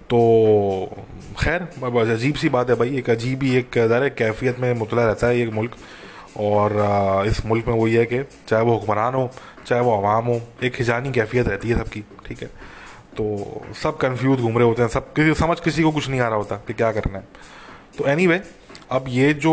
तो 0.09 0.17
खैर 1.39 1.61
अजीब 2.13 2.35
सी 2.35 2.49
बात 2.49 2.69
है 2.69 2.75
भाई 2.75 2.97
एक 2.97 3.09
अजीब 3.09 3.43
ही 3.43 3.55
एक 3.57 3.77
ज़रा 3.77 4.07
कैफियत 4.19 4.59
में 4.59 4.73
मुतला 4.73 5.05
रहता 5.05 5.27
है 5.27 5.39
ये 5.39 5.45
मुल्क। 5.51 5.75
और 6.37 6.73
इस 7.27 7.45
मुल्क 7.45 7.67
में 7.67 7.75
वो 7.75 7.87
ये 7.87 7.99
है 7.99 8.05
कि 8.05 8.23
चाहे 8.47 8.63
वो 8.63 8.73
हुक्मरान 8.73 9.13
हो 9.13 9.29
चाहे 9.67 9.81
वो 9.81 9.93
आवाम 9.93 10.25
हो 10.25 10.41
एक 10.63 10.75
हिजानी 10.79 11.11
कैफियत 11.11 11.47
रहती 11.47 11.69
है 11.69 11.77
सबकी 11.77 12.03
ठीक 12.25 12.41
है? 12.41 12.47
तो 13.17 13.65
सब 13.83 13.97
कंफ्यूज 13.97 14.39
घूम 14.39 14.57
रहे 14.57 14.67
होते 14.67 14.81
हैं 14.81 14.89
सब 14.89 15.13
किसी 15.13 15.33
समझ 15.33 15.59
किसी 15.59 15.83
को 15.83 15.91
कुछ 15.91 16.09
नहीं 16.09 16.19
आ 16.19 16.27
रहा 16.27 16.37
होता 16.37 16.55
कि 16.67 16.73
क्या 16.73 16.91
करना 16.91 17.17
है। 17.17 17.27
तो 17.97 18.07
एनी 18.07 18.25
anyway, 18.25 18.45
अब 18.91 19.05
ये 19.07 19.33
जो 19.33 19.51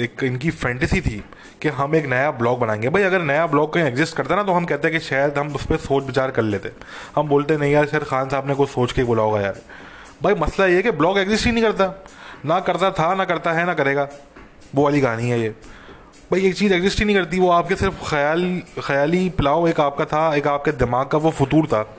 एक 0.00 0.24
इनकी 0.24 0.50
फैंटेसी 0.50 1.00
थी 1.00 1.22
कि 1.62 1.68
हम 1.68 1.94
एक 1.94 2.06
नया 2.06 2.30
ब्लॉग 2.30 2.58
बनाएँगे। 2.58 2.88
भाई, 2.88 3.02
अगर 3.02 3.22
नया 3.22 3.46
ब्लॉग 3.46 3.72
कहीं 3.72 3.84
एग्जिस्ट 3.84 4.16
करता 4.16 4.36
ना 4.36 4.42
तो 4.42 4.52
हम 4.52 4.64
कहते 4.64 4.88
हैं 4.88 5.00
कि 5.00 5.04
शायद 5.04 5.38
हम 5.38 5.54
उस 5.54 5.66
पर 5.66 5.76
सोच 5.76 6.04
विचार 6.04 6.30
कर 6.30 6.42
लेते। 6.42 6.70
हम 7.16 7.28
बोलते, 7.28 7.56
नहीं 7.56 7.72
यार, 7.72 7.86
शायद 7.86 8.02
खान 8.04 8.28
साहब 8.28 8.48
ने 8.48 8.54
कुछ 8.54 8.68
सोच 8.68 8.92
के 8.92 9.04
बोला 9.04 9.22
होगा 9.22 9.40
यार। 9.40 9.58
भाई, 10.22 10.34
मसला 10.34 10.66
ये 10.66 10.82
कि 10.82 10.90
ब्लॉग 10.90 11.18
एग्जिस्ट 11.18 11.46
ही 11.46 11.52
नहीं 11.52 11.64
करता। 11.64 12.04
ना 12.46 12.60
करता 12.60 12.90
था, 12.90 13.14
ना 13.14 13.24
करता 13.24 13.52
है, 13.52 13.66
ना 13.66 13.74
करेगा। 13.74 14.08
वो 14.74 14.84
वाली 14.84 15.00
कहानी 15.00 15.30
है 15.30 15.40
ये। 15.40 15.48
भाई, 16.32 16.46
एक 16.46 16.54
चीज़ 16.54 16.74
एग्जिस्ट 16.74 16.98
ही 16.98 17.04
नहीं 17.04 17.16
करती, 17.16 17.38
वो 17.38 17.50
आपके 17.50 17.76
सिर्फ़ 17.76 18.10
ख्याल, 18.10 18.62
ख्याली 18.86 19.28
पुलाव 19.28 19.68
एक 19.68 19.80
आपका 19.80 20.04
था, 20.04 20.34
एक 20.34 20.46
आपके 20.46 20.72
दिमाग 20.72 21.06
का 21.06 21.18
वो 21.18 21.30
फतूर 21.30 21.66
था। 21.66 21.96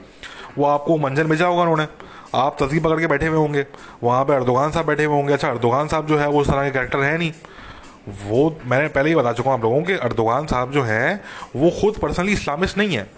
वो 0.58 0.64
आपको 0.64 0.98
मंजर 0.98 1.24
भेजा 1.24 1.46
होगा 1.46 1.62
उन्होंने। 1.62 1.86
आप 2.34 2.56
तस्वीर 2.62 2.82
पकड़ 2.82 3.00
के 3.00 3.06
बैठे 3.06 3.26
हुए 3.26 3.38
होंगे। 3.38 3.66
वहाँ 4.02 4.24
पे 4.24 4.34
अर्दोगान 4.34 4.70
साहब 4.70 4.86
बैठे 4.86 5.04
हुए 5.04 5.16
होंगे। 5.16 5.32
अच्छा 5.32 5.48
अर्दोगान 5.48 5.88
साहब 5.88 6.06
जो 6.06 6.18
है, 6.18 6.28
वो 6.28 6.40
उस 6.40 6.50
तरह 6.50 6.64
के 6.64 6.70
कैरेक्टर 6.70 6.98
है 6.98 7.18
नहीं। 7.18 7.32
वो, 8.08 8.60
मैंने 8.66 8.88
पहले 8.88 9.08
ही 9.08 9.14
बता 9.14 9.32
चुका 9.32 9.50
हूँ 9.50 9.58
आप 9.58 9.64
लोगों 9.64 9.82
के 9.82 9.92
अर्दोगान 9.92 10.46
साहब 10.46 10.72
जो 10.72 10.82
हैं, 10.82 11.24
वो 11.56 11.70
खुद 11.70 11.98
पर्सनली 11.98 12.32
इस्लामिस्ट 12.32 12.78
नहीं 12.78 12.96
है। 12.96 13.10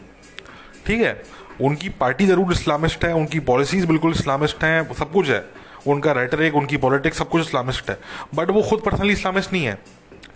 ठीक 0.87 1.01
है? 1.01 1.23
उनकी 1.61 1.89
पार्टी 1.89 2.27
ज़रूर 2.27 2.53
इस्लामिस्ट 2.53 3.05
है, 3.05 3.15
उनकी 3.15 3.41
पॉलिसीज़ 3.41 3.87
बिल्कुल 3.87 4.11
इस्लामिस्ट 4.11 4.65
हैं, 4.65 4.95
सब 4.95 5.13
कुछ 5.13 5.31
है। 5.31 5.45
उनका 5.87 6.13
रेटरिक 6.13 6.55
उनकी 6.55 6.77
पॉलिटिक्स 6.77 7.19
सब 7.19 7.29
कुछ 7.29 7.43
इस्लामिस्ट 7.43 7.91
है। 7.91 7.99
बट 8.35 8.51
वो 8.51 8.63
खुद 8.63 8.81
पर्सनली 8.81 9.13
इस्लामिस्ट 9.13 9.53
नहीं 9.53 9.65
है। 9.65 9.79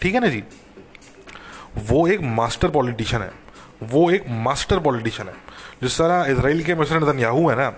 ठीक 0.03 0.15
है 0.15 0.21
ना 0.21 0.27
जी? 0.27 0.45
वो 1.79 2.09
एक 2.09 2.21
मास्टर 2.21 2.69
पॉलिटिशियन 2.69 3.23
है। 3.23 3.31
वो 3.83 4.11
एक 4.11 4.25
मास्टर 4.29 4.79
पॉलिटिशियन 4.79 5.29
है। 5.29 5.35
जिस 5.83 5.99
तरह 5.99 6.33
इसराइल 6.33 6.63
के 6.63 6.75
मिस्टर 6.75 7.01
नतन्याहू 7.01 7.49
है 7.49 7.57
ना 7.57 7.75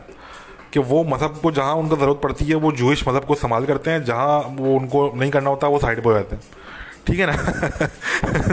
कि 0.72 0.80
वो 0.80 1.04
मज़हब 1.04 1.40
को 1.42 1.50
जहाँ 1.50 1.74
उनको 1.74 1.96
ज़रूरत 1.96 2.20
पड़ती 2.22 2.44
है, 2.44 2.54
वो 2.54 2.72
जूश 2.72 3.08
मज़हब 3.08 3.24
को 3.24 3.34
संभाल 3.34 3.66
करते 3.66 3.90
हैं, 3.90 4.04
जहाँ 4.04 4.38
वो 4.38 4.76
उनको 4.76 5.12
नहीं 5.16 5.30
करना 5.30 5.50
होता, 5.50 5.66
वो 5.66 5.78
साइड 5.78 5.98
पर 5.98 6.10
हो 6.10 6.12
जाते 6.12 6.36
हैं। 6.36 6.42
ठीक 7.06 7.20
है 7.20 7.26
ना? 7.26 7.36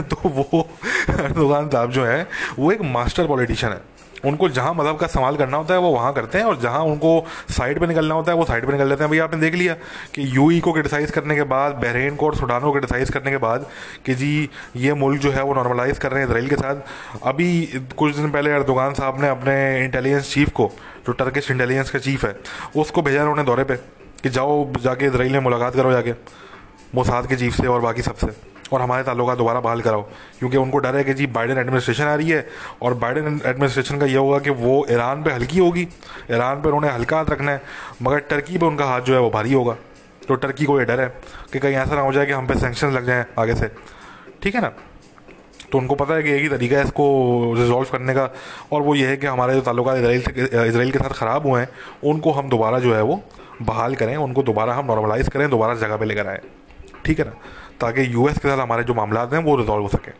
तो 0.00 0.28
वो 0.28 0.68
दुकान 1.10 1.68
साहब 1.68 1.90
जो 1.90 2.04
है, 2.04 2.28
वो 2.58 2.72
एक 2.72 2.82
मास्टर 2.82 3.26
पॉलिटिशियन 3.26 3.72
है। 3.72 3.80
उनको 4.24 4.48
जहाँ 4.48 4.74
मज़हब 4.74 4.96
का 4.96 5.06
सवाल 5.06 5.36
करना 5.36 5.56
होता 5.56 5.74
है, 5.74 5.80
वो 5.80 5.90
वहाँ 5.90 6.12
करते 6.12 6.38
हैं, 6.38 6.44
और 6.44 6.58
जहाँ 6.60 6.80
उनको 6.80 7.24
साइड 7.50 7.80
पे 7.80 7.86
निकलना 7.86 8.14
होता 8.14 8.32
है, 8.32 8.38
वो 8.38 8.44
साइड 8.44 8.66
पे 8.66 8.72
निकल 8.72 8.88
लेते 8.88 9.04
हैं। 9.04 9.10
भैया, 9.10 9.24
आपने 9.24 9.40
देख 9.40 9.54
लिया 9.54 9.74
कि 10.14 10.36
यूई 10.36 10.60
को 10.60 10.72
क्रिटिसाइज़ 10.72 11.12
करने 11.12 11.36
के 11.36 11.42
बाद 11.42 11.74
बहरीन 11.74 12.16
को 12.16 12.26
और 12.26 12.34
सुडान 12.34 12.60
को 12.60 12.72
क्रिटिसाइज़ 12.72 13.12
करने 13.12 13.30
के 13.30 13.36
बाद 13.36 13.66
कि 14.06 14.14
जी, 14.14 14.48
ये 14.76 14.94
मुल्क 14.94 15.20
जो 15.20 15.30
है 15.30 15.42
वो 15.42 15.54
नॉर्मलाइज़ 15.54 16.00
कर 16.00 16.12
रहे 16.12 16.22
हैं 16.22 16.28
इसराइल 16.28 16.48
के 16.48 16.56
साथ। 16.56 16.76
अभी 17.24 17.80
कुछ 17.96 18.16
दिन 18.16 18.30
पहले 18.30 18.52
अर्दुगान 18.52 18.94
साहब 18.94 19.20
ने 19.20 19.28
अपने 19.28 19.84
इंटेलिजेंस 19.84 20.32
चीफ 20.34 20.50
को, 20.50 20.70
जो 21.06 21.12
टर्किश 21.12 21.50
इंटेलिजेंस 21.50 21.90
का 21.90 21.98
चीफ 21.98 22.24
है, 22.24 22.36
उसको 22.76 23.02
भेजा 23.02 23.20
उन्होंने 23.20 23.42
दौरे 23.42 23.64
पर 23.64 23.76
कि 24.22 24.28
जाओ 24.28 24.72
जाके 24.82 25.06
इसराइल 25.06 25.32
में 25.32 25.40
मुलाकात 25.40 25.74
करो 25.74 25.92
जाके 25.92 26.12
मोसाद 26.94 27.26
के 27.26 27.36
चीफ 27.36 27.54
से 27.54 27.66
और 27.66 27.80
बाकी 27.80 28.02
सबसे। 28.02 28.26
और 28.72 28.82
हमारे 28.82 29.02
ताल्लुक 29.02 29.30
दोबारा 29.30 29.60
बहाल 29.60 29.80
कराओ। 29.80 30.02
क्योंकि 30.38 30.56
उनको 30.56 30.78
डर 30.78 30.96
है 30.96 31.04
कि 31.04 31.14
जी 31.14 31.26
बाइडन 31.28 31.58
एडमिनिस्ट्रेशन 31.58 32.04
आ 32.04 32.14
रही 32.14 32.30
है 32.30 32.46
और 32.82 32.94
बाइडन 32.94 33.40
एडमिनिस्ट्रेशन 33.46 33.98
का 33.98 34.06
यह 34.06 34.18
होगा 34.18 34.38
कि 34.38 34.50
वो 34.50 34.84
ईरान 34.90 35.22
पर 35.22 35.32
हल्की 35.32 35.58
होगी। 35.58 35.88
ईरान 36.30 36.62
पर 36.62 36.70
उन्होंने 36.70 36.94
हल्का 36.94 37.16
हाथ 37.16 37.30
रखना 37.30 37.52
है, 37.52 37.62
मगर 38.02 38.18
टर्की 38.18 38.58
पर 38.58 38.66
उनका 38.66 38.84
हाथ 38.84 39.00
जो 39.00 39.14
है 39.14 39.20
वो 39.20 39.30
भारी 39.30 39.52
होगा। 39.52 39.76
तो 40.28 40.34
टर्की 40.34 40.64
को 40.64 40.78
ये 40.78 40.84
डर 40.84 41.00
है 41.00 41.08
कि 41.52 41.58
कहीं 41.58 41.74
ऐसा 41.74 41.94
ना 41.94 42.00
हो 42.00 42.12
जाए 42.12 42.26
कि 42.26 42.32
हम 42.32 42.46
पे 42.46 42.54
सेंक्शन 42.54 42.90
लग 42.90 43.06
जाएँ 43.06 43.24
आगे 43.38 43.54
से। 43.54 43.70
ठीक 44.42 44.54
है 44.54 44.60
ना? 44.60 44.72
तो 45.72 45.78
उनको 45.78 45.94
पता 45.94 46.14
है 46.14 46.22
कि 46.22 46.30
एक 46.30 46.42
ही 46.42 46.48
तरीका 46.48 46.76
है 46.76 46.84
इसको 46.84 47.04
रिजॉल्व 47.56 47.88
करने 47.92 48.14
का। 48.14 48.28
और 48.72 48.82
वो 48.82 48.94
ये 48.94 49.06
है 49.06 49.16
कि 49.16 49.26
हमारे 49.26 49.54
जो 49.54 49.60
ताल्लुक 49.60 49.88
इसराइल 49.88 50.22
से 50.22 50.68
इसराइल 50.68 50.90
के 50.90 50.98
साथ 50.98 51.10
ख़राब 51.10 51.46
हुए 51.46 51.60
हैं, 51.60 51.68
उनको 52.04 52.32
हम 52.32 52.48
दोबारा 52.48 52.78
जो 52.78 52.94
है 52.94 53.02
वो 53.02 53.22
बहाल 53.62 53.94
करें, 53.94 54.16
उनको 54.16 54.42
दोबारा 54.42 54.74
हम 54.74 54.86
नॉर्मलाइज़ 54.86 55.30
करें, 55.30 55.48
दोबारा 55.50 55.74
जगह 55.74 55.96
पे 55.96 56.04
लेकर 56.04 56.26
आएँ। 56.26 56.40
ठीक 57.04 57.18
है 57.18 57.24
ना? 57.24 57.32
ताकि 57.80 58.12
यूएस 58.14 58.38
के 58.38 58.48
साथ 58.48 58.58
हमारे 58.58 58.84
जो 58.84 58.94
मामला 58.94 59.20
हैं, 59.22 59.38
वो 59.38 59.56
रिजॉल्व 59.56 59.82
हो 59.82 59.88
सके। 59.88 60.12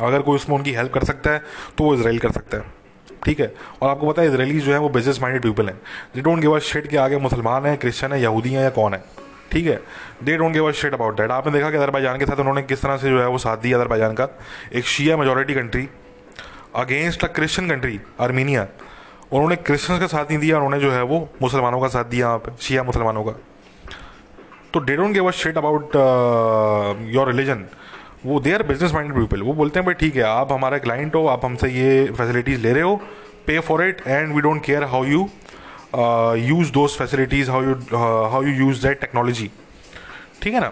अगर 0.00 0.22
कोई 0.22 0.36
उसमें 0.36 0.56
उनकी 0.56 0.72
हेल्प 0.72 0.92
कर 0.92 1.04
सकता 1.04 1.30
है 1.30 1.42
तो 1.78 1.84
वो 1.84 1.94
इसराइल 1.94 2.18
कर 2.18 2.30
सकता 2.30 2.56
है। 2.56 2.72
ठीक 3.24 3.40
है? 3.40 3.54
और 3.82 3.88
आपको 3.90 4.10
पता 4.10 4.22
है 4.22 4.28
इसराइली 4.28 4.60
जो 4.60 4.72
है, 4.72 4.78
वो 4.78 4.88
बिज़नेस 4.88 5.20
माइंडेड 5.22 5.42
पीपल 5.42 5.68
हैं। 5.68 5.76
दे 6.14 6.20
डोंट 6.20 6.40
गिव 6.40 6.56
अ 6.56 6.58
शेट 6.60 6.86
के 6.86 6.96
आगे 6.96 7.18
मुसलमान 7.18 7.66
हैं 7.66 7.76
क्रिश्चियन 7.78 8.12
है 8.12 8.20
यहूदी 8.22 8.52
हैं 8.52 8.62
या 8.62 8.70
कौन 8.70 8.94
है। 8.94 9.02
ठीक 9.52 9.66
है? 9.66 9.80
They 10.24 10.36
don't 10.36 10.52
give 10.52 10.68
a 10.68 10.72
shit 10.72 10.94
about 10.94 11.16
that 11.16 11.30
आपने 11.30 11.52
देखा 11.52 11.70
कि 11.70 11.76
अदरबाईजान 11.76 12.18
के 12.18 12.26
साथ 12.26 12.36
उन्होंने 12.36 12.62
किस 12.62 12.82
तरह 12.82 12.96
से 12.96 13.10
जो 13.10 13.20
है 13.20 13.26
वो 13.28 13.38
साथ 13.38 13.56
दिया 13.56 13.78
अदरबाईजान 13.78 14.14
का? 14.14 14.28
एक 14.72 14.84
Shia 14.84 15.16
majority 15.16 15.54
country 15.54 15.88
against 16.74 17.24
a 17.24 17.26
Christian 17.26 17.68
country 17.70 18.00
Armenia 18.20 18.66
उन्होंने 19.32 19.56
क्रिश्चियंस 19.56 20.00
का 20.00 20.06
साथ 20.06 20.24
नहीं 20.24 20.38
दिया, 20.38 20.56
उन्होंने 20.56 20.80
जो 20.80 20.90
है 20.92 21.02
वो 21.02 21.28
मुसलमानों 21.42 21.80
का 21.80 21.88
साथ 21.88 22.04
दिया 22.04 22.26
वहाँ 22.26 22.38
पे 22.38 22.52
शिया 22.60 22.82
मुसलमानों 22.82 23.24
का। 23.24 23.32
तो 24.74 24.80
they 24.80 24.94
don't 24.96 25.12
give 25.14 25.26
a 25.28 25.30
shit 25.38 25.58
about 25.58 25.96
your 27.14 27.28
religion 27.28 27.64
वो 28.26 28.38
they 28.40 28.52
are 28.52 28.62
business 28.62 28.92
minded 28.94 29.16
people 29.16 29.42
वो 29.42 29.52
बोलते 29.54 29.78
हैं, 29.78 29.86
भाई 29.86 29.94
ठीक 29.94 30.16
है, 30.16 30.22
आप 30.22 30.52
हमारा 30.52 30.78
क्लाइंट 30.78 31.14
हो, 31.14 31.26
आप 31.26 31.44
हमसे 31.44 31.68
ये 31.70 32.04
फैसिलिटीज़ 32.18 32.60
ले 32.60 32.72
रहे 32.72 32.82
हो 32.82 32.96
pay 33.46 33.58
for 33.60 33.84
it 33.84 34.00
and 34.06 34.34
we 34.34 34.40
don't 34.42 34.64
care 34.64 34.84
how 34.92 35.04
you 35.04 35.28
use 36.48 36.72
those 36.72 36.96
facilities 36.98 37.50
how 37.50 37.62
you 37.62 37.74
how 38.30 38.42
you 38.42 38.54
use 38.54 38.82
that 38.86 39.00
technology 39.00 39.50
ठीक 40.42 40.54
है 40.54 40.60
ना? 40.60 40.68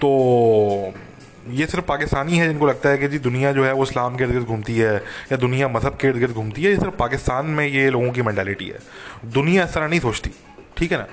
तो 0.00 0.94
ये 1.50 1.66
सिर्फ़ 1.66 1.84
पाकिस्तानी 1.86 2.38
है 2.38 2.48
जिनको 2.48 2.66
लगता 2.66 2.88
है 2.88 2.98
कि 2.98 3.08
जी 3.08 3.18
दुनिया 3.18 3.52
जो 3.52 3.64
है 3.64 3.72
वो 3.72 3.82
इस्लाम 3.82 4.16
के 4.16 4.24
इर्द 4.24 4.32
गिर्द 4.32 4.46
घूमती 4.46 4.76
है 4.78 4.94
या 5.32 5.36
दुनिया 5.36 5.68
मज़हब 5.68 5.96
के 6.00 6.08
इर्द 6.08 6.18
गिर्द 6.18 6.32
घूमती 6.34 6.62
है, 6.62 6.70
ये 6.70 6.76
सिर्फ़ 6.76 6.96
पाकिस्तान 6.96 7.46
में 7.46 7.66
ये 7.66 7.88
लोगों 7.90 8.10
की 8.12 8.22
मैंटेलिटी 8.22 8.66
है। 8.68 8.78
दुनिया 9.34 9.64
इस 9.64 9.74
तरह 9.74 9.88
नहीं 9.88 10.00
सोचती। 10.00 10.30
ठीक 10.76 10.92
है 10.92 10.98
ना? 10.98 11.06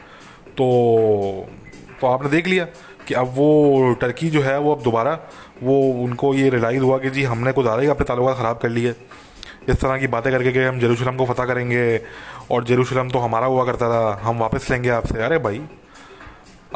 तो 0.58 1.48
तो 2.02 2.08
आपने 2.08 2.30
देख 2.30 2.48
लिया 2.48 2.66
कि 3.08 3.14
अब 3.14 3.34
वो 3.36 3.94
टर्की 4.02 4.30
जो 4.30 4.42
है, 4.42 4.58
वो 4.60 4.76
अब 4.76 4.82
दोबारा, 4.84 5.14
वो 5.64 5.80
उनको 6.04 6.34
ये 6.36 6.50
रिलाइज़ 6.50 6.82
हुआ 6.82 6.98
कि 6.98 7.10
जी 7.10 7.24
हमने 7.24 7.52
कुछ 7.52 7.64
ज़्यादा 7.64 7.82
ही 7.82 7.88
अपने 7.88 8.06
ताल्लुक 8.06 8.38
ख़राब 8.38 8.58
कर 8.58 8.70
लिए। 8.70 8.96
इस 9.70 9.76
तरह 9.76 9.98
की 9.98 10.08
बातें 10.08 10.32
करके 10.32 10.52
कि 10.52 10.60
हम 10.60 10.80
जेरूशलम 10.80 11.16
को 11.16 11.26
फतह 11.26 11.46
करेंगे 11.46 12.00
और 12.52 12.64
जेरूशलम 12.64 13.10
तो 13.10 13.20
हमारा 13.20 13.48
हुआ 13.48 13.66
करता 13.66 13.90
था, 13.90 14.20
हम 14.24 14.40
वापस 14.40 14.70
लेंगे 14.72 14.90
आपसे। 14.92 15.22
अरे 15.24 15.38
भाई, 15.40 15.62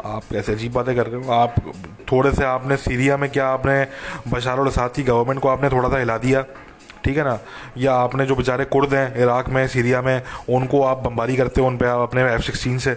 आप 0.06 0.22
कैसे 0.30 0.52
अजीब 0.52 0.72
बातें 0.72 0.94
कर 0.96 1.06
रहे 1.06 1.22
हो। 1.22 1.32
आप 1.32 1.54
थोड़े 2.12 2.32
से 2.32 2.44
आपने 2.44 2.76
सीरिया 2.78 3.16
में 3.16 3.28
क्या 3.30 3.48
आपने 3.48 3.84
बशार 4.28 4.68
साथ 4.70 4.88
की 4.90 5.02
गवर्नमेंट 5.04 5.40
को 5.40 5.48
आपने 5.48 5.68
थोड़ा 5.70 5.88
सा 5.88 5.98
हिला 5.98 6.18
दिया? 6.18 6.44
ठीक 7.04 7.16
है 7.16 7.24
ना? 7.24 7.38
या 7.76 7.94
आपने 7.94 8.26
जो 8.26 8.34
बेचारे 8.36 8.64
कुर्द 8.64 8.94
हैं, 8.94 9.16
इराक 9.16 9.48
में, 9.48 9.68
सीरिया 9.68 10.02
में, 10.02 10.22
उनको 10.48 10.82
आप 10.82 10.98
बम्बारी 10.98 11.36
करते 11.36 11.60
हो 11.60 11.66
उन 11.66 11.76
पर 11.76 11.86
आप 11.86 12.00
अपने 12.00 12.22
एफ़ 12.22 12.42
सिक्सटीन 12.42 12.78
से। 12.78 12.92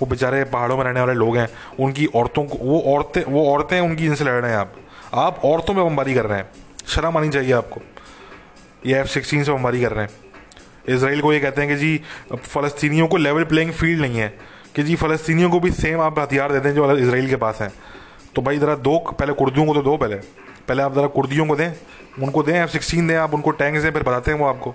वो 0.00 0.06
बेचारे 0.06 0.44
पहाड़ों 0.44 0.76
में 0.76 0.84
रहने 0.84 1.00
वाले 1.00 1.12
लोग 1.12 1.36
हैं। 1.36 1.48
उनकी 1.80 2.06
औरतों 2.06 2.44
को, 2.44 2.58
वो 2.58 2.96
औरतें 2.96 3.24
वो 3.24 3.52
औरतें 3.52 3.80
उनकी 3.80 4.02
जिनसे 4.02 4.24
लड़ 4.24 4.42
रहे 4.42 4.50
हैं 4.50 4.58
आप। 4.58 4.74
आप 5.14 5.40
औरतों 5.44 5.74
में 5.74 5.86
बम्बारी 5.86 6.14
कर 6.14 6.26
रहे 6.26 6.38
हैं। 6.38 6.48
शर्म 6.86 7.18
आनी 7.18 7.28
चाहिए 7.28 7.52
आपको। 7.52 7.80
ये 8.86 9.00
एफ़ 9.00 9.06
सिक्सटीन 9.06 9.44
से 9.44 9.52
बम्बारी 9.52 9.80
कर 9.80 9.92
रहे 9.92 10.04
हैं। 10.04 10.10
इसराइल 10.96 11.20
को 11.20 11.32
ये 11.32 11.40
कहते 11.40 11.62
हैं 11.62 11.70
कि 11.70 11.76
जी, 11.76 12.00
फ़लस्तीनियों 12.36 13.08
को 13.08 13.16
लेवल 13.16 13.44
प्लेइंग 13.44 13.72
फ़ील्ड 13.72 14.00
नहीं 14.00 14.18
है। 14.18 14.38
कि 14.76 14.82
जी, 14.82 14.96
फ़लस्तीनियों 14.96 15.50
को 15.50 15.60
भी 15.60 15.70
सेम 15.70 16.00
आप 16.00 16.18
हथियार 16.18 16.52
देते 16.52 16.68
हैं 16.68 16.74
जो 16.74 16.96
इसराइल 16.96 17.28
के 17.28 17.36
पास 17.36 17.58
हैं। 17.60 17.72
तो 18.36 18.42
भाई 18.42 18.58
ज़रा 18.58 18.74
दो, 18.74 18.98
पहले 18.98 19.32
कुर्दियों 19.32 19.66
को 19.66 19.74
तो 19.74 19.82
दो 19.82 19.96
पहले। 19.96 20.16
पहले 20.68 20.82
आप 20.82 20.94
ज़रा 20.94 21.06
कुर्दियों 21.08 21.46
को 21.46 21.56
दें, 21.56 21.72
उनको 22.18 22.42
दें 22.42 22.54
एफ़ 22.54 22.70
सिक्सटीन 22.70 23.06
दें, 23.08 23.16
आप 23.16 23.34
उनको 23.34 23.50
टैंक 23.52 23.78
दें 23.78 23.90
फिर 23.90 24.02
बताते 24.02 24.30
हैं 24.30 24.38
वो 24.38 24.46
आपको। 24.46 24.74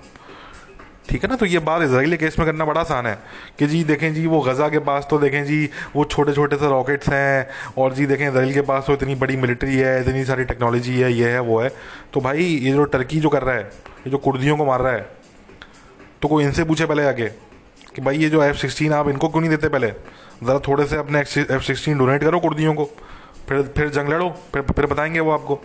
ठीक 1.09 1.23
है 1.23 1.29
ना? 1.29 1.35
तो 1.35 1.45
ये 1.45 1.59
बात 1.59 1.81
इसराइली 1.81 2.17
केस 2.17 2.37
में 2.39 2.45
करना 2.47 2.65
बड़ा 2.65 2.81
आसान 2.81 3.05
है 3.05 3.17
कि 3.59 3.67
जी 3.67 3.83
देखें 3.83 4.13
जी, 4.13 4.25
वो 4.27 4.41
गज़ा 4.41 4.67
के 4.69 4.79
पास 4.79 5.07
तो 5.09 5.17
देखें 5.19 5.43
जी, 5.45 5.69
वो 5.95 6.03
छोटे 6.05 6.33
छोटे 6.33 6.55
से 6.55 6.67
रॉकेट्स 6.69 7.09
हैं 7.09 7.47
और 7.77 7.93
जी 7.93 8.05
देखें 8.05 8.27
इसराइल 8.27 8.53
के 8.53 8.61
पास 8.61 8.85
तो 8.87 8.93
इतनी 8.93 9.15
बड़ी 9.15 9.37
मिलिट्री 9.37 9.75
है, 9.75 10.01
इतनी 10.01 10.23
सारी 10.25 10.43
टेक्नोलॉजी 10.45 10.99
है, 10.99 11.11
ये 11.13 11.29
है, 11.29 11.39
वो 11.39 11.59
है। 11.61 11.69
तो 12.13 12.21
भाई 12.21 12.43
ये 12.43 12.71
जो 12.71 12.83
टर्की 12.85 13.19
जो 13.19 13.29
कर 13.29 13.43
रहा 13.43 13.55
है, 13.55 13.63
ये 13.63 14.09
जो 14.09 14.17
कुर्दियों 14.19 14.57
को 14.57 14.65
मार 14.65 14.81
रहा 14.81 14.93
है 14.93 15.09
तो 16.21 16.27
कोई 16.27 16.43
इनसे 16.43 16.63
पूछे 16.63 16.85
पहले 16.85 17.05
आके 17.05 17.27
कि 17.89 18.01
भाई 18.01 18.17
ये 18.17 18.29
जो 18.29 18.43
एफ़ 18.43 18.57
सिक्सटीन 18.57 18.93
आप 18.93 19.09
इनको 19.09 19.27
क्यों 19.27 19.41
नहीं 19.41 19.49
देते 19.49 19.67
पहले? 19.69 19.87
ज़रा 20.43 20.59
थोड़े 20.59 20.85
से 20.85 20.97
अपने 20.97 21.19
एफ़ 21.19 21.61
सिक्सटीन 21.61 21.97
डोनेट 21.97 22.23
करो 22.23 22.39
कुर्दियों 22.39 22.73
को, 22.73 22.85
फिर 23.49 23.61
फिर 23.77 23.89
जंग 23.89 24.09
लड़ो, 24.09 24.29
फिर 24.53 24.61
फिर 24.63 24.85
बताएँगे 24.85 25.19
वो 25.19 25.31
आपको। 25.31 25.61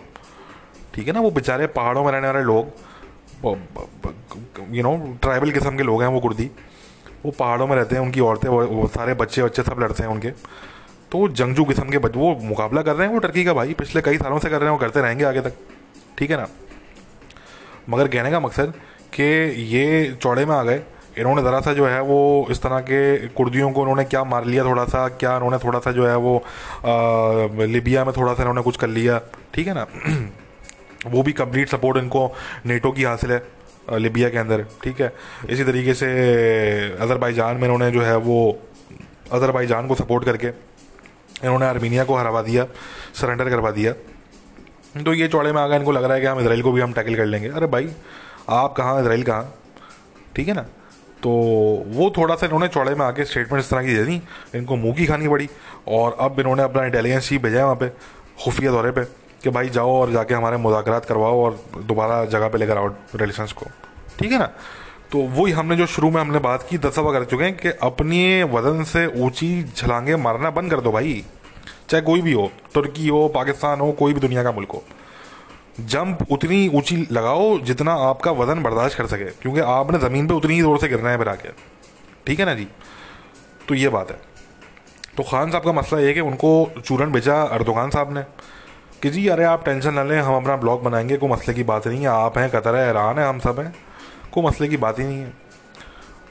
ठीक 0.95 1.07
है 1.07 1.13
ना 1.13 1.19
वो 1.19 1.31
बेचारे 1.31 1.67
पहाड़ों 1.67 2.03
में 2.03 2.11
रहने 2.11 2.27
वाले 2.27 2.43
लोग 2.43 2.67
यू 4.71 4.83
नो 4.83 4.95
ट्राइबल 5.21 5.51
किस्म 5.51 5.77
के 5.77 5.83
लोग 5.83 6.01
हैं 6.01 6.09
वो 6.09 6.19
कुर्दी। 6.19 6.49
वो 7.25 7.31
पहाड़ों 7.31 7.67
में 7.67 7.75
रहते 7.75 7.95
हैं 7.95 8.01
उनकी 8.01 8.19
औरतें 8.19 8.49
वो 8.49 8.87
सारे 8.95 9.13
बच्चे 9.13 9.43
बच्चे 9.43 9.63
सब 9.63 9.79
लड़ते 9.79 10.03
हैं 10.03 10.09
उनके। 10.09 10.29
तो 11.11 11.27
जंगजू 11.29 11.63
किस्म 11.65 11.89
के 11.89 11.97
वो 11.97 12.33
मुकाबला 12.43 12.81
कर 12.81 12.95
रहे 12.95 13.07
हैं 13.07 13.13
वो 13.13 13.19
टर्की 13.19 13.43
का 13.45 13.53
भाई 13.53 13.73
पिछले 13.73 14.01
कई 14.01 14.17
सालों 14.17 14.39
से 14.39 14.49
कर 14.49 14.59
रहे 14.59 14.69
हैं 14.69 14.71
वो 14.71 14.77
करते 14.77 15.01
रहेंगे 15.01 15.23
आगे 15.23 15.41
तक। 15.41 15.53
ठीक 16.17 16.31
है 16.31 16.37
ना? 16.37 16.47
मगर 17.89 18.07
कहने 18.07 18.31
का 18.31 18.39
मकसद 18.39 18.73
कि 19.13 19.23
ये 19.73 20.17
चौड़े 20.21 20.45
में 20.45 20.55
आ 20.55 20.63
गए। 20.63 20.81
इन्होंने 21.17 21.41
ज़रा 21.41 21.59
सा 21.61 21.73
जो 21.73 21.85
है 21.87 22.01
वो 22.01 22.47
इस 22.51 22.61
तरह 22.61 22.79
के 22.79 23.27
कुर्दियों 23.27 23.71
को 23.71 23.81
उन्होंने 23.81 24.03
क्या 24.05 24.23
मार 24.23 24.45
लिया 24.45 24.63
थोड़ा 24.63 24.85
सा 24.85 25.07
क्या 25.09 25.35
उन्होंने 25.35 25.57
थोड़ा 25.57 25.79
सा 25.79 25.91
जो 25.91 26.07
है 26.07 26.15
वो 26.17 26.37
आ, 26.37 27.65
लिबिया 27.65 28.05
में 28.05 28.13
थोड़ा 28.17 28.33
सा 28.33 28.41
इन्होंने 28.41 28.61
कुछ 28.61 28.77
कर 28.77 28.87
लिया। 28.87 29.19
ठीक 29.53 29.67
है 29.67 29.73
ना? 29.73 29.87
वो 31.07 31.23
भी 31.23 31.31
कंप्लीट 31.33 31.69
सपोर्ट 31.69 31.97
इनको 31.97 32.31
नेटो 32.65 32.91
की 32.91 33.03
हासिल 33.03 33.31
है 33.31 33.99
लिबिया 33.99 34.29
के 34.29 34.37
अंदर, 34.37 34.65
ठीक 34.83 35.01
है? 35.01 35.11
इसी 35.49 35.63
तरीके 35.63 35.93
से 35.93 36.07
अज़रबैजान 36.99 37.57
में 37.57 37.63
इन्होंने 37.63 37.89
जो 37.91 38.01
है 38.01 38.15
वो 38.19 38.37
अज़रबैजान 39.31 39.87
को 39.87 39.95
सपोर्ट 39.95 40.25
करके 40.25 40.47
इन्होंने 40.47 41.65
आर्मीनिया 41.65 42.03
को 42.03 42.15
हरवा 42.15 42.41
दिया 42.41 42.65
सरेंडर 43.15 43.49
करवा 43.49 43.71
दिया। 43.71 43.93
तो 45.03 45.13
ये 45.13 45.27
चौड़े 45.27 45.51
में 45.51 45.61
आ 45.61 45.67
गया 45.67 45.77
इनको 45.77 45.91
लग 45.91 46.03
रहा 46.03 46.13
है 46.13 46.21
कि 46.21 46.27
हम 46.27 46.39
इसराइल 46.39 46.61
को 46.61 46.71
भी 46.71 46.81
हम 46.81 46.93
टैकल 46.93 47.15
कर 47.15 47.25
लेंगे। 47.25 47.47
अरे 47.49 47.67
भाई, 47.67 47.89
आप 48.49 48.73
कहाँ, 48.73 49.01
इसराइल 49.01 49.23
कहाँ? 49.23 49.53
ठीक 50.35 50.47
है 50.47 50.53
ना? 50.53 50.65
तो 51.23 51.29
वो 51.89 52.09
थोड़ा 52.17 52.35
सा 52.35 52.45
इन्होंने 52.45 52.67
चौड़े 52.67 52.95
में 52.95 53.05
आके 53.05 53.25
स्टेटमेंट 53.25 53.63
इस 53.63 53.69
तरह 53.69 53.83
की 53.83 53.95
दे 53.95 54.03
दी, 54.05 54.21
इनको 54.55 54.75
मुँह 54.75 54.95
की 54.95 55.05
खानी 55.05 55.27
पड़ी 55.27 55.49
और 55.87 56.17
अब 56.19 56.39
इन्होंने 56.39 56.63
अपना 56.63 56.85
इंटेलिजेंस 56.85 57.29
चीफ 57.29 57.41
भेजा 57.41 57.57
है 57.57 57.63
वहाँ 57.63 57.75
पे, 57.75 57.89
खुफिया 58.43 58.71
दौरे 58.71 58.91
पे। 58.91 59.03
कि 59.45 59.49
भाई 59.49 59.69
जाओ 59.69 59.91
और 59.91 60.11
जाके 60.11 60.33
हमारे 60.33 60.57
मुजाकरात 60.57 61.05
करवाओ 61.05 61.43
और 61.43 61.59
दोबारा 61.77 62.23
जगह 62.25 62.47
पे 62.47 62.57
लेकर 62.57 62.77
आओ 62.77 62.87
रिलेशंस 63.15 63.51
को। 63.51 63.65
ठीक 64.19 64.31
है 64.31 64.39
ना? 64.39 64.49
तो 65.11 65.19
वही 65.31 65.51
हमने 65.51 65.75
जो 65.75 65.85
शुरू 65.85 66.09
में 66.11 66.19
हमने 66.21 66.39
बात 66.39 66.65
की, 66.69 66.77
दस 66.77 66.95
कर 66.97 67.25
चुके 67.25 67.43
हैं 67.43 67.57
कि 67.57 67.69
अपने 67.83 68.43
वज़न 68.43 68.83
से 68.83 69.05
ऊँची 69.21 69.63
छलांगे 69.75 70.15
मारना 70.15 70.49
बंद 70.49 70.71
कर 70.71 70.79
दो 70.79 70.91
भाई। 70.91 71.23
चाहे 71.89 72.01
कोई 72.01 72.21
भी 72.21 72.33
हो, 72.33 72.49
तुर्की 72.73 73.07
हो, 73.07 73.27
पाकिस्तान 73.27 73.79
हो, 73.79 73.91
कोई 73.91 74.13
भी 74.13 74.19
दुनिया 74.19 74.43
का 74.43 74.51
मुल्क 74.51 74.71
हो। 74.71 74.83
जंप 75.79 76.27
उतनी 76.31 76.67
ऊँची 76.67 76.95
लगाओ 77.11 77.59
जितना 77.59 77.93
आपका 77.93 78.31
वज़न 78.31 78.63
बर्दाश्त 78.63 78.97
कर 78.97 79.07
सके, 79.07 79.29
क्योंकि 79.41 79.59
आपने 79.59 79.99
ज़मीन 79.99 80.27
पे 80.27 80.33
उतनी 80.33 80.53
ही 80.53 80.61
ज़ोर 80.61 80.79
से 80.79 80.87
गिरना 80.87 81.09
है 81.09 81.17
फिर 81.17 81.29
आके। 81.29 81.49
ठीक 82.27 82.39
है 82.39 82.45
ना 82.45 82.53
जी? 82.53 82.67
तो 83.67 83.75
ये 83.75 83.89
बात 83.89 84.11
है। 84.11 84.19
तो 85.17 85.23
खान 85.23 85.51
साहब 85.51 85.63
का 85.63 85.71
मसला 85.71 85.99
ये 85.99 86.07
है 86.07 86.13
कि 86.13 86.19
उनको 86.19 86.81
चूरन 86.85 87.11
भेजा 87.11 87.41
अर्दोगान 87.41 87.89
साहब 87.89 88.13
ने। 88.13 88.23
कि 89.01 89.09
जी, 89.09 89.27
अरे 89.27 89.43
आप 89.43 89.65
टेंशन 89.65 89.93
ना 89.93 90.03
लें, 90.03 90.19
हम 90.19 90.35
अपना 90.35 90.55
ब्लॉग 90.55 90.83
बनाएँगे, 90.83 91.17
कोई 91.17 91.29
मसले 91.29 91.53
की 91.53 91.63
बात 91.63 91.87
नहीं 91.87 92.01
है। 92.01 92.07
आप 92.07 92.37
हैं, 92.37 92.49
कतर 92.49 92.75
है 92.75 92.89
ईरान 92.89 93.19
है, 93.19 93.27
हम 93.27 93.39
सब 93.39 93.59
हैं। 93.59 93.73
कोई 94.31 94.43
मसले 94.43 94.67
की 94.67 94.77
बात 94.77 94.99
ही 94.99 95.03
नहीं 95.03 95.19
है। 95.19 95.33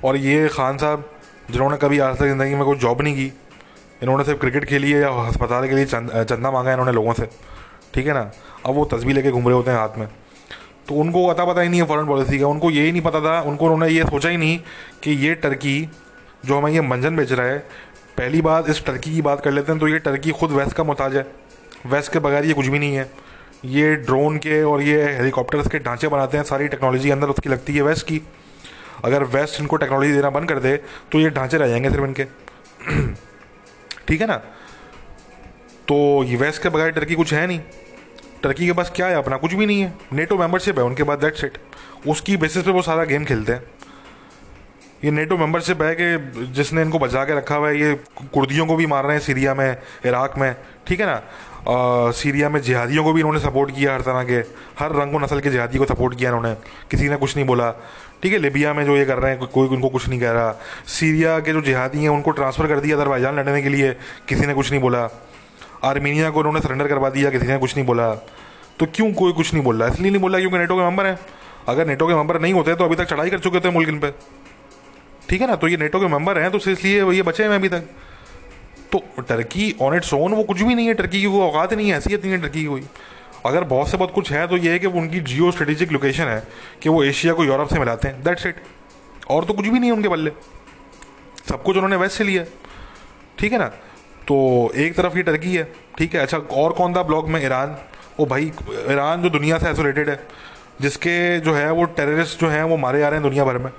और 0.04 0.16
ये 0.16 0.48
खान 0.48 0.78
साहब, 0.78 1.10
जिन्होंने 1.50 1.76
कभी 1.76 1.98
आज 1.98 2.16
तक 2.16 2.24
ज़िंदगी 2.24 2.54
में 2.54 2.64
कोई 2.64 2.76
जॉब 2.76 3.02
नहीं 3.02 3.14
की, 3.14 3.32
इन्होंने 4.02 4.24
सिर्फ़ 4.24 4.40
क्रिकेट 4.40 4.64
खेली 4.64 4.90
है 4.92 5.00
या 5.00 5.08
अस्पताल 5.22 5.68
के 5.68 5.74
लिए 5.74 5.84
चंदा 5.84 6.50
मांगा 6.50 6.70
है 6.70 6.74
इन्होंने 6.74 6.92
लोगों 6.92 7.12
से। 7.12 7.28
ठीक 7.94 8.06
है 8.06 8.14
ना? 8.14 8.30
अब 8.66 8.74
वो 8.74 8.84
तस्वीर 8.84 9.14
लेके 9.14 9.30
घूम 9.30 9.44
रहे 9.44 9.54
होते 9.54 9.70
हैं 9.70 9.78
हाथ 9.78 9.98
में। 9.98 10.08
तो 10.88 10.94
उनको 10.94 11.26
अता 11.26 11.44
पता 11.44 11.60
ही 11.60 11.68
नहीं 11.68 11.80
है 11.80 11.86
फॉरन 11.86 12.06
पॉलिसी 12.06 12.38
का। 12.38 12.46
उनको 12.46 12.70
यही 12.70 12.92
नहीं 12.92 13.02
पता 13.02 13.20
था, 13.20 13.40
उनको 13.40 13.64
उन्होंने 13.64 13.88
ये 13.88 14.04
सोचा 14.04 14.28
ही 14.28 14.36
नहीं 14.36 14.58
कि 15.02 15.10
ये 15.26 15.34
टर्की 15.34 15.88
जो 16.44 16.58
हमें 16.58 16.72
ये 16.72 16.80
मंजन 16.80 17.16
बेच 17.16 17.32
रहा 17.32 17.46
है, 17.46 17.58
पहली 18.18 18.40
बात 18.42 18.68
इस 18.68 18.84
टर्की 18.86 19.14
की 19.14 19.22
बात 19.22 19.40
कर 19.40 19.50
लेते 19.50 19.72
हैं 19.72 19.80
तो 19.80 19.88
ये 19.88 19.98
टर्की 19.98 20.30
खुद 20.30 20.50
वेस्ट 20.50 20.72
का 20.72 20.84
मोहताज 20.84 21.16
है। 21.16 21.26
वेस्ट 21.86 22.12
के 22.12 22.18
बगैर 22.18 22.44
ये 22.44 22.52
कुछ 22.52 22.66
भी 22.66 22.78
नहीं 22.78 22.94
है। 22.96 23.10
ये 23.64 23.94
ड्रोन 23.96 24.36
के 24.38 24.62
और 24.62 24.82
ये 24.82 25.02
हेलीकॉप्टर्स 25.16 25.68
के 25.68 25.78
ढांचे 25.78 26.08
बनाते 26.08 26.36
हैं, 26.36 26.44
सारी 26.44 26.68
टेक्नोलॉजी 26.68 27.10
अंदर 27.10 27.26
उसकी 27.26 27.48
लगती 27.48 27.74
है 27.76 27.82
वेस्ट 27.82 28.06
की। 28.06 28.20
अगर 29.04 29.22
वेस्ट 29.24 29.60
इनको 29.60 29.76
टेक्नोलॉजी 29.76 30.12
देना 30.12 30.30
बंद 30.30 30.48
कर 30.48 30.58
दे 30.58 30.76
तो 31.12 31.18
ये 31.18 31.30
ढांचे 31.30 31.58
रह 31.58 31.68
जाएँगे 31.68 31.90
सिर्फ़ 31.90 32.04
इनके। 32.04 32.24
ठीक 34.08 34.20
है 34.20 34.26
ना? 34.26 34.36
तो 35.88 36.24
ये 36.24 36.36
वेस्ट 36.36 36.62
के 36.62 36.68
बगैर 36.68 36.90
टर्की 36.90 37.14
कुछ 37.14 37.34
है 37.34 37.46
नहीं। 37.46 37.60
टर्की 38.42 38.66
के 38.66 38.72
पास 38.72 38.92
क्या 38.96 39.06
है 39.06 39.14
अपना? 39.14 39.36
कुछ 39.36 39.54
भी 39.54 39.66
नहीं 39.66 39.80
है। 39.80 39.92
नेटो 40.12 40.38
मेंबरशिप 40.38 40.78
है, 40.78 40.84
उनके 40.84 41.02
पास 41.02 41.18
दैट 41.18 41.34
सेट 41.34 41.58
उसकी 42.06 42.36
बेसिस 42.36 42.62
पे 42.62 42.70
वो 42.70 42.82
सारा 42.82 43.04
गेम 43.04 43.24
खेलते 43.24 43.52
हैं। 43.52 43.62
ये 45.04 45.10
नेटो 45.10 45.36
मेंबरशिप 45.36 45.82
है 45.82 45.94
कि 46.00 46.46
जिसने 46.46 46.82
इनको 46.82 46.98
बचा 46.98 47.24
के 47.24 47.34
रखा 47.34 47.56
हुआ 47.56 47.68
है, 47.68 47.80
ये 47.80 47.94
कुर्दियों 48.34 48.66
को 48.66 48.76
भी 48.76 48.86
मार 48.86 49.04
रहे 49.04 49.16
हैं, 49.16 49.20
सीरिया 49.20 49.54
में, 49.54 49.76
इराक 50.06 50.38
में। 50.38 50.56
ठीक 50.86 51.00
है 51.00 51.06
ना? 51.06 51.22
सीरिया 51.66 52.48
में 52.48 52.60
जिहादियों 52.62 53.04
को 53.04 53.12
भी 53.12 53.20
इन्होंने 53.20 53.40
सपोर्ट 53.40 53.74
किया 53.76 53.92
हर 53.94 54.00
तरह 54.00 54.22
के, 54.24 54.38
हर 54.78 54.92
रंग 54.92 55.14
नस्ल 55.22 55.40
के 55.40 55.50
जिहादी 55.50 55.78
को 55.78 55.84
सपोर्ट 55.84 56.18
किया 56.18 56.30
इन्होंने। 56.30 56.54
किसी 56.90 57.08
ने 57.08 57.16
कुछ 57.16 57.36
नहीं 57.36 57.46
बोला। 57.46 57.70
ठीक 58.22 58.32
है, 58.32 58.38
लिबिया 58.38 58.72
में 58.74 58.84
जो 58.84 58.96
ये 58.96 59.04
कर 59.04 59.18
रहे 59.18 59.30
हैं, 59.32 59.46
कोई 59.46 59.68
उनको 59.68 59.88
कुछ 59.88 60.08
नहीं 60.08 60.20
कह 60.20 60.30
रहा। 60.30 60.52
सीरिया 60.88 61.38
के 61.40 61.52
जो 61.52 61.60
जिहादी 61.62 62.02
हैं, 62.02 62.08
उनको 62.08 62.30
ट्रांसफ़र 62.30 62.66
कर 62.66 62.80
दिया 62.80 62.96
अदरबाईजान 62.96 63.38
लड़ने 63.38 63.62
के 63.62 63.68
लिए। 63.68 63.92
किसी 64.28 64.46
ने 64.46 64.54
कुछ 64.54 64.70
नहीं 64.70 64.80
बोला। 64.80 65.08
आर्मीनिया 65.84 66.30
को 66.30 66.38
उन्होंने 66.38 66.60
सरेंडर 66.60 66.88
करवा 66.88 67.10
दिया, 67.10 67.30
किसी 67.30 67.46
ने 67.46 67.58
कुछ 67.58 67.76
नहीं 67.76 67.86
बोला। 67.86 68.12
तो 68.78 68.86
क्यों 68.86 69.12
कोई 69.12 69.32
कुछ 69.32 69.52
नहीं 69.54 69.64
बोल 69.64 69.80
रहा? 69.80 69.88
इसलिए 69.88 70.10
नहीं 70.10 70.20
बोल 70.20 70.38
क्योंकि 70.38 70.58
नेटो 70.58 70.76
के 70.76 70.82
मेंबर 70.82 71.06
हैं। 71.06 71.18
अगर 71.68 71.86
नेटो 71.86 72.06
के 72.06 72.14
मेंबर 72.14 72.40
नहीं 72.40 72.52
होते 72.52 72.74
तो 72.74 72.84
अभी 72.84 72.96
तक 72.96 73.04
चढ़ाई 73.04 73.30
कर 73.30 73.38
चुके 73.38 73.60
थे 73.60 73.70
मुल्क 73.70 73.88
इन 73.88 73.98
पर 73.98 74.14
ठीक 75.28 75.40
है 75.40 75.46
ना? 75.48 75.54
तो 75.56 75.68
ये 75.68 75.76
नेटो 75.76 76.00
के 76.00 76.06
मेंबर 76.06 76.38
हैं 76.38 76.50
तो 76.50 76.58
इसलिए 76.60 77.04
ये 77.12 77.22
बचे 77.22 77.42
हैं 77.42 77.50
अभी 77.50 77.68
तक। 77.68 77.84
तो 78.94 79.22
टर्की 79.22 79.74
ऑन 79.82 79.96
इट्स 79.96 80.12
ओन 80.14 80.34
वो 80.34 80.42
कुछ 80.44 80.62
भी 80.62 80.74
नहीं 80.74 80.86
है 80.86 80.94
टर्की 80.94 81.20
की, 81.20 81.26
वो 81.26 81.42
औकात 81.42 81.72
नहीं 81.74 81.88
है, 81.88 81.94
हैसियत 81.94 82.24
नहीं 82.24 82.32
है 82.32 82.40
टर्की 82.40 82.60
की 82.60 82.66
कोई। 82.66 82.84
अगर 83.46 83.64
बहुत 83.66 83.88
से 83.88 83.96
बहुत 83.96 84.12
कुछ 84.14 84.32
है 84.32 84.46
तो 84.48 84.56
ये 84.56 84.72
है 84.72 84.78
कि 84.78 84.86
वो 84.86 85.00
उनकी 85.00 85.20
जियो 85.22 85.50
स्ट्रेटेजिक 85.50 85.92
लोकेशन 85.92 86.24
है, 86.24 86.42
कि 86.82 86.88
वो 86.88 87.02
एशिया 87.04 87.32
को 87.34 87.44
यूरोप 87.44 87.68
से 87.68 87.78
मिलाते 87.78 88.08
हैं। 88.08 88.22
दैट्स 88.24 88.46
इट 88.46 88.62
और 89.30 89.44
तो 89.44 89.54
कुछ 89.54 89.66
भी 89.66 89.78
नहीं 89.78 89.90
है 89.90 89.96
उनके 89.96 90.08
बल्ले। 90.08 90.30
सब 91.48 91.62
कुछ 91.62 91.76
उन्होंने 91.76 91.96
वेस्ट 91.96 92.16
से 92.18 92.24
लिया 92.24 92.44
ठीक 93.38 93.52
है 93.52 93.58
ना? 93.58 93.66
तो 94.28 94.72
एक 94.76 94.96
तरफ़ 94.96 95.16
ये 95.16 95.22
टर्की 95.22 95.54
है। 95.56 95.64
ठीक 95.98 96.14
है 96.14 96.20
अच्छा 96.20 96.38
और 96.38 96.72
कौन 96.72 96.94
था 96.94 97.02
ब्लॉक 97.02 97.28
में? 97.28 97.42
ईरान 97.44 97.76
ओ 98.20 98.26
भाई 98.26 98.52
ईरान 98.90 99.22
जो 99.22 99.30
दुनिया 99.30 99.58
से 99.58 99.66
आइसोलेटेड 99.66 100.08
है, 100.10 100.18
जिसके 100.80 101.40
जो 101.40 101.54
है, 101.54 101.70
वो 101.72 101.84
टेररिस्ट 101.96 102.40
जो 102.40 102.48
हैं, 102.48 102.62
वो 102.62 102.76
मारे 102.76 102.98
जा 102.98 103.08
रहे 103.08 103.20
हैं 103.20 103.28
दुनिया 103.28 103.44
भर 103.44 103.58
में। 103.58 103.70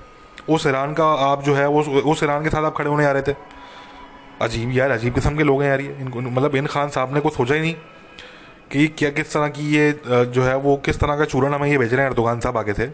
उस 0.50 0.66
ईरान 0.68 0.94
का 0.94 1.06
आप 1.26 1.44
जो 1.44 1.56
है, 1.56 1.68
वो 1.68 1.82
उस 2.12 2.24
ईरान 2.24 2.44
के 2.44 2.50
साथ 2.50 2.64
आप 2.64 2.76
खड़े 2.78 2.90
होने 2.90 3.06
आ 3.06 3.12
रहे 3.12 3.22
थे। 3.22 3.36
अजीब 4.42 4.72
यार, 4.72 4.92
अजीब 4.92 5.14
किस्म 5.14 5.38
के 5.38 5.44
लोग 5.44 5.62
हैं 5.62 5.70
यार 5.70 5.82
ये। 5.82 5.96
इनको 6.02 6.22
मतलब 6.22 6.56
इन 6.56 6.66
खान 6.68 6.90
साहब 6.90 7.14
ने 7.14 7.20
कुछ 7.20 7.34
सोचा 7.34 7.56
ही 7.56 7.62
नहीं 7.62 7.76
कि 8.72 8.88
क्या 8.90 9.10
किस 9.12 9.34
तरह 9.34 9.48
की 9.50 9.70
ये 9.70 9.92
जो 10.06 10.44
है 10.44 10.56
वो 10.58 10.76
किस 10.86 11.00
तरह 11.00 11.18
का 11.18 11.26
चूरन 11.26 11.54
हमें 11.54 11.68
ये 11.68 11.78
भेज 11.78 11.94
रहे 11.94 12.02
हैं 12.02 12.10
अर्दोगान 12.10 12.40
साहब 12.40 12.58
आगे 12.58 12.74
थे 12.74 12.88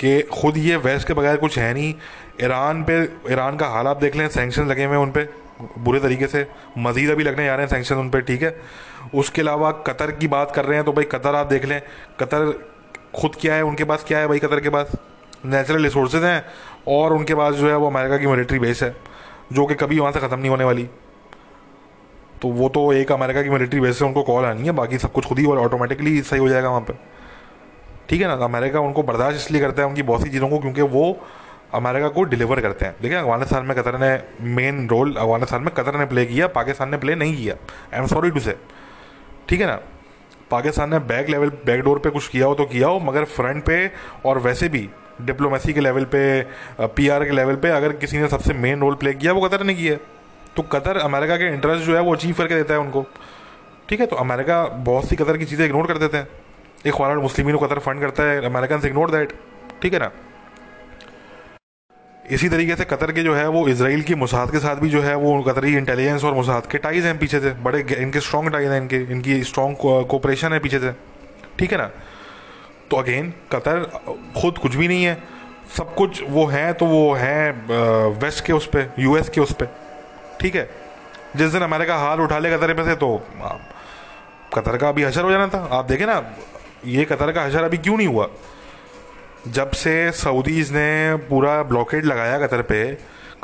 कि 0.00 0.20
खुद 0.32 0.56
ये 0.56 0.76
वेस्ट 0.78 1.06
के 1.08 1.14
बगैर 1.14 1.36
कुछ 1.36 1.58
है 1.58 1.72
नहीं। 1.74 1.94
ईरान 2.42 2.82
पे, 2.84 3.02
ईरान 3.32 3.56
का 3.56 3.66
हाल 3.68 3.86
आप 3.86 4.00
देख 4.00 4.16
लें 4.16 4.28
सेंक्शन 4.28 4.66
लगे 4.66 4.84
हुए 4.84 4.96
हैं 4.96 5.02
उन 5.02 5.10
पर 5.10 5.28
बुरे 5.78 6.00
तरीके 6.00 6.26
से। 6.26 6.46
मजीद 6.78 7.10
अभी 7.10 7.24
लगने 7.24 7.44
जा 7.44 7.54
रहे 7.54 7.64
हैं 7.64 7.70
सेंक्शन 7.70 7.96
उन 7.96 8.10
पर 8.10 8.20
ठीक 8.22 8.42
है? 8.42 8.56
उसके 9.14 9.42
अलावा 9.42 9.70
कतर 9.86 10.10
की 10.12 10.28
बात 10.28 10.52
कर 10.54 10.64
रहे 10.64 10.76
हैं 10.76 10.84
तो 10.84 10.92
भाई 10.92 11.04
कतर 11.06 11.34
आप 11.34 11.46
देख 11.46 11.64
लें, 11.64 11.80
कतर 12.20 12.52
खुद 13.14 13.34
क्या 13.40 13.54
है, 13.54 13.62
उनके 13.62 13.84
पास 13.84 14.04
क्या 14.08 14.18
है 14.18 14.28
भाई 14.28 14.38
कतर 14.38 14.60
के 14.60 14.70
पास? 14.70 14.92
नेचुरल 15.46 15.82
रिसोर्सेज 15.82 16.24
हैं, 16.24 16.44
और 16.88 17.12
उनके 17.12 17.34
पास 17.34 17.54
जो 17.54 17.68
है 17.68 17.76
वो 17.76 17.86
अमेरिका 17.86 18.18
की 18.18 18.26
मिलिट्री 18.26 18.58
बेस 18.58 18.82
है। 18.82 18.94
जो 19.52 19.66
कि 19.66 19.74
कभी 19.74 19.98
वहाँ 19.98 20.12
से 20.12 20.20
ख़त्म 20.20 20.38
नहीं 20.38 20.50
होने 20.50 20.64
वाली। 20.64 20.88
तो 22.42 22.48
वो 22.50 22.68
तो 22.68 22.92
एक 22.92 23.12
अमेरिका 23.12 23.42
की 23.42 23.50
मिलिट्री 23.50 23.80
बेस 23.80 23.98
से 23.98 24.04
उनको 24.04 24.22
कॉल 24.22 24.44
आनी 24.44 24.62
है, 24.62 24.72
बाकी 24.72 24.98
सब 24.98 25.12
कुछ 25.12 25.26
खुद 25.26 25.38
ही 25.38 25.44
और 25.46 25.58
ऑटोमेटिकली 25.58 26.20
सही 26.22 26.40
हो 26.40 26.48
जाएगा 26.48 26.68
वहाँ 26.68 26.80
पर 26.82 26.98
ठीक 28.08 28.20
है 28.20 28.28
ना? 28.28 28.34
अमेरिका 28.34 28.80
उनको 28.80 29.02
बर्दाश्त 29.02 29.36
इसलिए 29.36 29.60
करता 29.60 29.82
है 29.82 29.88
उनकी 29.88 30.02
बहुत 30.04 30.22
सी 30.22 30.30
चीज़ों 30.30 30.48
को 30.48 30.58
क्योंकि 30.58 30.82
वो 30.82 31.16
अमेरिका 31.74 32.08
को 32.08 32.22
डिलीवर 32.24 32.60
करते 32.60 32.84
हैं। 32.84 32.94
देखिए 33.02 33.18
अफ़गानिस्तान 33.18 33.64
में 33.66 33.76
कतर 33.76 33.98
ने 33.98 34.44
मेन 34.46 34.86
रोल 34.88 35.14
अफ़गानिस्तान 35.14 35.62
में 35.62 35.72
कतर 35.74 35.98
ने 35.98 36.04
प्ले 36.06 36.24
किया, 36.26 36.46
पाकिस्तान 36.48 36.90
ने 36.90 36.96
प्ले 36.96 37.14
नहीं 37.14 37.36
किया। 37.36 37.54
आई 37.94 38.00
एम 38.00 38.06
सॉरी 38.06 38.30
टू 38.30 38.40
से 38.40 38.56
ठीक 39.48 39.60
है 39.60 39.66
ना? 39.66 39.78
पाकिस्तान 40.50 40.90
ने 40.90 40.98
बैक 41.00 41.28
लेवल 41.28 41.50
बैक 41.66 41.80
डोर 41.80 41.98
पे 41.98 42.10
कुछ 42.10 42.28
किया 42.28 42.46
हो 42.46 42.54
तो 42.54 42.64
किया 42.66 42.88
हो, 42.88 43.00
मगर 43.00 43.24
फ्रंट 43.26 43.64
पे 43.64 43.90
और 44.26 44.38
वैसे 44.38 44.68
भी 44.68 44.88
डिप्लोमेसी 45.20 45.72
के 45.72 45.80
लेवल 45.80 46.04
पे 46.04 46.24
पीआर 46.96 47.24
के 47.24 47.30
लेवल 47.30 47.56
पे 47.56 47.70
अगर 47.70 47.92
किसी 47.94 48.18
ने 48.18 48.28
सबसे 48.28 48.54
मेन 48.54 48.80
रोल 48.80 48.94
प्ले 48.94 49.12
किया, 49.14 49.32
वो 49.32 49.48
कतर 49.48 49.64
ने 49.64 49.74
किया 49.74 49.96
तो 50.56 50.62
कतर 50.64 50.96
अमेरिका 50.98 51.36
के 51.36 51.48
इंटरेस्ट 51.48 51.84
जो 51.84 51.94
है, 51.94 52.00
वो 52.00 52.14
अचीव 52.14 52.34
करके 52.34 52.54
देता 52.54 52.74
है 52.74 52.80
उनको। 52.80 53.06
ठीक 53.88 54.00
है 54.00 54.06
तो 54.06 54.16
अमेरिका 54.16 54.64
बहुत 54.84 55.08
सी 55.08 55.16
कतर 55.16 55.36
की 55.36 55.44
चीज़ें 55.44 55.64
इग्नोर 55.66 55.86
कर 55.86 55.98
देते 55.98 56.16
हैं। 56.16 56.28
एक 56.86 56.94
ख्वान 56.94 57.18
मुस्लिम 57.18 57.50
को 57.52 57.66
कतर 57.66 57.78
फंड 57.80 58.00
करता 58.00 58.22
है 58.22 58.44
अमेरिकन 58.44 58.80
से 58.80 58.88
इग्नोर 58.88 59.10
दैट 59.10 59.32
ठीक 59.82 59.92
है 59.92 59.98
ना? 59.98 60.10
इसी 62.30 62.48
तरीके 62.48 62.74
से 62.76 62.84
कतर 62.84 63.12
के 63.12 63.22
जो 63.22 63.34
है, 63.34 63.46
वो 63.48 63.66
इसराइल 63.68 64.02
की 64.02 64.14
मुसाद 64.14 64.50
के 64.50 64.58
साथ 64.58 64.76
भी 64.76 64.88
जो 64.90 65.00
है, 65.02 65.14
वो 65.16 65.40
कतरी 65.42 65.74
इंटेलिजेंस 65.76 66.24
और 66.24 66.34
मुसाद 66.34 66.66
के 66.66 66.78
टाइज 66.78 67.06
हैं 67.06 67.18
पीछे 67.18 67.40
से। 67.40 67.50
बड़े, 67.62 67.80
इनके 67.98 68.20
स्ट्रॉन्ग 68.20 68.52
टाइज 68.52 68.70
हैं, 68.70 68.80
इनके, 68.80 68.96
इनकी 69.12 69.42
स्ट्रॉन्ग 69.44 69.76
कोऑपरेशन 69.76 70.52
है 70.52 70.58
पीछे 70.58 70.78
से। 70.78 70.92
ठीक 71.58 71.72
है 71.72 71.78
ना? 71.78 71.90
तो 72.90 72.96
अगेन 72.96 73.32
कतर, 73.52 73.82
खुद 74.40 74.58
कुछ 74.58 74.74
भी 74.76 74.88
नहीं 74.88 75.04
है। 75.04 75.22
सब 75.76 75.94
कुछ 75.94 76.22
वो 76.28 76.46
है 76.46 76.72
तो 76.72 76.86
वो 76.86 77.12
है 77.14 77.50
वेस्ट 78.20 78.44
के 78.44 78.52
उस 78.52 78.66
पर 78.66 78.92
यूएस 78.98 79.28
के 79.28 79.40
उस 79.40 79.52
पर 79.52 79.68
ठीक 80.40 80.54
है? 80.54 80.68
जिस 81.36 81.52
दिन 81.52 81.62
अमेरिका 81.62 81.96
हाल 81.96 82.20
उठा 82.20 82.38
ले 82.38 82.50
कतर 82.50 82.74
में 82.74 82.84
से 82.84 82.94
तो 82.96 83.16
कतर 84.54 84.76
का 84.76 84.88
अभी 84.88 85.02
हशर 85.04 85.22
हो 85.22 85.30
जाना 85.30 85.46
था। 85.48 85.68
आप 85.72 85.84
देखें 85.84 86.06
ना, 86.06 86.22
ये 86.86 87.04
कतर 87.04 87.32
का 87.32 87.42
हशर 87.42 87.64
अभी 87.64 87.78
क्यों 87.78 87.96
नहीं 87.96 88.06
हुआ? 88.06 88.28
जब 89.48 89.70
से 89.72 90.10
सऊदीज़ 90.12 90.72
ने 90.74 91.16
पूरा 91.28 91.62
ब्लॉकेड 91.62 92.04
लगाया 92.04 92.38
कतर 92.38 92.62
पे, 92.62 92.84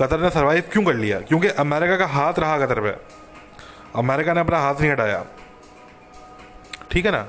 कतर 0.00 0.20
ने 0.20 0.30
सरवाइव 0.30 0.62
क्यों 0.72 0.84
कर 0.84 0.94
लिया? 0.94 1.20
क्योंकि 1.20 1.48
अमेरिका 1.58 1.96
का 1.96 2.06
हाथ 2.08 2.38
रहा 2.38 2.58
कतर 2.58 2.80
पे। 2.80 2.94
अमेरिका 3.96 4.34
ने 4.34 4.40
अपना 4.40 4.58
हाथ 4.58 4.80
नहीं 4.80 4.90
हटाया। 4.90 5.24
ठीक 6.90 7.06
है 7.06 7.12
ना? 7.12 7.26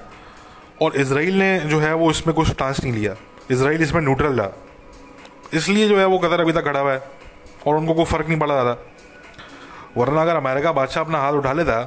और 0.82 0.96
इसराइल 0.98 1.40
ने 1.40 1.60
जो 1.62 1.80
है 1.80 1.94
वो 1.96 2.10
इसमें 2.12 2.36
कुछ 2.36 2.56
टांस 2.58 2.84
नहीं 2.84 2.94
लिया। 2.94 3.16
इसराइल 3.52 3.82
इसमें 3.84 4.02
न्यूट्रल 4.02 4.34
रहा 4.34 4.52
इसलिए 5.54 5.88
जो 5.88 5.98
है 6.00 6.06
वो 6.06 6.18
कतर 6.20 6.42
अभी 6.42 6.52
तक 6.52 6.64
खड़ा 6.66 6.80
हुआ 6.80 6.94
है 6.94 7.02
और 7.68 7.76
उनको 7.76 7.94
कोई 7.94 8.06
फ़र्क 8.06 8.28
नहीं 8.28 8.40
पड़ा 8.40 8.54
ज़्यादा। 8.54 8.78
वरना 9.98 10.22
अगर 10.22 10.36
अमेरिका 10.36 10.72
बादशाह 10.72 11.04
अपना 11.04 11.20
हाथ 11.20 11.34
उठा 11.34 11.54
लेता 11.54 11.80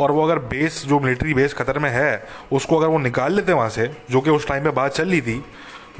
और 0.00 0.10
वो 0.10 0.24
अगर 0.24 0.38
बेस 0.48 0.84
जो 0.86 0.98
मिलिट्री 1.00 1.34
बेस 1.34 1.54
कतर 1.54 1.78
में 1.78 1.90
है, 1.90 2.24
उसको 2.52 2.76
अगर 2.76 2.86
वो 2.86 2.98
निकाल 3.00 3.32
लेते 3.32 3.52
वहाँ 3.52 3.68
से, 3.70 3.90
जो 4.10 4.20
कि 4.20 4.30
उस 4.30 4.46
टाइम 4.48 4.64
पे 4.64 4.70
बात 4.72 4.92
चल 4.92 5.08
रही 5.10 5.20
थी, 5.20 5.42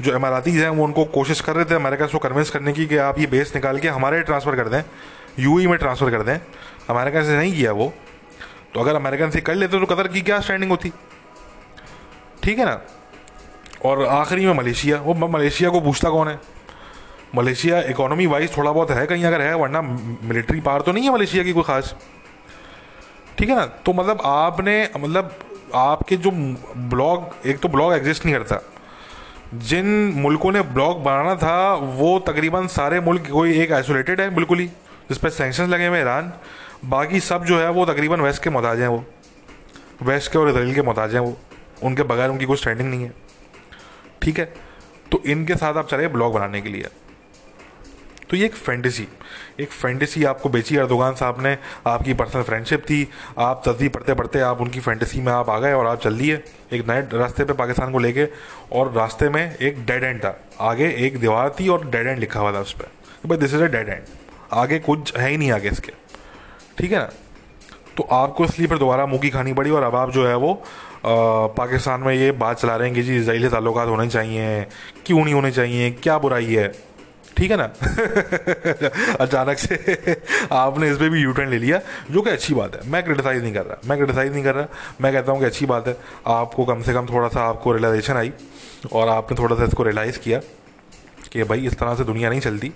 जो 0.01 0.15
इमारातीज़ 0.15 0.61
हैं, 0.63 0.69
वो 0.69 0.83
उनको 0.83 1.05
कोशिश 1.11 1.41
कर 1.41 1.55
रहे 1.55 1.65
थे 1.65 1.75
अमेरिका 1.75 2.05
को 2.07 2.19
कन्विंस 2.19 2.49
करने 2.49 2.73
की 2.73 2.85
कि 2.87 2.97
आप 2.99 3.19
ये 3.19 3.27
बेस 3.27 3.55
निकाल 3.55 3.79
के 3.79 3.87
हमारे 3.89 4.21
ट्रांसफ़र 4.23 4.55
कर 4.55 4.69
दें 4.69 4.81
यू 5.39 5.57
में 5.69 5.77
ट्रांसफ़र 5.77 6.11
कर 6.11 6.23
दें। 6.23 6.37
अमेरिका 6.89 7.23
से 7.23 7.37
नहीं 7.37 7.53
किया 7.53 7.71
वो। 7.73 7.93
तो 8.73 8.79
अगर 8.79 8.95
अमेरिकन 8.95 9.29
से 9.29 9.41
कर 9.41 9.55
लेते 9.55 9.79
तो 9.79 9.85
कतर 9.85 10.07
की 10.07 10.21
क्या 10.21 10.39
स्टैंडिंग 10.39 10.71
होती? 10.71 10.91
ठीक 12.43 12.59
है 12.59 12.65
ना? 12.65 12.79
और 13.85 14.05
आखिरी 14.05 14.45
में 14.45 14.53
मलेशिया। 14.53 14.97
वो 14.97 15.13
मलेशिया 15.27 15.69
को 15.69 15.79
पूछता 15.81 16.09
कौन 16.09 16.27
है? 16.27 16.39
मलेशिया 17.35 17.81
इकोनॉमी 17.89 18.25
वाइज 18.27 18.55
थोड़ा 18.57 18.71
बहुत 18.71 18.91
है 18.91 19.05
कहीं 19.07 19.23
अगर 19.25 19.41
है, 19.41 19.53
वरना 19.55 19.81
मिलिट्री 19.81 20.59
पावर 20.61 20.81
तो 20.81 20.91
नहीं 20.91 21.03
है 21.03 21.13
मलेशिया 21.13 21.43
की 21.43 21.53
कोई 21.53 21.63
ख़ास। 21.63 21.95
ठीक 23.37 23.49
है 23.49 23.55
ना? 23.55 23.65
तो 23.65 23.93
मतलब 23.93 24.21
आपने 24.25 24.89
मतलब 24.97 25.39
आपके 25.75 26.17
जो 26.17 26.31
ब्लॉग 26.31 27.47
एक 27.47 27.59
तो 27.59 27.69
ब्लॉग 27.69 27.93
एग्जिस्ट 27.93 28.25
नहीं 28.25 28.35
करता। 28.35 28.61
जिन 29.53 29.85
मुल्कों 30.15 30.51
ने 30.51 30.61
ब्लॉग 30.61 31.03
बनाना 31.03 31.35
था, 31.35 31.73
वो 31.73 32.19
तकरीबन 32.19 32.67
सारे 32.67 32.99
मुल्क 32.99 33.29
कोई 33.31 33.57
एक 33.61 33.71
आइसोलेटेड 33.71 34.21
है 34.21 34.29
बिल्कुल 34.35 34.59
ही, 34.59 34.67
जिस 34.67 35.17
पर 35.17 35.29
सेंक्शन 35.29 35.67
लगे 35.67 35.87
हुए 35.87 36.01
ईरान। 36.01 36.31
बाकी 36.85 37.19
सब 37.19 37.45
जो 37.45 37.59
है 37.59 37.69
वो 37.69 37.85
तकरीबन 37.85 38.21
वेस्ट 38.21 38.43
के 38.43 38.49
मोहताज 38.49 38.79
हैं 38.79 38.87
वो। 38.87 39.03
वेस्ट 40.03 40.31
के 40.31 40.39
और 40.39 40.49
इसराइल 40.49 40.73
के 40.75 40.81
मोहताज 40.81 41.13
हैं 41.13 41.21
वो। 41.21 41.37
उनके 41.83 42.03
बगैर 42.03 42.29
उनकी 42.29 42.45
कोई 42.45 42.57
स्टैंडिंग 42.57 42.89
नहीं 42.89 43.03
है। 43.03 43.13
ठीक 44.21 44.39
है? 44.39 44.45
तो 45.11 45.21
इनके 45.25 45.55
साथ 45.55 45.73
आप 45.73 45.87
चले 45.87 46.07
ब्लॉग 46.07 46.33
बनाने 46.33 46.61
के 46.61 46.69
लिए। 46.69 46.87
तो 48.29 48.37
ये 48.37 48.45
एक 48.45 48.53
फैंटेसी 48.53 49.07
एक 49.59 49.71
फैंटेसी 49.71 50.23
आपको 50.23 50.49
बेची 50.49 50.77
अर्दोगान 50.77 51.15
साहब 51.15 51.41
ने। 51.41 51.57
आपकी 51.87 52.13
पर्सनल 52.13 52.43
फ्रेंडशिप 52.43 52.81
थी, 52.81 53.07
आप 53.37 53.61
तस्दी 53.65 53.87
पढ़ते 53.87 54.13
पढ़ते 54.13 54.39
आप 54.39 54.61
उनकी 54.61 54.79
फैंटेसी 54.79 55.21
में 55.21 55.31
आप 55.33 55.49
आ 55.49 55.57
गए 55.59 55.73
और 55.73 55.87
आप 55.87 56.01
चल 56.01 56.17
दिए 56.17 56.35
एक 56.73 56.87
नए 56.89 57.01
रास्ते 57.13 57.45
पे 57.45 57.53
पाकिस्तान 57.53 57.91
को 57.91 57.99
लेके। 57.99 58.27
और 58.71 58.91
रास्ते 58.91 59.29
में 59.29 59.55
एक 59.55 59.85
डेड 59.85 60.03
एंड 60.03 60.19
था। 60.19 60.39
आगे 60.59 60.89
एक 60.97 61.19
दीवार 61.19 61.55
थी 61.59 61.67
और 61.67 61.85
डेड 61.89 62.07
एंड 62.07 62.19
लिखा 62.19 62.39
हुआ 62.39 62.53
था 62.53 62.59
उस 62.59 62.73
पर 62.73 62.87
भाई 63.25 63.37
this 63.37 63.53
is 63.53 63.63
a 63.63 63.67
dead 63.67 63.89
end 63.89 64.03
आगे 64.53 64.79
कुछ 64.79 65.15
है 65.17 65.29
ही 65.29 65.37
नहीं 65.37 65.51
आगे 65.51 65.69
इसके। 65.69 65.91
ठीक 66.77 66.91
है 66.91 66.97
ना? 66.97 67.09
तो 67.97 68.03
आपको 68.11 68.45
इसलिए 68.45 68.67
फिर 68.67 68.77
दोबारा 68.77 69.05
मुँह 69.05 69.21
की 69.21 69.29
खानी 69.29 69.53
पड़ी 69.53 69.69
और 69.69 69.83
अब 69.83 69.95
आप 69.95 70.11
जो 70.11 70.27
है 70.27 70.35
वो 70.35 70.63
पाकिस्तान 71.05 72.01
में 72.01 72.13
ये 72.13 72.31
बात 72.31 72.59
चला 72.59 72.75
रहे 72.75 72.87
हैं 72.87 72.95
कि 72.95 73.03
जी 73.03 73.17
इसराइली 73.17 73.49
ताल्लुक 73.49 73.77
होने 73.77 74.09
चाहिए, 74.09 74.65
क्यों 75.05 75.23
नहीं 75.23 75.33
होने 75.33 75.51
चाहिए, 75.51 75.91
क्या 75.91 76.17
बुराई 76.17 76.45
है? 76.45 76.91
ठीक 77.37 77.51
है 77.51 77.57
ना? 77.57 77.63
अचानक 79.19 79.57
से 79.57 79.75
आपने 80.51 80.89
इस 80.89 80.97
पर 80.97 81.09
भी 81.09 81.21
यू 81.21 81.33
टर्न 81.33 81.49
ले 81.49 81.57
लिया, 81.57 81.81
जो 82.11 82.21
कि 82.21 82.29
अच्छी 82.29 82.53
बात 82.53 82.75
है। 82.75 82.91
मैं 82.91 83.03
क्रिटिसाइज़ 83.03 83.43
नहीं 83.43 83.53
कर 83.53 83.65
रहा, 83.65 83.77
मैं 83.85 83.97
क्रिटिसाइज़ 83.97 84.33
नहीं 84.33 84.43
कर 84.43 84.55
रहा। 84.55 84.67
मैं 85.01 85.13
कहता 85.13 85.31
हूँ 85.31 85.39
कि 85.39 85.45
अच्छी 85.45 85.65
बात 85.65 85.87
है। 85.87 85.97
आपको 86.27 86.65
कम 86.65 86.81
से 86.81 86.93
कम 86.93 87.05
थोड़ा 87.05 87.27
सा 87.27 87.41
आपको 87.41 87.71
रियलाइजेशन 87.71 88.13
आई 88.13 88.33
और 88.93 89.09
आपने 89.09 89.37
थोड़ा 89.37 89.55
सा 89.55 89.63
इसको 89.63 89.83
रियलाइज़ 89.83 90.19
किया। 90.19 90.39
कि 91.31 91.43
भाई 91.43 91.65
इस 91.67 91.77
तरह 91.79 91.95
से 91.95 92.03
दुनिया 92.03 92.29
नहीं 92.29 92.39
चलती 92.41 92.71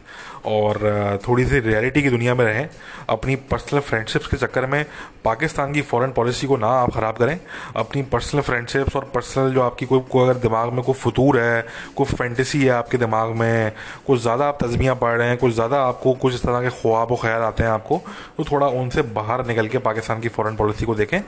और 0.45 1.19
थोड़ी 1.27 1.45
सी 1.45 1.59
रियलिटी 1.59 2.01
की 2.01 2.09
दुनिया 2.09 2.35
में 2.35 2.43
रहें। 2.45 2.67
अपनी 3.09 3.35
पर्सनल 3.51 3.79
फ्रेंडशिप्स 3.81 4.27
के 4.27 4.37
चक्कर 4.37 4.65
में 4.65 4.85
पाकिस्तान 5.25 5.73
की 5.73 5.81
फॉरेन 5.83 6.11
पॉलिसी 6.11 6.47
को 6.47 6.57
ना 6.57 6.67
आप 6.67 6.91
ख़राब 6.93 7.15
करें। 7.15 7.39
अपनी 7.75 8.01
पर्सनल 8.11 8.41
फ्रेंडशिप्स 8.41 8.95
और 8.95 9.09
पर्सनल 9.15 9.51
जो 9.53 9.61
आपकी 9.61 9.85
कोई 9.85 9.99
को 10.11 10.23
अगर 10.23 10.37
दिमाग 10.39 10.71
में 10.73 10.83
कोई 10.83 10.95
फतूर 10.95 11.39
है, 11.39 11.65
कोई 11.95 12.05
फैंटेसी 12.07 12.61
है 12.63 12.69
आपके 12.71 12.97
दिमाग 12.97 13.35
में, 13.35 13.71
कुछ 14.07 14.21
ज़्यादा 14.21 14.47
आप 14.47 14.63
तजमियाँ 14.63 14.95
पढ़ 14.95 15.17
रहे 15.17 15.27
हैं, 15.27 15.37
कुछ 15.37 15.53
ज़्यादा 15.53 15.81
आपको 15.83 16.13
कुछ 16.15 16.33
इस 16.33 16.43
तरह 16.43 16.61
के 16.61 16.69
ख्वाब 16.81 17.11
व 17.11 17.15
ख्याल 17.21 17.41
आते 17.43 17.63
हैं 17.63 17.69
आपको 17.71 18.01
तो 18.37 18.43
थोड़ा 18.51 18.67
उनसे 18.79 19.01
बाहर 19.13 19.45
निकल 19.47 19.67
के 19.67 19.77
पाकिस्तान 19.81 20.19
की 20.21 20.29
फ़ॉरन 20.29 20.55
पॉलिसी 20.55 20.85
को 20.85 20.95
देखें। 20.95 21.19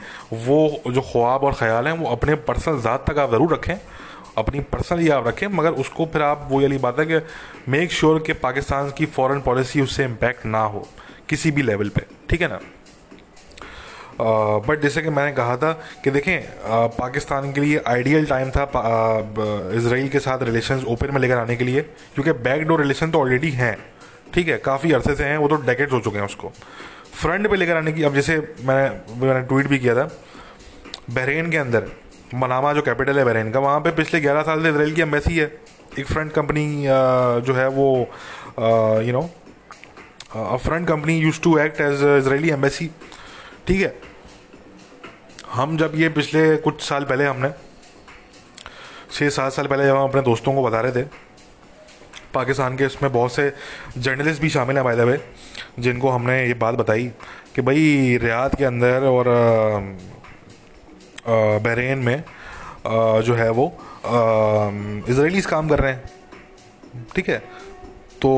वो 0.47 0.59
जो 0.87 1.01
ख्वाब 1.03 1.43
और 1.43 1.53
ख्याल 1.55 1.87
हैं, 1.87 1.97
वो 1.97 2.09
अपने 2.11 2.35
पर्सनल 2.47 2.79
ज़ात 2.81 3.05
तक 3.09 3.19
आप 3.19 3.31
ज़रूर 3.31 3.53
रखें। 3.53 3.77
अपनी 4.37 4.59
पर्सनली 4.71 5.09
आप 5.09 5.27
रखें, 5.27 5.47
मगर 5.47 5.71
उसको 5.73 6.05
फिर 6.05 6.21
आप 6.21 6.47
वो 6.49 6.61
वाली 6.61 6.77
बात 6.77 6.99
है 6.99 7.05
कि 7.05 7.19
मेक 7.71 7.91
श्योर 7.91 8.19
कि 8.19 8.33
पाकिस्तान 8.35 8.91
की 8.97 9.05
फॉरेन 9.07 9.41
पॉलिसी 9.41 9.81
उससे 9.81 10.03
इम्पैक्ट 10.05 10.45
ना 10.45 10.63
हो, 10.63 10.87
किसी 11.29 11.51
भी 11.51 11.61
लेवल 11.61 11.89
पे, 11.89 12.01
ठीक 12.29 12.41
है 12.41 12.47
ना? 12.47 12.59
बट 14.19 14.81
जैसे 14.81 15.01
कि 15.01 15.09
मैंने 15.09 15.31
कहा 15.33 15.57
था 15.57 15.71
कि 16.03 16.11
देखें 16.11 16.39
पाकिस्तान 16.91 17.51
के 17.53 17.61
लिए 17.61 17.81
आइडियल 17.87 18.25
टाइम 18.25 18.49
था 18.51 18.63
इसराइल 19.75 20.07
के 20.09 20.19
साथ 20.19 20.43
रिलेशंस 20.43 20.83
ओपन 20.85 21.13
में 21.13 21.19
लेकर 21.21 21.37
आने 21.37 21.55
के 21.55 21.63
लिए, 21.63 21.81
क्योंकि 22.15 22.31
बैकडोर 22.39 22.81
रिलेशन 22.81 23.11
तो 23.11 23.19
ऑलरेडी 23.19 23.51
हैं, 23.51 23.77
ठीक 24.33 24.47
है? 24.47 24.57
काफ़ी 24.59 24.91
अरसे 24.93 25.15
से 25.15 25.23
हैं, 25.23 25.37
वो 25.37 25.47
तो 25.47 25.55
डेकेट्स 25.57 25.93
हो 25.93 25.99
चुके 25.99 26.17
हैं 26.17 26.25
उसको। 26.25 26.51
फ्रंट 27.13 27.47
पे 27.49 27.55
लेकर 27.55 27.77
आने 27.77 27.91
की, 27.91 28.03
अब 28.03 28.13
जैसे 28.15 28.37
मैंने 28.37 29.15
मैंने 29.17 29.41
ट्वीट 29.41 29.67
भी 29.67 29.79
किया 29.79 29.95
था, 29.95 30.09
बहरेन 31.09 31.51
के 31.51 31.57
अंदर 31.57 31.87
मनामा 32.33 32.73
जो 32.73 32.81
कैपिटल 32.81 33.17
है 33.19 33.25
बहरीन 33.25 33.51
का। 33.51 33.59
वहाँ 33.59 33.79
पे 33.81 33.91
पिछले 33.91 34.19
11 34.21 34.41
साल 34.43 34.63
से 34.63 34.69
इसराइल 34.69 34.93
की 34.93 35.01
एम्बेसी 35.01 35.37
है। 35.37 35.45
एक 35.99 36.05
फ्रंट 36.05 36.31
कंपनी 36.31 36.83
जो 37.45 37.53
है 37.53 37.67
वो 37.69 37.87
you 39.03 39.13
know 39.13 39.21
front 40.57 40.87
company 40.87 41.17
use 41.17 41.39
to 41.41 41.57
act 41.59 41.81
as 41.81 42.03
Israeli 42.17 42.49
embassy 42.51 42.89
ठीक 43.67 43.81
है? 43.81 43.95
हम 45.53 45.77
जब 45.77 45.91
ये 45.95 46.09
पिछले 46.09 46.55
कुछ 46.57 46.81
साल 46.81 47.03
पहले 47.03 47.25
हमने 47.25 47.49
छः 49.11 49.29
सात 49.29 49.53
साल 49.53 49.67
पहले 49.67 49.85
जब 49.85 49.95
हम 49.95 50.09
अपने 50.09 50.21
दोस्तों 50.21 50.53
को 50.53 50.63
बता 50.63 50.81
रहे 50.81 50.91
थे, 50.91 51.03
पाकिस्तान 52.33 52.75
के 52.77 52.85
इसमें 52.85 53.11
बहुत 53.11 53.31
से 53.33 53.51
जर्नलिस्ट 53.97 54.41
भी 54.41 54.49
शामिल 54.49 54.75
हैं 54.75 54.83
बाय 54.85 54.95
द 54.95 54.99
वे 54.99 55.19
जिनको 55.79 56.09
हमने 56.09 56.35
ये 56.45 56.53
बात 56.55 56.75
बताई 56.75 57.05
कि 57.55 57.61
भाई 57.61 58.17
रियाद 58.21 58.55
के 58.55 58.65
अंदर 58.65 59.03
और 59.05 59.25
बहरीन 61.29 61.97
में 61.99 62.23
जो 63.21 63.33
है 63.35 63.49
वो 63.51 63.65
इसराइलीस 65.09 65.45
काम 65.45 65.69
कर 65.69 65.79
रहे 65.79 65.91
हैं। 65.91 66.03
ठीक 67.15 67.29
है? 67.29 67.37
तो 68.21 68.29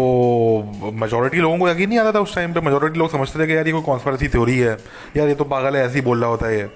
मेजोरिटी 0.93 1.37
लोगों 1.37 1.57
को 1.57 1.69
यकीन 1.69 1.89
नहीं 1.89 1.99
आता 1.99 2.11
था 2.11 2.19
उस 2.19 2.35
टाइम 2.35 2.53
पे। 2.53 2.61
मेजोरिटी 2.61 2.99
लोग 2.99 3.11
समझते 3.11 3.39
थे 3.39 3.47
कि 3.47 3.55
यार 3.55 3.67
ये 3.67 3.73
कोई 3.73 3.81
कॉन्स्परेसी 3.81 4.27
थ्योरी 4.27 4.57
है। 4.59 4.77
यार 5.17 5.27
ये 5.27 5.35
तो 5.35 5.43
पागल 5.45 5.75
है, 5.75 5.85
ऐसे 5.85 5.95
ही 5.95 6.01
बोल 6.01 6.21
रहा 6.21 6.29
होता 6.29 6.47
है 6.47 6.57
ये। 6.57 6.69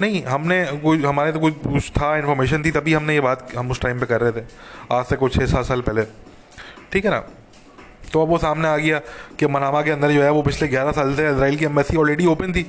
नहीं, 0.00 0.22
हमने 0.24 0.64
कोई, 0.82 1.02
हमारे 1.02 1.32
तो 1.32 1.40
कोई 1.40 1.50
कुछ 1.52 1.90
था 1.90 2.16
इन्फॉर्मेशन 2.16 2.62
थी, 2.64 2.70
तभी 2.70 2.94
हमने 2.94 3.14
ये 3.14 3.20
बात, 3.20 3.48
हम 3.56 3.70
उस 3.70 3.80
टाइम 3.80 4.00
पे 4.00 4.06
कर 4.06 4.20
रहे 4.20 4.32
थे। 4.32 4.44
आज 4.92 5.04
से 5.04 5.16
कुछ 5.16 5.34
छः 5.34 5.46
सात 5.46 5.64
साल 5.64 5.80
पहले। 5.80 6.02
ठीक 6.92 7.04
है 7.04 7.10
ना? 7.10 7.18
तो 8.12 8.22
अब 8.22 8.28
वो 8.28 8.38
सामने 8.38 8.68
आ 8.68 8.76
गया 8.76 8.98
कि 9.38 9.46
मनामा 9.46 9.82
के 9.82 9.90
अंदर 9.90 10.10
जो 10.10 10.22
है 10.22 10.30
वो 10.30 10.42
पिछले 10.42 10.68
ग्यारह 10.68 10.92
साल 10.92 11.14
से 11.14 11.30
इसराइल 11.30 11.56
की 11.56 11.64
एम्बेसी 11.64 11.96
ऑलरेडी 11.96 12.26
ओपन 12.26 12.52
थी। 12.52 12.62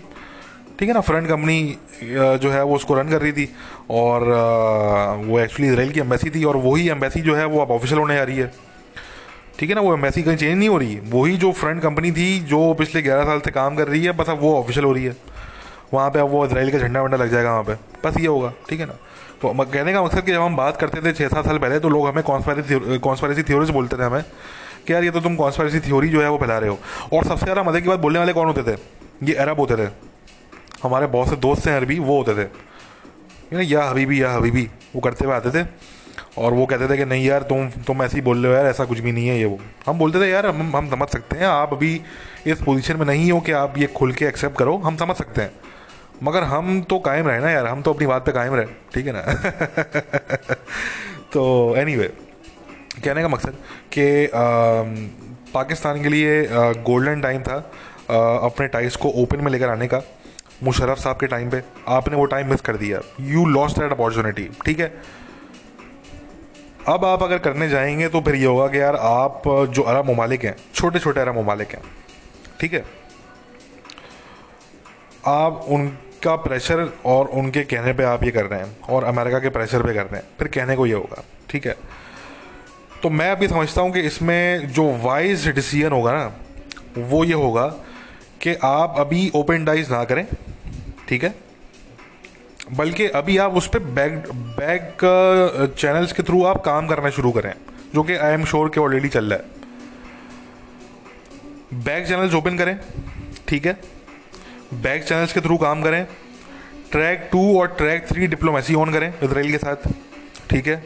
ठीक 0.81 0.89
है 0.89 0.93
ना 0.93 1.01
फ्रंट 1.01 1.27
कंपनी 1.27 2.37
जो 2.41 2.51
है 2.51 2.63
वो 2.63 2.75
उसको 2.75 2.93
रन 2.95 3.09
कर 3.09 3.21
रही 3.21 3.31
थी 3.31 3.47
और 3.91 4.23
वो 5.25 5.39
एक्चुअली 5.39 5.67
इसराइल 5.67 5.91
की 5.91 5.99
एम्बेसी 5.99 6.29
थी 6.29 6.43
और 6.43 6.57
वही 6.57 6.87
एम्बेसी 6.89 7.21
जो 7.21 7.35
है 7.35 7.45
वो 7.45 7.59
अब 7.61 7.71
ऑफिशियल 7.71 7.99
होने 7.99 8.15
जा 8.15 8.23
रही 8.23 8.37
है। 8.37 8.47
ठीक 9.59 9.69
है 9.69 9.75
ना, 9.75 9.81
वो 9.81 9.93
एम्बेसी 9.93 10.23
कहीं 10.23 10.37
चेंज 10.37 10.57
नहीं 10.57 10.69
हो 10.69 10.77
रही 10.77 10.97
वही 11.09 11.37
जो 11.37 11.51
फ्रंट 11.51 11.81
कंपनी 11.81 12.11
थी 12.11 12.39
जो 12.45 12.73
पिछले 12.73 13.01
ग्यारह 13.01 13.25
साल 13.25 13.39
से 13.39 13.51
काम 13.51 13.75
कर 13.75 13.87
रही 13.87 14.03
है, 14.05 14.11
बस 14.11 14.29
अब 14.29 14.39
वो 14.41 14.57
ऑफिशियल 14.59 14.85
हो 14.85 14.93
रही 14.93 15.03
है। 15.05 15.15
वहाँ 15.93 16.09
पे 16.09 16.19
अब 16.19 16.29
वो 16.29 16.45
इसराइल 16.45 16.71
का 16.71 16.79
झंडा 16.79 17.01
वंडा 17.01 17.17
लग 17.17 17.31
जाएगा 17.31 17.51
वहाँ 17.51 17.63
पे। 17.63 17.73
बस 18.05 18.19
ये 18.19 18.27
होगा, 18.27 18.53
ठीक 18.69 18.79
है 18.79 18.85
ना। 18.85 18.97
तो 19.41 19.53
कहने 19.53 19.93
का 19.93 20.03
मकसद 20.03 20.25
कि 20.25 20.31
जब 20.31 20.41
हम 20.41 20.55
बात 20.55 20.77
करते 20.77 21.01
थे 21.01 21.13
छः 21.13 21.27
सात 21.27 21.45
साल 21.45 21.57
पहले 21.59 21.79
तो 21.79 21.89
लोग 21.89 22.07
हमें 22.07 22.23
कॉन्स्पायरेसी 22.23 22.97
कॉन्स्पायरेसी 22.99 23.43
थ्योरीज 23.43 23.69
बोलते 23.69 23.97
थे 23.97 24.03
हमें 24.03 24.23
कि 24.87 24.93
यार 24.93 25.03
ये 25.03 25.11
तो 25.11 25.21
तुम 25.21 25.35
कॉन्स्पायरेसी 25.35 25.87
थ्योरी 25.87 26.09
जो 26.09 26.21
है 26.21 26.29
वो 26.29 26.37
फैला 26.37 26.57
रहे 26.57 26.69
हो। 26.69 26.79
और 27.13 27.25
सबसे 27.25 27.45
ज़्यादा 27.45 27.63
मज़े 27.63 27.81
की 27.81 27.89
बात 27.89 27.99
बोलने 27.99 28.19
वाले 28.19 28.33
कौन 28.33 28.47
होते 28.47 28.71
थे? 28.71 28.79
ये 29.23 29.33
अरब 29.35 29.59
होते 29.59 29.75
थे। 29.77 30.10
हमारे 30.83 31.07
बहुत 31.07 31.29
से 31.29 31.35
दोस्त 31.35 31.67
हैं 31.67 31.77
अरबी 31.77 31.99
वो 31.99 32.17
होते 32.17 32.33
थे। 32.37 32.43
या 33.63 33.83
हबीबी 33.83 34.21
या 34.21 34.31
हबीबी 34.31 34.69
वो 34.95 35.01
करते 35.01 35.25
हुए 35.25 35.35
आते 35.35 35.51
थे। 35.51 35.65
और 36.37 36.53
वो 36.53 36.65
कहते 36.65 36.87
थे 36.89 36.97
कि 36.97 37.05
नहीं 37.05 37.25
यार 37.25 37.41
तुम 37.43 37.69
तुम 37.87 38.03
ऐसे 38.03 38.17
ही 38.17 38.21
बोल 38.21 38.37
रहे 38.37 38.47
हो 38.51 38.57
यार 38.57 38.67
ऐसा 38.67 38.85
कुछ 38.85 38.99
भी 38.99 39.11
नहीं 39.11 39.27
है 39.27 39.39
ये 39.39 39.45
वो। 39.45 39.59
हम 39.87 39.99
बोलते 39.99 40.21
थे 40.21 40.29
यार 40.29 40.45
हम 40.45 40.75
हम 40.75 40.89
समझ 40.89 41.09
सकते 41.09 41.37
हैं 41.37 41.45
आप 41.45 41.73
अभी 41.73 42.01
इस 42.47 42.61
पोजीशन 42.61 42.97
में 42.97 43.05
नहीं 43.05 43.31
हो 43.31 43.39
कि 43.39 43.51
आप 43.51 43.77
ये 43.77 43.87
खुल 43.87 44.13
के 44.13 44.25
एक्सेप्ट 44.25 44.57
करो 44.57 44.77
हम 44.77 44.97
समझ 44.97 45.15
सकते 45.15 45.41
हैं। 45.41 45.51
मगर 46.23 46.43
हम 46.43 46.81
तो 46.81 46.99
कायम 46.99 47.27
रहे 47.27 47.39
ना 47.39 47.51
यार 47.51 47.67
हम 47.67 47.81
तो 47.81 47.93
अपनी 47.93 48.07
बात 48.07 48.25
पे 48.25 48.31
कायम 48.31 48.55
रहे 48.55 48.65
ठीक 48.93 49.07
है 49.07 49.13
ना? 49.13 49.21
तो 51.33 51.75
एनी 51.77 51.95
anyway, 51.95 52.09
कहने 53.03 53.21
का 53.21 53.27
मकसद 53.27 53.55
कि 53.93 54.29
पाकिस्तान 55.53 56.03
के 56.03 56.09
लिए 56.09 56.47
गोल्डन 56.83 57.21
टाइम 57.21 57.41
था 57.41 57.71
आ, 58.11 58.37
अपने 58.45 58.67
टाइस 58.67 58.95
को 58.95 59.09
ओपन 59.09 59.41
में 59.41 59.51
लेकर 59.51 59.69
आने 59.69 59.87
का। 59.87 60.01
मुशरफ 60.63 60.97
साहब 60.97 61.17
के 61.17 61.27
टाइम 61.27 61.49
पे 61.49 61.61
आपने 61.87 62.15
वो 62.15 62.25
टाइम 62.25 62.49
मिस 62.49 62.61
कर 62.61 62.77
दिया। 62.77 63.01
यू 63.21 63.45
लॉस्ट 63.45 63.79
दैट 63.79 63.91
अपॉर्चुनिटी 63.91 64.49
ठीक 64.65 64.79
है? 64.79 64.93
अब 66.89 67.05
आप 67.05 67.23
अगर 67.23 67.37
करने 67.37 67.69
जाएँगे 67.69 68.07
तो 68.07 68.21
फिर 68.21 68.35
ये 68.35 68.45
होगा 68.45 68.67
कि 68.67 68.79
यार 68.79 68.95
आप 68.95 69.43
जो 69.69 69.81
अरब 69.83 70.09
ममालिक 70.09 70.43
हैं 70.45 70.55
छोटे 70.73 70.99
छोटे 70.99 71.21
अरब 71.21 71.37
ममालिक 71.37 71.71
हैं, 71.71 71.81
ठीक 72.59 72.73
है? 72.73 72.83
आप 75.27 75.65
उनका 75.69 76.35
प्रेशर 76.35 76.89
और 77.05 77.27
उनके 77.27 77.63
कहने 77.63 77.93
पे 77.93 78.03
आप 78.03 78.23
ये 78.23 78.31
कर 78.31 78.45
रहे 78.45 78.59
हैं 78.59 78.77
और 78.89 79.03
अमेरिका 79.03 79.39
के 79.39 79.49
प्रेशर 79.49 79.83
पे 79.83 79.93
कर 79.93 80.05
रहे 80.05 80.19
हैं, 80.19 80.27
फिर 80.39 80.47
कहने 80.47 80.75
को 80.75 80.85
ये 80.85 80.93
होगा, 80.93 81.23
ठीक 81.49 81.67
है? 81.67 81.75
तो 83.03 83.09
मैं 83.09 83.29
अभी 83.31 83.47
समझता 83.47 83.81
हूँ 83.81 83.91
कि 83.91 83.99
इसमें 83.99 84.67
जो 84.69 84.91
वाइज 84.97 85.47
डिसीज़न 85.47 85.91
होगा 85.91 86.13
ना, 86.13 86.31
वो 86.97 87.23
ये 87.23 87.33
होगा 87.33 87.67
कि 88.41 88.55
आप 88.63 88.95
अभी 88.97 89.29
ओपन 89.35 89.65
डाइज 89.65 89.91
ना 89.91 90.03
करें, 90.03 90.25
ठीक 91.09 91.23
है? 91.23 91.33
बल्कि 92.71 93.05
अभी 93.07 93.37
आप 93.37 93.53
उस 93.53 93.67
पर 93.67 93.79
बैक 93.79 94.23
बैक 94.57 94.97
चैनल्स 95.77 96.11
के 96.13 96.23
थ्रू 96.23 96.43
आप 96.45 96.61
काम 96.63 96.87
करना 96.87 97.09
शुरू 97.09 97.31
करें, 97.31 97.53
जो 97.95 98.03
कि 98.03 98.15
आई 98.15 98.33
एम 98.33 98.45
श्योर 98.45 98.69
के 98.69 98.79
ऑलरेडी 98.79 99.09
चल 99.09 99.25
रहा 99.25 99.39
है। 99.39 99.45
बैक 101.83 102.07
चैनल्स 102.07 102.33
ओपन 102.33 102.57
करें, 102.57 102.77
ठीक 103.47 103.65
है? 103.65 103.77
बैक 104.73 105.03
चैनल्स 105.03 105.33
के 105.33 105.41
थ्रू 105.41 105.57
काम 105.57 105.81
करें। 105.83 106.05
ट्रैक 106.91 107.29
टू 107.31 107.59
और 107.59 107.67
ट्रैक 107.77 108.07
थ्री 108.07 108.27
डिप्लोमेसी 108.27 108.73
ऑन 108.75 108.91
करें 108.93 109.13
इसराइल 109.13 109.51
के 109.51 109.57
साथ, 109.57 109.87
ठीक 110.49 110.67
है? 110.67 110.83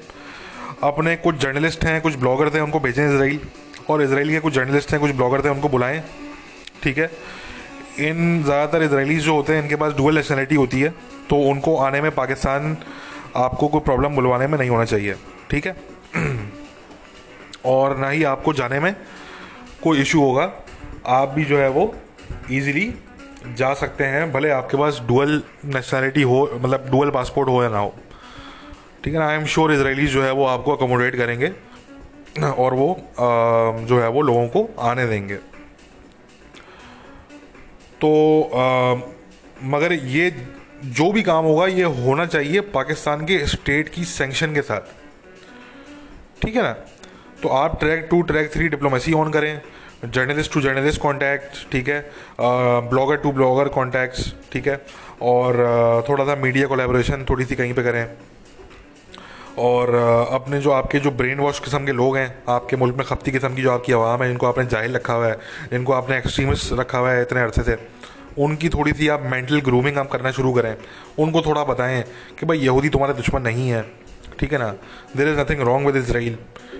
अपने 0.83 1.15
कुछ 1.15 1.35
जर्नलिस्ट 1.35 1.85
हैं, 1.85 2.01
कुछ 2.01 2.15
ब्लॉगर 2.15 2.49
थे 2.53 2.59
उनको 2.59 2.79
भेजें 2.79 3.07
इसराइल 3.07 3.39
और 3.89 4.01
इसराइल 4.03 4.29
के 4.29 4.39
कुछ 4.39 4.53
जर्नलिस्ट 4.53 4.91
हैं, 4.91 4.99
कुछ 4.99 5.11
ब्लॉगर 5.11 5.43
थे 5.45 5.49
उनको 5.49 5.69
बुलाएँ, 5.69 6.03
ठीक 6.83 6.97
है? 6.97 7.09
इन 7.99 8.43
ज़्यादातर 8.43 8.83
इसराइलीज 8.83 9.23
जो 9.23 9.35
होते 9.35 9.53
हैं, 9.53 9.61
इनके 9.63 9.75
पास 9.75 9.93
डुअल 9.93 10.15
नेशनलिटी 10.15 10.55
होती 10.55 10.81
है 10.81 10.89
तो 11.29 11.35
उनको 11.49 11.75
आने 11.77 12.01
में 12.01 12.11
पाकिस्तान 12.11 12.77
आपको 13.35 13.67
कोई 13.67 13.81
प्रॉब्लम 13.81 14.15
बुलवाने 14.15 14.47
में 14.47 14.57
नहीं 14.57 14.69
होना 14.69 14.85
चाहिए, 14.85 15.15
ठीक 15.51 15.67
है? 15.67 15.75
और 17.65 17.97
ना 17.97 18.09
ही 18.09 18.23
आपको 18.25 18.53
जाने 18.53 18.79
में 18.79 18.95
कोई 19.83 20.01
इशू 20.01 20.21
होगा, 20.21 20.51
आप 21.07 21.29
भी 21.29 21.45
जो 21.45 21.57
है 21.57 21.69
वो 21.69 21.93
ईज़िली 22.51 22.93
जा 23.57 23.73
सकते 23.75 24.03
हैं, 24.03 24.31
भले 24.31 24.49
आपके 24.51 24.77
पास 24.77 25.01
डुअल 25.07 25.41
नेशनलिटी 25.65 26.21
हो 26.23 26.49
मतलब 26.55 26.87
डुअल 26.91 27.09
पासपोर्ट 27.11 27.49
हो 27.49 27.63
या 27.63 27.69
ना 27.69 27.79
हो, 27.79 27.93
ठीक 29.03 29.13
है 29.13 29.19
ना? 29.19 29.27
आई 29.27 29.35
एम 29.35 29.45
श्योर 29.45 29.73
इसराइलीज 29.73 30.09
जो 30.11 30.23
है 30.23 30.31
वो 30.33 30.45
आपको 30.47 30.75
अकोमोडेट 30.75 31.15
करेंगे 31.15 31.51
और 32.43 32.73
वो 32.73 32.87
जो 33.17 33.99
है 33.99 34.09
वो 34.09 34.21
लोगों 34.21 34.47
को 34.47 34.69
आने 34.83 35.05
देंगे। 35.07 35.37
तो 38.01 38.09
आ, 38.43 38.95
मगर 39.65 39.93
ये 39.93 40.29
जो 40.85 41.11
भी 41.11 41.21
काम 41.23 41.45
होगा 41.45 41.65
ये 41.67 41.83
होना 41.99 42.25
चाहिए 42.25 42.61
पाकिस्तान 42.73 43.25
के 43.25 43.45
स्टेट 43.47 43.89
की 43.89 44.03
सेंक्शन 44.05 44.53
के 44.53 44.61
साथ। 44.61 44.91
ठीक 46.41 46.55
है 46.55 46.63
ना? 46.63 46.71
तो 47.43 47.49
आप 47.49 47.79
track 47.79 48.07
two 48.11 48.21
track 48.21 48.51
three 48.53 48.67
diplomacy 48.69 49.13
on 49.13 49.31
करें। 49.31 49.61
जर्नलिस्ट 50.05 50.53
टू 50.53 50.61
जर्नलिस्ट 50.61 51.01
कॉन्टैक्ट 51.01 51.71
ठीक 51.71 51.89
है? 51.89 51.99
ब्लॉगर 52.41 53.17
टू 53.17 53.31
ब्लॉगर 53.31 53.67
कॉन्टैक्ट्स 53.69 54.33
ठीक 54.53 54.67
है? 54.67 54.75
और 55.21 56.05
थोड़ा 56.09 56.25
सा 56.25 56.35
मीडिया 56.35 56.67
कोलेबोरेशन 56.67 57.25
थोड़ी 57.29 57.45
सी 57.45 57.55
कहीं 57.55 57.73
पे 57.73 57.83
करें। 57.83 58.05
और 59.59 59.93
अपने 60.31 60.59
जो 60.59 60.71
आपके 60.71 60.99
जो 60.99 61.11
ब्रेन 61.11 61.39
वॉश 61.39 61.59
किस्म 61.59 61.85
के 61.85 61.91
लोग 61.91 62.17
हैं, 62.17 62.43
आपके 62.49 62.75
मुल्क 62.75 62.95
में 62.95 63.05
खपती 63.07 63.31
किस्म 63.31 63.53
की 63.55 63.61
जो 63.61 63.71
आपकी 63.71 63.93
आवाम 63.93 64.23
है, 64.23 64.29
इनको 64.31 64.47
आपने 64.47 64.65
जाहिल 64.65 64.95
रखा 64.95 65.13
हुआ 65.13 65.27
है, 65.27 65.37
इनको 65.73 65.93
आपने 65.93 66.17
एक्सट्रीमिस्ट 66.17 66.73
रखा 66.73 66.97
हुआ 66.97 67.11
है 67.11 67.21
इतने 67.21 67.41
अरसे 67.41 67.63
से, 67.63 67.77
उनकी 68.37 68.69
थोड़ी 68.69 68.91
सी 68.91 69.07
आप 69.07 69.21
मेंटल 69.31 69.61
ग्रूमिंग 69.61 69.97
आप 69.97 70.09
करना 70.11 70.31
शुरू 70.31 70.51
करें। 70.53 70.75
उनको 71.19 71.41
थोड़ा 71.41 71.63
बताएँ 71.63 72.03
कि 72.39 72.45
भाई 72.45 72.57
यहूदी 72.57 72.89
तुम्हारे 72.89 73.13
दुश्मन 73.13 73.41
नहीं 73.41 73.69
है, 73.69 73.81
ठीक 74.39 74.53
है 74.53 74.59
ना? 74.59 74.69
There 75.17 75.27
is 75.27 75.39
nothing 75.39 75.61
wrong 75.61 75.85
with 75.85 76.03
Israel 76.03 76.37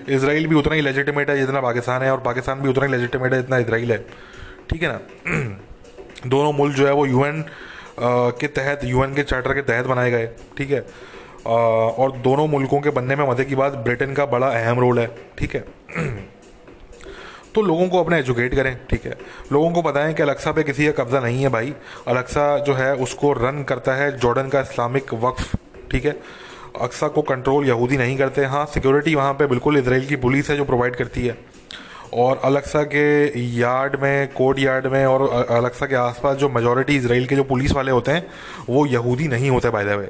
Israel 0.08 0.46
भी 0.46 0.54
उतना 0.54 0.74
ही 0.74 0.80
लेजिटिमेट 0.80 1.30
है, 1.30 1.38
जितना 1.38 1.60
पाकिस्तान 1.60 2.02
है, 2.02 2.10
और 2.12 2.20
पाकिस्तान 2.20 2.60
भी 2.60 2.68
उतना 2.68 2.84
ही 2.84 2.92
लेजिटिमेट 2.92 3.32
है, 3.32 3.40
जितना 3.40 3.58
इसराइल 3.58 3.92
है, 3.92 3.98
ठीक 4.70 4.82
है 4.82 4.88
ना? 4.88 5.00
दोनों 6.26 6.52
मुल्क 6.52 6.74
जो 6.76 6.86
है 6.86 6.92
वो 6.92 7.06
यूएन 7.06 7.44
के 8.00 8.46
तहत 8.46 8.80
यूएन 8.84 9.14
के 9.14 9.22
चार्टर 9.22 9.54
के 9.54 9.62
तहत 9.62 9.86
बनाए 9.86 10.10
गए, 10.10 10.26
ठीक 10.58 10.70
है? 10.70 10.86
और 11.46 12.12
दोनों 12.12 12.46
मुल्कों 12.48 12.80
के 12.80 12.90
बनने 12.90 13.16
में 13.16 13.28
मज़े 13.28 13.44
की 13.44 13.54
बात 13.54 13.72
ब्रिटेन 13.72 14.14
का 14.14 14.26
बड़ा 14.26 14.46
अहम 14.46 14.80
रोल 14.80 14.98
है, 14.98 15.06
ठीक 15.38 15.54
है? 15.54 15.64
तो 17.54 17.62
लोगों 17.62 17.88
को 17.88 18.00
अपने 18.00 18.18
एजुकेट 18.18 18.54
करें, 18.54 18.76
ठीक 18.90 19.04
है? 19.04 19.16
लोगों 19.52 19.70
को 19.70 19.82
बताएँ 19.82 20.14
कि 20.14 20.22
अलक्सा 20.22 20.52
पे 20.52 20.62
किसी 20.62 20.86
का 20.86 21.04
कब्ज़ा 21.04 21.20
नहीं 21.20 21.42
है 21.42 21.48
भाई। 21.48 21.74
अलक्सा 22.08 22.58
जो 22.58 22.74
है, 22.74 22.94
उसको 22.94 23.32
रन 23.32 23.62
करता 23.62 23.94
है 23.94 24.18
जॉर्डन 24.18 24.48
का 24.48 24.60
इस्लामिक 24.60 25.14
वक्फ, 25.14 25.56
ठीक 25.90 26.04
है? 26.04 26.16
अक्सा 26.80 27.08
को 27.08 27.22
कंट्रोल 27.22 27.66
यहूदी 27.66 27.96
नहीं 27.96 28.16
करते। 28.16 28.44
हाँ 28.44 28.66
सिक्योरिटी 28.66 29.14
वहाँ 29.14 29.32
पे 29.34 29.46
बिल्कुल 29.46 29.78
इसराइल 29.78 30.06
की 30.06 30.16
पुलिस 30.16 30.50
है 30.50 30.56
जो 30.56 30.64
प्रोवाइड 30.64 30.96
करती 30.96 31.26
है। 31.26 31.38
और 32.14 32.40
अलक्सा 32.44 32.82
के 32.82 33.38
यार्ड 33.58 33.96
में 34.02 34.32
कोर्ट 34.32 34.58
यार्ड 34.58 34.86
में 34.86 35.06
और 35.06 35.46
अलक्सा 35.50 35.86
के 35.86 35.94
आसपास 35.94 36.36
जो 36.36 36.48
मेजोरिटी 36.48 36.96
इसराइल 36.96 37.26
के 37.26 37.36
जो 37.36 37.44
पुलिस 37.44 37.72
वाले 37.72 37.92
होते 37.92 38.12
हैं, 38.12 38.26
वो 38.68 38.86
यहूदी 38.86 39.28
नहीं 39.28 39.50
होते 39.50 39.70
बाय 39.70 39.84
द 39.84 39.88
वे 39.88 40.08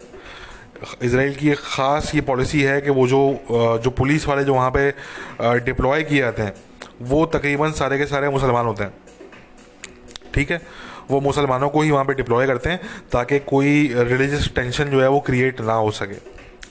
इसराइल 1.02 1.34
की 1.34 1.50
एक 1.50 1.58
ख़ास 1.58 2.14
ये 2.14 2.20
पॉलिसी 2.20 2.62
है 2.62 2.80
कि 2.80 2.90
वो 2.90 3.06
जो 3.08 3.80
जो 3.84 3.90
पुलिस 3.90 4.26
वाले 4.28 4.44
जो 4.44 4.54
वहाँ 4.54 4.70
पे 4.70 4.90
डिप्लॉय 5.60 6.02
किए 6.02 6.18
जाते 6.18 6.42
हैं, 6.42 6.54
वो 7.02 7.24
तकरीबन 7.26 7.72
सारे 7.72 7.98
के 7.98 8.06
सारे 8.06 8.28
मुसलमान 8.28 8.66
होते 8.66 8.84
हैं। 8.84 8.92
ठीक 10.34 10.50
है? 10.50 10.60
वो 11.10 11.20
मुसलमानों 11.20 11.68
को 11.68 11.80
ही 11.80 11.90
वहाँ 11.90 12.04
पे 12.04 12.14
डिप्लॉय 12.14 12.46
करते 12.46 12.70
हैं 12.70 12.80
ताकि 13.12 13.38
कोई 13.46 13.88
रिलीजियस 13.94 14.50
टेंशन 14.54 14.90
जो 14.90 15.00
है 15.02 15.08
वो 15.08 15.20
क्रिएट 15.20 15.60
ना 15.60 15.72
हो 15.74 15.90
सके। 15.92 16.18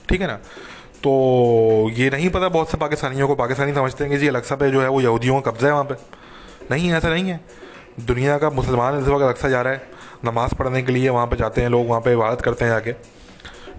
ठीक 0.08 0.20
है 0.20 0.26
ना? 0.26 0.34
तो 1.02 1.90
ये 1.94 2.10
नहीं 2.10 2.28
पता 2.30 2.48
बहुत 2.48 2.70
से 2.70 2.76
पाकिस्तानियों 2.78 3.28
को। 3.28 3.34
पाकिस्तानी 3.34 3.74
समझते 3.74 4.04
हैं 4.04 4.12
कि 4.12 4.18
जी 4.18 4.28
अलक्सा 4.28 4.56
पे 4.56 4.70
जो 4.70 4.82
है 4.82 4.88
वो 4.88 5.00
यहूदियों 5.00 5.40
का 5.40 5.50
कब्ज़ा 5.50 5.66
है 5.66 5.72
वहाँ 5.72 5.84
पर 5.84 5.96
नहीं, 6.70 6.92
ऐसा 6.92 7.08
नहीं 7.08 7.28
है। 7.30 7.40
दुनिया 8.00 8.38
का 8.38 8.50
मुसलमान 8.50 9.00
इस 9.00 9.08
वक्त 9.08 9.24
अलक्सा 9.24 9.48
जा 9.48 9.62
रहा 9.62 9.72
है। 9.72 9.94
नमाज़ 10.24 10.54
पढ़ने 10.54 10.82
के 10.82 10.92
लिए 10.92 11.08
वहाँ 11.08 11.26
पर 11.26 11.36
जाते 11.36 11.60
हैं 11.62 11.68
लोग, 11.68 11.86
वहाँ 11.88 12.00
पर 12.00 12.10
इबादत 12.10 12.40
करते 12.42 12.64
हैं 12.64 12.72
जाके। 12.72 12.92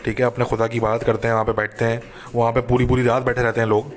ठीक 0.05 0.19
है, 0.19 0.25
अपने 0.25 0.45
खुदा 0.45 0.67
की 0.67 0.77
इबादत 0.77 1.03
करते 1.03 1.27
हैं, 1.27 1.33
वहाँ 1.33 1.45
पे 1.45 1.51
बैठते 1.53 1.85
हैं, 1.85 2.01
वहाँ 2.35 2.51
पे 2.53 2.61
पूरी 2.63 2.85
पूरी 2.85 3.03
रात 3.03 3.23
बैठे 3.23 3.41
रहते 3.41 3.61
हैं 3.61 3.67
लोग। 3.67 3.91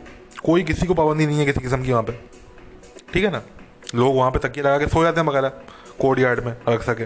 कोई 0.44 0.62
किसी 0.62 0.86
को 0.86 0.94
पाबंदी 0.94 1.26
नहीं 1.26 1.38
है 1.38 1.44
किसी 1.46 1.60
किस्म 1.60 1.82
की 1.82 1.90
वहाँ 1.90 2.02
पे। 2.02 2.12
ठीक 3.12 3.24
है 3.24 3.30
ना? 3.30 3.42
लोग 3.94 4.16
वहाँ 4.16 4.30
पे 4.30 4.38
तकिए 4.38 4.62
लगा 4.64 4.78
के 4.78 4.86
सो 4.86 5.02
जाते 5.02 5.20
हैं 5.20 5.26
वगैरह 5.28 5.48
कोर्ट 6.00 6.18
यार्ड 6.18 6.44
में 6.44 6.54
रख 6.68 6.82
सके 6.82 7.04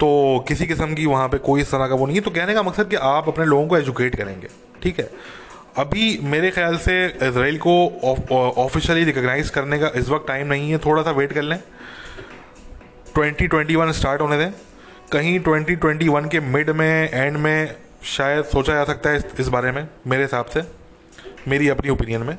तो 0.00 0.08
किसी 0.48 0.66
किस्म 0.66 0.94
की 0.94 1.06
वहाँ 1.06 1.28
पे 1.28 1.38
कोई 1.40 1.60
इस 1.60 1.70
तरह 1.70 1.86
का 1.88 1.94
वो 1.94 2.06
नहीं 2.06 2.16
है। 2.16 2.22
तो 2.22 2.30
कहने 2.30 2.54
का 2.54 2.62
मकसद 2.62 2.88
कि 2.88 2.96
आप 2.96 3.28
अपने 3.28 3.44
लोगों 3.44 3.66
को 3.68 3.76
एजुकेट 3.76 4.16
करेंगे। 4.16 4.48
ठीक 4.82 4.98
है? 5.00 5.08
अभी 5.76 6.18
मेरे 6.24 6.50
ख्याल 6.50 6.76
से 6.78 6.94
इसराइल 7.06 7.58
को 7.58 7.72
ऑफिशियली 8.58 9.04
रिकग्नाइज 9.04 9.50
करने 9.50 9.78
का 9.78 9.90
इस 9.96 10.08
वक्त 10.08 10.26
टाइम 10.28 10.46
नहीं 10.46 10.70
है। 10.70 10.78
थोड़ा 10.78 11.02
सा 11.02 11.10
वेट 11.10 11.32
कर 11.32 11.42
लें। 11.42 11.58
2021 13.14 13.92
स्टार्ट 13.92 14.20
होने 14.20 14.38
दें। 14.38 14.52
कहीं 15.12 15.40
2021 15.40 16.28
के 16.28 16.40
मिड 16.40 16.70
में 16.70 17.10
एंड 17.10 17.36
में 17.36 17.74
शायद 18.02 18.44
सोचा 18.44 18.74
जा 18.74 18.84
सकता 18.84 19.10
है 19.10 19.16
इस, 19.16 19.24
इस 19.40 19.48
बारे 19.48 19.72
में 19.72 19.88
मेरे 20.06 20.22
हिसाब 20.22 20.44
से 20.44 20.62
मेरी 21.48 21.68
अपनी 21.68 21.90
ओपिनियन 21.90 22.22
में। 22.22 22.36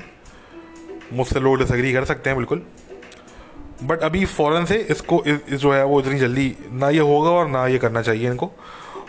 मुझसे 1.12 1.40
लोग 1.40 1.58
डिसग्री 1.58 1.92
कर 1.92 2.04
सकते 2.04 2.30
हैं 2.30 2.36
बिल्कुल। 2.36 2.62
बट 3.84 4.00
अभी 4.00 4.24
फ़ौरन 4.24 4.64
से 4.64 4.76
इसको 4.76 5.22
इस, 5.26 5.38
इस 5.48 5.60
जो 5.60 5.72
है 5.72 5.84
वो 5.84 6.00
इतनी 6.00 6.18
जल्दी 6.18 6.56
ना 6.72 6.90
ये 6.90 6.98
होगा 6.98 7.30
और 7.30 7.48
ना 7.48 7.66
ये 7.66 7.78
करना 7.78 8.02
चाहिए 8.02 8.26
इनको। 8.26 8.50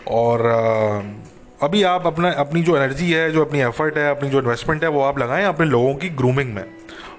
और 0.08 0.46
अभी 1.62 1.82
आप 1.82 2.06
अपना 2.06 2.30
अपनी 2.30 2.62
जो 2.62 2.76
एनर्जी 2.76 3.12
है 3.12 3.30
जो 3.32 3.44
अपनी 3.44 3.60
एफर्ट 3.60 3.98
है 3.98 4.10
अपनी 4.10 4.30
जो 4.30 4.38
इन्वेस्टमेंट 4.38 4.82
है 4.82 4.90
वो 4.90 5.02
आप 5.02 5.18
लगाएँ 5.18 5.44
अपने 5.44 5.66
लोगों 5.66 5.94
की 5.94 6.08
ग्रूमिंग 6.08 6.54
में 6.54 6.64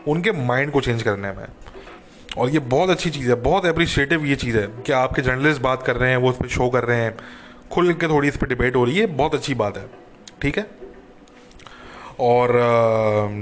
उनके 0.07 0.31
माइंड 0.31 0.71
को 0.71 0.81
चेंज 0.81 1.03
करने 1.03 1.31
में। 1.31 1.45
और 2.37 2.49
ये 2.49 2.59
बहुत 2.59 2.89
अच्छी 2.89 3.09
चीज़ 3.09 3.29
है, 3.29 3.35
बहुत 3.35 3.65
अप्रिशिएटिव 3.65 4.25
ये 4.25 4.35
चीज़ 4.35 4.57
है 4.57 4.67
कि 4.85 4.91
आपके 4.91 5.21
जर्नलिस्ट 5.21 5.61
बात 5.61 5.83
कर 5.83 5.95
रहे 5.95 6.09
हैं, 6.09 6.17
वो 6.17 6.29
उस 6.29 6.37
पर 6.37 6.47
शो 6.47 6.69
कर 6.69 6.83
रहे 6.83 6.97
हैं। 6.97 7.17
खुल 7.71 7.93
के 7.93 8.07
थोड़ी 8.07 8.27
इस 8.27 8.37
पर 8.37 8.47
डिबेट 8.47 8.75
हो 8.75 8.83
रही 8.85 8.97
है, 8.97 9.05
बहुत 9.07 9.35
अच्छी 9.35 9.53
बात 9.53 9.77
है, 9.77 9.85
ठीक 10.41 10.57
है? 10.57 10.65
और 12.19 12.49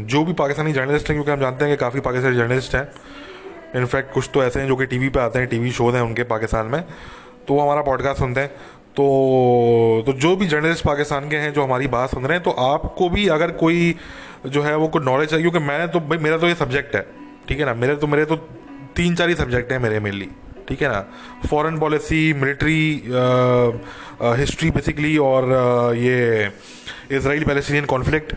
जो 0.07 0.23
भी 0.25 0.33
पाकिस्तानी 0.33 0.73
जर्नलिस्ट 0.73 1.09
हैं, 1.09 1.15
क्योंकि 1.15 1.31
हम 1.31 1.39
जानते 1.39 1.65
हैं 1.65 1.73
कि 1.73 1.79
काफ़ी 1.79 1.99
पाकिस्तानी 1.99 2.35
जर्नलिस्ट 2.35 2.75
हैं। 2.75 2.89
इनफैक्ट 3.75 4.13
कुछ 4.13 4.29
तो 4.33 4.43
ऐसे 4.43 4.59
हैं 4.59 4.67
जो 4.67 4.75
कि 4.75 4.85
टीवी 4.85 5.09
पे 5.09 5.19
आते 5.19 5.39
हैं 5.39 5.47
टीवी 5.47 5.71
शोज़ 5.71 5.95
हैं 5.95 6.01
उनके 6.03 6.23
पाकिस्तान 6.25 6.65
में। 6.65 6.83
तो 7.47 7.53
वो 7.53 7.61
हमारा 7.61 7.81
पॉडकास्ट 7.81 8.19
सुनते 8.19 8.41
हैं। 8.41 8.49
तो 8.91 10.03
तो 10.05 10.13
जो 10.13 10.35
भी 10.35 10.47
जर्नलिस्ट 10.47 10.85
पाकिस्तान 10.85 11.29
के 11.29 11.35
हैं, 11.35 11.53
जो 11.53 11.63
हमारी 11.63 11.87
बात 11.87 12.09
सुन 12.09 12.25
रहे 12.25 12.37
हैं 12.37 12.43
तो 12.43 12.51
आपको 12.51 13.09
भी 13.09 13.27
अगर 13.29 13.51
कोई 13.53 13.95
जो 14.47 14.61
है 14.61 14.75
वो 14.75 14.87
कोई 14.87 15.03
नॉलेज 15.03 15.29
चाहिए, 15.29 15.43
क्योंकि 15.43 15.67
मैं 15.67 15.87
तो 15.91 15.99
भाई 15.99 16.17
मेरा 16.17 16.37
तो 16.37 16.47
ये 16.47 16.55
सब्जेक्ट 16.55 16.95
है, 16.95 17.05
ठीक 17.47 17.59
है 17.59 17.65
ना? 17.65 17.73
मेरे 17.73 17.95
तो 17.95 18.07
मेरे 18.07 18.25
तो 18.25 18.35
तीन 18.95 19.15
चार 19.15 19.29
ही 19.29 19.35
सब्जेक्ट 19.35 19.71
हैं 19.71 19.79
मेरे 19.79 19.99
मेनली 19.99 20.29
ठीक 20.67 20.81
है 20.81 20.89
ना? 20.89 20.99
Foreign 21.49 21.77
policy 21.79 22.21
military 22.33 22.81
history 24.39 24.69
basically 24.71 25.17
और 25.17 25.43
uh, 25.43 25.97
ये 25.97 26.51
इसराइल 27.17 27.43
पैलेस्टीनियन 27.43 27.85
कॉन्फ्लिक्ट 27.85 28.33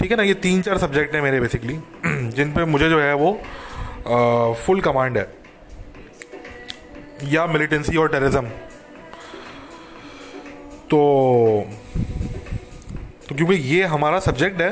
ठीक 0.00 0.10
है 0.10 0.16
ना? 0.16 0.22
ये 0.22 0.34
तीन 0.34 0.62
चार 0.62 0.78
सब्जेक्ट 0.78 1.14
हैं 1.14 1.22
मेरे 1.22 1.40
बेसिकली 1.40 1.74
जिन 2.36 2.52
पे 2.52 2.64
मुझे 2.64 2.88
जो 2.90 3.00
है 3.00 3.14
वो 3.14 3.32
आ, 3.32 4.52
फुल 4.66 4.80
कमांड 4.80 5.18
है। 5.18 5.26
या 7.32 7.46
मिलिटेंसी 7.46 7.96
और 7.96 8.08
टेररिज्म 8.08 8.48
तो 10.90 11.00
तो 13.28 13.34
क्योंकि 13.34 13.54
ये 13.54 13.84
हमारा 13.86 14.18
सब्जेक्ट 14.20 14.60
है 14.60 14.70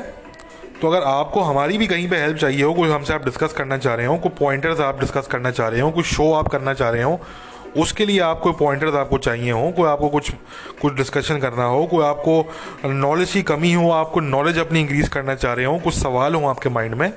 तो 0.81 0.89
अगर 0.89 1.03
आपको 1.03 1.41
हमारी 1.41 1.79
भी 1.79 1.87
कहीं 1.87 2.09
पे 2.11 2.17
हेल्प 2.17 2.37
चाहिए 2.37 2.63
हो, 2.63 2.73
कोई 2.75 2.89
हमसे 2.89 3.13
आप 3.15 3.25
डिस्कस 3.25 3.53
करना 3.53 3.77
चाह 3.79 3.95
रहे 3.95 4.07
हो, 4.07 4.17
कोई 4.19 4.33
पॉइंटर्स 4.39 4.81
आप 4.81 5.01
डिस्कस 5.01 5.27
करना 5.27 5.51
चाह 5.51 5.69
रहे 5.69 5.81
हो, 5.81 5.91
कोई 5.91 6.03
शो 6.07 6.33
आप 6.35 6.49
करना 6.49 6.75
चाह 6.75 6.91
रहे 6.91 7.03
हो, 7.03 7.21
उसके 7.77 8.05
लिए 8.07 8.21
आपको 8.21 8.53
पॉइंटर्स 8.53 8.95
आपको 8.95 9.19
चाहिए 9.19 9.51
हो, 9.51 9.71
कोई 9.71 9.89
आपको 9.89 10.09
कुछ 10.09 10.31
कुछ 10.81 10.95
डिस्कशन 10.95 11.39
करना 11.39 11.65
हो, 11.65 11.85
कोई 11.87 12.05
आपको 12.05 12.45
नॉलेज 12.87 13.33
की 13.33 13.43
कमी 13.43 13.73
हो, 13.73 13.91
आपको 13.91 14.21
नॉलेज 14.21 14.59
अपनी 14.59 14.81
इंक्रीज 14.81 15.09
करना 15.09 15.35
चाह 15.35 15.53
रहे 15.53 15.67
हो, 15.67 15.79
कुछ 15.79 15.95
सवाल 15.95 16.35
हो 16.35 16.47
आपके 16.49 16.69
माइंड 16.69 16.95
में, 16.95 17.13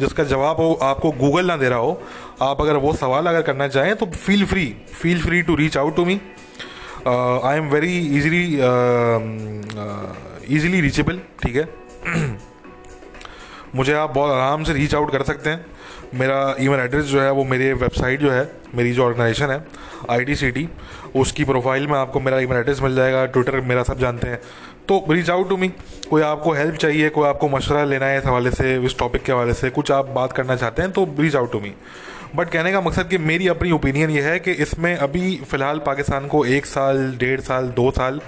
जिसका 0.00 0.24
जवाब 0.24 0.56
हो, 0.56 0.72
आपको 0.82 1.10
गूगल 1.12 1.46
ना 1.46 1.56
दे 1.56 1.68
रहा 1.68 1.78
हो, 1.78 2.00
आप 2.42 2.60
अगर 2.60 2.76
वो 2.76 2.92
सवाल 2.94 3.26
अगर 3.26 3.42
करना 3.42 3.68
चाहें 3.68 3.94
तो 3.96 4.06
feel 4.06 4.44
free 4.46 4.64
feel 4.92 5.22
free 5.22 5.42
to 5.42 5.54
reach 5.56 5.76
out 5.76 5.96
to 5.96 6.04
me 6.04 6.20
I 7.06 7.56
am 7.56 7.68
very 7.70 7.96
easily 8.18 8.44
easily 10.56 10.80
reachable 10.80 11.20
ठीक 11.42 11.56
है? 11.56 11.68
मुझे 13.74 13.92
आप 13.92 14.14
बहुत 14.14 14.32
आराम 14.32 14.64
से 14.64 14.72
रीच 14.72 14.94
आउट 14.94 15.12
कर 15.12 15.22
सकते 15.22 15.50
हैं। 15.50 15.64
मेरा 16.14 16.54
ईमेल 16.60 16.80
एड्रेस 16.80 17.04
जो 17.04 17.20
है, 17.20 17.30
वो 17.30 17.44
मेरे 17.44 17.72
वेबसाइट 17.74 18.20
जो 18.20 18.30
है, 18.30 18.50
मेरी 18.74 18.92
जो 18.92 19.04
ऑर्गेनाइजेशन 19.04 19.50
है 19.50 19.64
आई 20.10 20.68
उसकी 21.16 21.44
प्रोफ़ाइल 21.44 21.86
में 21.86 21.94
आपको 21.94 22.20
मेरा 22.20 22.38
ईमेल 22.40 22.58
एड्रेस 22.58 22.80
मिल 22.82 22.94
जाएगा 22.96 23.24
ट्विटर 23.26 23.60
मेरा 23.62 23.82
सब 23.82 23.98
जानते 23.98 24.28
हैं। 24.28 24.40
तो 24.88 25.04
रीच 25.10 25.30
आउट 25.30 25.48
टू 25.48 25.56
मी 25.56 25.68
कोई 26.10 26.22
आपको 26.22 26.52
हेल्प 26.52 26.74
चाहिए, 26.74 27.08
कोई 27.08 27.28
आपको 27.28 27.48
मशवरा 27.48 27.84
लेना 27.84 28.06
है 28.06 28.18
इस 28.18 28.24
हवाले 28.26 28.50
से, 28.50 28.76
इस 28.84 28.98
टॉपिक 28.98 29.22
के 29.22 29.32
हवाले 29.32 29.54
से, 29.54 29.70
कुछ 29.70 29.90
आप 29.90 30.08
बात 30.10 30.32
करना 30.32 30.56
चाहते 30.56 30.82
हैं 30.82 30.90
तो 30.90 31.04
reach 31.18 31.36
out 31.36 31.52
to 31.52 31.60
me 31.60 31.72
but 32.36 32.50
कहने 32.50 32.72
का 32.72 32.80
मकसद 32.80 33.08
कि 33.08 33.18
मेरी 33.20 33.48
अपनी 33.48 33.70
ओपिनियन 33.70 34.10
ये 34.10 34.22
है 34.22 34.38
कि 34.38 34.52
इसमें 34.62 34.94
अभी 34.96 35.36
फ़िलहाल 35.50 35.78
पाकिस्तान 35.78 36.26
को 36.26 36.44
एक 36.46 36.66
साल, 36.66 37.16
डेढ़ 37.20 37.40
साल, 37.40 37.68
दो 37.68 37.90
साल 37.90 38.20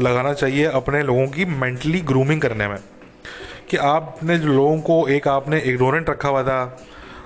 लगाना 0.00 0.32
चाहिए 0.32 0.64
अपने 0.64 1.02
लोगों 1.02 1.26
की 1.26 1.44
मेंटली 1.44 2.00
ग्रूमिंग 2.02 2.40
करने 2.40 2.68
में। 2.68 2.78
कि 3.72 3.76
आपने 3.88 4.38
जो 4.38 4.48
लोगों 4.48 4.78
को 4.80 5.06
एक 5.10 5.28
आपने 5.30 5.58
इग्नोरेंट 5.66 6.10
रखा 6.10 6.28
हुआ 6.28 6.42
था, 6.42 6.58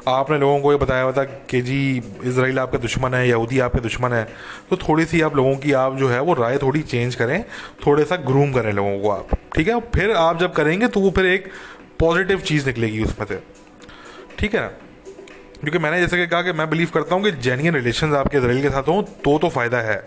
आपने 0.09 0.38
लोगों 0.38 0.61
को 0.61 0.72
ये 0.72 0.78
बताया 0.78 1.03
हुआ 1.03 1.12
था 1.12 1.22
कि 1.51 1.61
जी 1.62 1.78
इसराइल 2.24 2.59
आपका 2.59 2.78
दुश्मन 2.78 3.14
है, 3.14 3.28
यहूदी 3.28 3.59
आपके 3.61 3.80
दुश्मन 3.80 4.12
है 4.12 4.22
तो 4.70 4.76
थोड़ी 4.78 5.05
सी 5.05 5.20
आप 5.20 5.36
लोगों 5.36 5.55
की 5.57 5.72
आप 5.74 5.97
जो 5.97 6.09
है 6.09 6.20
वो 6.20 6.34
राय 6.34 6.59
थोड़ी 6.59 6.82
चेंज 6.84 7.14
करें 7.14 7.42
थोड़े 7.86 8.05
सा 8.05 8.16
ग्रूम 8.26 8.53
करें 8.53 8.72
लोगों 8.72 8.99
को 9.01 9.11
आप, 9.11 9.34
ठीक 9.57 9.68
है? 9.68 9.80
फिर 9.94 10.11
आप 10.16 10.38
जब 10.40 10.53
करेंगे 10.55 10.88
तो 10.88 11.01
वो 11.01 11.11
फिर 11.11 11.26
एक 11.26 11.49
पॉजिटिव 12.01 12.40
चीज़ 12.42 12.66
निकलेगी 12.66 13.03
उसमें 13.05 13.26
से, 13.26 13.42
ठीक 14.38 14.55
है 14.55 14.61
ना? 14.61 14.68
क्योंकि 15.61 15.78
मैंने 15.78 16.01
जैसे 16.01 16.16
कि 16.16 16.26
कहा 16.26 16.42
कि 16.42 16.53
मैं 16.53 16.68
बिलीव 16.70 16.90
करता 16.94 17.14
हूँ 17.14 17.22
कि 17.24 17.30
जेन्यन 17.40 17.74
रिलेशन 17.74 18.14
आपके 18.16 18.38
इसराइल 18.38 18.62
के 18.62 18.70
साथ 18.70 18.88
हों 18.88 19.03
तो 19.24 19.38
तो 19.38 19.49
फ़ायदा 19.49 19.78
है। 19.80 20.05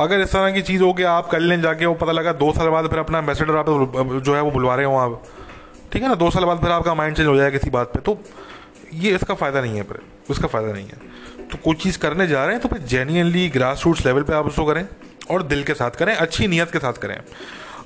अगर 0.00 0.20
इस 0.20 0.32
तरह 0.32 0.50
की 0.50 0.62
चीज़ 0.62 0.82
हो 0.82 0.92
कि 0.92 1.02
आप 1.04 1.28
कर 1.30 1.40
लें 1.40 1.60
जाके 1.62 1.86
वो 1.86 1.94
पता 1.94 2.12
लगा, 2.12 2.32
दो 2.34 2.52
साल 2.52 2.68
बाद 2.68 2.88
फिर 2.90 2.98
अपना 2.98 3.18
एम्बेसडर 3.18 3.56
आप 3.56 3.66
जो 4.24 4.34
है 4.34 4.40
वो 4.42 4.50
बुलवा 4.50 4.74
रहे 4.74 4.86
हो 4.86 4.96
आप 4.96 5.22
ठीक 5.92 6.02
है 6.02 6.08
ना 6.08 6.14
दो 6.14 6.30
साल 6.30 6.44
बाद 6.44 6.60
फिर 6.60 6.70
आपका 6.70 6.94
माइंड 6.94 7.16
चेंज 7.16 7.28
हो 7.28 7.36
जाएगा 7.36 7.58
किसी 7.58 7.70
बात 7.70 7.92
पे 7.94 8.00
तो 8.00 8.18
ये 8.94 9.14
इसका 9.14 9.34
फ़ायदा 9.34 9.60
नहीं 9.60 9.76
है 9.76 9.82
फिर 9.82 9.98
उसका 10.30 10.48
फ़ायदा 10.48 10.72
नहीं 10.72 10.86
है। 10.86 11.48
तो 11.48 11.58
कोई 11.64 11.74
चीज़ 11.74 11.98
करने 11.98 12.26
जा 12.26 12.44
रहे 12.44 12.54
हैं 12.54 12.62
तो 12.62 12.68
फिर 12.68 12.78
जेन्यनली 12.88 13.48
ग्रास 13.48 13.82
रूट्स 13.86 14.04
लेवल 14.06 14.22
पे 14.22 14.34
आप 14.34 14.46
उसको 14.46 14.64
करें 14.64 14.86
और 15.30 15.42
दिल 15.42 15.62
के 15.64 15.74
साथ 15.74 15.90
करें 15.90 16.14
अच्छी 16.14 16.46
नीयत 16.46 16.70
के 16.70 16.78
साथ 16.78 16.92
करें। 17.02 17.16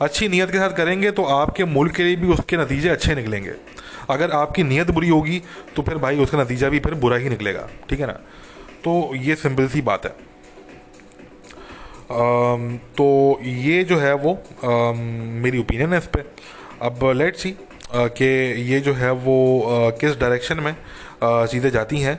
अच्छी 0.00 0.28
नीयत 0.28 0.50
के 0.50 0.58
साथ 0.58 0.76
करेंगे 0.76 1.10
तो 1.10 1.24
आपके 1.24 1.64
मुल्क 1.64 1.94
के 1.94 2.02
लिए 2.02 2.16
भी 2.16 2.28
उसके 2.28 2.56
नतीजे 2.56 2.88
अच्छे 2.88 3.14
निकलेंगे। 3.14 3.54
अगर 4.10 4.30
आपकी 4.32 4.62
नीयत 4.62 4.90
बुरी 4.90 5.08
होगी 5.08 5.42
तो 5.76 5.82
फिर 5.82 5.98
भाई 5.98 6.18
उसका 6.18 6.42
नतीजा 6.42 6.68
भी 6.68 6.78
फिर 6.80 6.94
बुरा 6.96 7.16
ही 7.16 7.28
निकलेगा 7.28 7.68
ठीक 7.90 8.00
है 8.00 8.06
ना? 8.06 8.12
तो 8.84 9.14
ये 9.16 9.34
सिंपल 9.36 9.68
सी 9.68 9.80
बात 9.82 10.04
है। 10.06 10.10
आम, 12.12 12.76
तो 12.76 13.38
ये 13.42 13.82
जो 13.84 13.98
है 13.98 14.14
वो 14.16 14.32
आम, 14.64 14.98
मेरी 15.42 15.58
ओपिनियन 15.58 15.92
है 15.92 15.98
इस 15.98 16.06
पर 16.06 16.30
अब 16.82 17.10
लेट 17.16 17.36
सी 17.36 17.56
कि 17.96 18.24
ये 18.62 18.80
जो 18.80 18.92
है 18.94 19.10
वो 19.10 19.36
किस 20.00 20.18
डायरेक्शन 20.20 20.60
में 20.60 20.74
चीज़ें 21.22 21.70
जाती 21.70 21.98
हैं। 21.98 22.18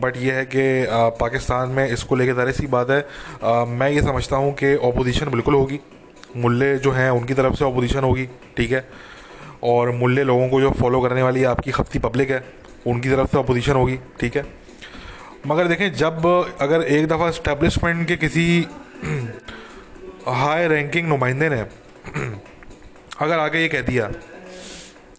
बट 0.00 0.16
ये 0.16 0.32
है 0.32 0.44
कि 0.46 0.86
पाकिस्तान 1.20 1.68
में 1.68 1.86
इसको 1.88 2.16
लेकर 2.16 2.34
ज़ाहिर 2.34 2.52
सी 2.52 2.66
बात 2.66 2.90
है 2.90 3.66
मैं 3.68 3.90
ये 3.90 4.02
समझता 4.02 4.36
हूँ 4.36 4.52
कि 4.54 4.72
अपोजिशन 4.84 5.30
बिल्कुल 5.30 5.54
होगी। 5.54 5.80
मुल्ले 6.36 6.76
जो 6.78 6.90
हैं, 6.90 7.10
उनकी 7.10 7.34
तरफ़ 7.34 7.54
से 7.54 7.64
अपोजिशन 7.64 8.04
होगी, 8.04 8.26
ठीक 8.56 8.72
है? 8.72 8.84
और 9.62 9.90
मुल्ले 9.92 10.24
लोगों 10.24 10.48
को 10.48 10.60
जो 10.60 10.70
फॉलो 10.80 11.00
करने 11.00 11.22
वाली 11.22 11.44
आपकी 11.44 11.70
खपती 11.70 11.98
पब्लिक 11.98 12.30
है, 12.30 12.42
उनकी 12.86 13.10
तरफ़ 13.10 13.30
से 13.30 13.38
अपोजिशन 13.38 13.72
होगी, 13.72 13.98
ठीक 14.20 14.36
है? 14.36 14.44
मगर 15.46 15.68
देखें, 15.68 15.92
जब 15.94 16.26
अगर 16.60 16.82
एक 16.82 17.06
दफ़ा 17.08 17.28
इस्टेब्लिशमेंट 17.28 18.06
के 18.08 18.16
किसी 18.16 18.66
हाई 20.28 20.66
रैंकिंग 20.68 21.08
नुमाइंदे 21.08 21.48
ने 21.48 21.60
अगर 23.20 23.38
आगे 23.38 23.60
ये 23.60 23.68
कह 23.68 23.80
दिया 23.82 24.10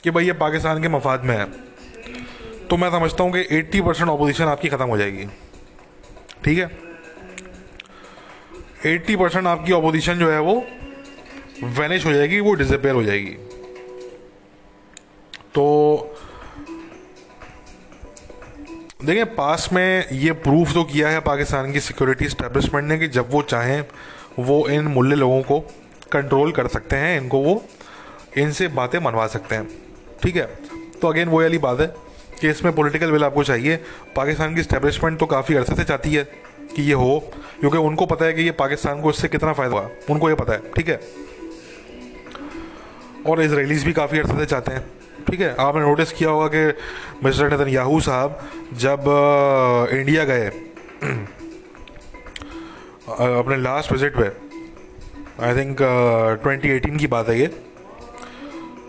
कि 0.06 0.12
भाई 0.12 0.26
ये 0.26 0.34
पाकिस्तान 0.34 0.82
के 0.82 0.88
मफाद 0.88 1.24
में 1.24 1.38
है। 1.38 1.46
तो 2.68 2.78
मैं 2.78 2.90
समझता 2.92 3.24
हूँ 3.24 3.32
कि 3.32 3.44
80 3.52 3.82
परसेंट 3.82 4.10
अपोजिशन 4.10 4.44
आपकी 4.44 4.70
ख़त्म 4.70 4.86
हो 4.86 4.98
जाएगी। 4.98 5.26
ठीक 6.44 6.58
है? 6.58 6.68
80 8.86 9.16
परसेंट 9.16 9.48
आपकी 9.48 9.74
अपोजिशन 9.74 10.14
जो 10.14 10.32
है 10.32 10.40
वो 10.40 10.54
वैनिश 11.64 12.06
हो 12.06 12.14
जाएगी, 12.14 12.40
वो 12.40 12.54
डिसअपेयर 12.54 12.96
हो 12.96 13.04
जाएगी। 13.04 13.32
तो 15.56 16.16
देखिए, 19.06 19.24
पास 19.24 19.70
में 19.74 20.10
ये 20.12 20.32
प्रूफ 20.32 20.74
तो 20.74 20.84
किया 20.84 21.10
है 21.10 21.20
पाकिस्तान 21.20 21.72
की 21.74 21.80
सिक्योरिटी 21.80 22.30
स्टैब्लिशमेंट 22.30 22.88
ने 22.88 22.98
कि 22.98 23.08
जब 23.08 23.32
वो 23.32 23.42
चाहें, 23.42 23.86
वो 24.40 24.68
इन 24.68 24.88
मुल्ले 24.88 25.16
लोगों 25.16 25.42
को 25.42 25.60
कंट्रोल 26.12 26.52
कर 26.52 26.68
सकते 26.68 26.96
हैं, 26.96 27.22
इनको 27.22 27.40
वो 27.40 27.64
इनसे 28.38 28.68
बातें 28.68 29.00
मनवा 29.00 29.28
सकते 29.28 29.56
हैं। 29.56 29.85
ठीक 30.26 30.36
है? 30.36 30.46
तो 31.02 31.08
अगेन 31.08 31.30
वो 31.30 31.42
वाली 31.42 31.58
बात 31.60 31.80
है 31.80 31.88
कि 32.40 32.50
इसमें 32.50 32.74
पॉलिटिकल 32.76 33.12
विल 33.12 33.24
आपको 33.24 33.44
चाहिए। 33.44 33.76
पाकिस्तान 34.16 34.56
की 34.56 34.64
स्टैब्लिशमेंट 34.64 35.20
तो 35.20 35.26
काफ़ी 35.28 35.56
अरसे 35.56 35.76
से 35.76 35.84
चाहती 35.84 36.14
है 36.14 36.24
कि 36.76 36.82
ये 36.82 36.94
हो, 36.94 37.20
क्योंकि 37.60 37.78
उनको 37.80 38.06
पता 38.06 38.26
है 38.26 38.34
कि 38.34 38.42
ये 38.42 38.52
पाकिस्तान 38.60 39.02
को 39.02 39.10
इससे 39.10 39.28
कितना 39.28 39.54
फ़ायदा 39.54 39.76
हुआ। 39.76 39.90
उनको 40.10 40.30
ये 40.30 40.36
पता 40.36 40.54
है, 40.54 40.72
ठीक 40.76 40.90
है? 40.90 41.00
और 43.28 43.42
इसराइलीज 43.42 43.84
भी 43.86 43.94
काफ़ी 43.94 44.20
अर्से 44.20 44.38
से 44.38 44.46
चाहते 44.46 44.72
हैं, 44.72 44.84
ठीक 45.30 45.40
है? 45.42 45.56
आपने 45.60 45.82
नोटिस 45.82 46.12
किया 46.14 46.30
होगा 46.30 46.48
कि 46.56 46.66
मिस्टर 47.24 47.50
नितन 47.52 47.70
याहू 47.70 48.00
साहब 48.02 48.40
जब 48.78 49.04
इंडिया 49.94 50.24
गए 50.24 50.48
अपने 53.10 53.58
लास्ट 53.58 53.92
विज़िट 53.92 54.16
पे 54.18 54.28
आई 55.46 55.56
थिंक 55.56 55.78
ट्वेंटी 56.44 56.70
एटीन 56.70 56.98
की 56.98 57.08
बात 57.08 57.30
है 57.30 57.40
ये। 57.40 57.48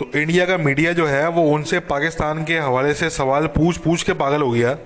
तो 0.00 0.18
इंडिया 0.18 0.46
का 0.46 0.56
मीडिया 0.56 0.92
जो 0.92 1.06
है, 1.06 1.28
वो 1.28 1.42
उनसे 1.42 1.78
पाकिस्तान 1.78 2.44
के 2.44 2.58
हवाले 2.58 2.94
से 2.94 3.10
सवाल 3.10 3.46
पूछ 3.46 3.76
पूछ 3.76 4.02
के 4.02 4.12
पागल 4.12 4.42
हो 4.42 4.50
गया। 4.50 4.76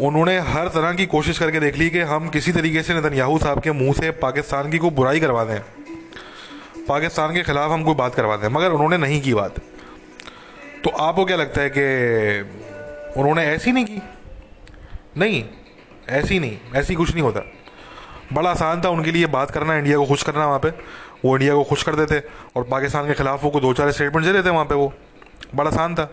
उन्होंने 0.00 0.38
हर 0.38 0.68
तरह 0.68 0.92
की 0.92 1.06
कोशिश 1.06 1.38
करके 1.38 1.60
देख 1.60 1.76
ली 1.76 1.90
कि 1.90 2.00
हम 2.00 2.28
किसी 2.28 2.52
तरीके 2.52 2.82
से 2.82 2.94
नितन 2.94 3.14
याहू 3.14 3.38
साहब 3.38 3.60
के 3.60 3.72
मुँह 3.72 3.92
से 3.92 4.10
पाकिस्तान 4.10 4.70
की 4.70 4.78
कोई 4.78 4.90
बुराई 4.90 5.20
करवा 5.20 5.44
दें। 5.44 5.60
पाकिस्तान 6.88 7.34
के 7.34 7.42
ख़िलाफ़ 7.42 7.72
हम 7.72 7.84
कोई 7.84 7.94
बात 7.94 8.14
करवा 8.14 8.36
दें, 8.36 8.48
मगर 8.48 8.70
उन्होंने 8.70 8.96
नहीं 8.96 9.22
की 9.22 9.34
बात। 9.34 9.58
तो 10.84 10.90
आपको 10.90 11.24
क्या 11.24 11.36
लगता 11.36 11.62
है 11.62 11.70
कि 11.70 12.40
उन्होंने 13.20 13.44
ऐसी 13.44 13.72
नहीं 13.72 13.84
की? 13.84 14.02
नहीं, 15.16 15.44
ऐसी 16.08 16.38
नहीं, 16.38 16.58
ऐसी 16.74 16.94
कुछ 16.94 17.12
नहीं 17.12 17.22
होता। 17.22 17.40
बड़ा 18.32 18.50
आसान 18.50 18.80
था 18.80 18.88
उनके 18.88 19.12
लिए 19.12 19.26
बात 19.26 19.50
करना 19.50 19.76
इंडिया 19.76 19.96
को 19.96 20.06
खुश 20.06 20.22
करना 20.22 20.46
वहाँ 20.46 20.58
पे। 20.58 20.70
वो 21.24 21.36
इंडिया 21.36 21.54
को 21.54 21.62
खुश 21.64 21.82
कर 21.82 21.94
देते 21.94 22.22
और 22.56 22.62
पाकिस्तान 22.64 23.06
के 23.06 23.14
खिलाफ 23.14 23.44
वो 23.44 23.60
दो 23.60 23.72
चार 23.74 23.90
स्टेटमेंट 23.92 24.26
दे 24.26 24.32
देते 24.32 24.50
वहाँ 24.50 24.64
पे 24.64 24.74
वो। 24.74 24.92
बड़ा 25.54 25.70
आसान 25.70 25.94
था। 25.94 26.10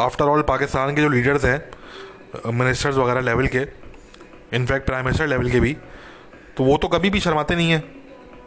आफ्टर 0.00 0.24
ऑल 0.24 0.42
पाकिस्तान 0.42 0.94
के 0.94 1.02
जो 1.02 1.08
लीडर्स 1.08 1.44
हैं 1.44 2.52
मिनिस्टर्स 2.52 2.96
वगैरह 2.96 3.20
लेवल 3.20 3.46
के 3.46 3.66
इनफैक्ट 4.56 4.86
प्राइम 4.86 5.04
मिनिस्टर 5.04 5.26
लेवल 5.26 5.50
के 5.50 5.60
भी 5.60 5.76
तो 6.56 6.64
वो 6.64 6.76
तो 6.76 6.88
कभी 6.88 7.10
भी 7.10 7.20
शर्माते 7.20 7.56
नहीं 7.56 7.70
हैं। 7.70 7.82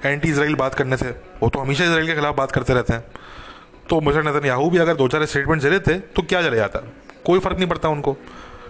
एंटी 0.06 0.30
इसराइल 0.30 0.56
बात 0.56 0.74
करने 0.74 0.98
से। 0.98 1.10
वो 1.42 1.50
तो 1.50 1.60
हमेशा 1.60 1.84
इसराइल 1.84 2.08
के 2.08 2.16
खिलाफ 2.16 2.36
बात 2.36 2.52
करते 2.52 2.74
रहते 2.74 2.94
हैं। 2.94 3.04
तो 3.90 4.00
मिस्टर 4.02 4.46
याहू 4.46 4.70
भी 4.70 4.78
अगर 4.78 4.96
दो 4.96 5.08
चार 5.08 5.26
स्टेटमेंट 5.26 5.62
दे 5.62 5.80
थे 5.80 6.00
तो 6.00 6.22
क्या 6.22 6.42
चले 6.42 6.56
जाता 6.56 6.80
कोई 7.26 7.40
फ़र्क 7.40 7.58
नहीं 7.58 7.68
पड़ता 7.68 7.90
उनको। 7.90 8.16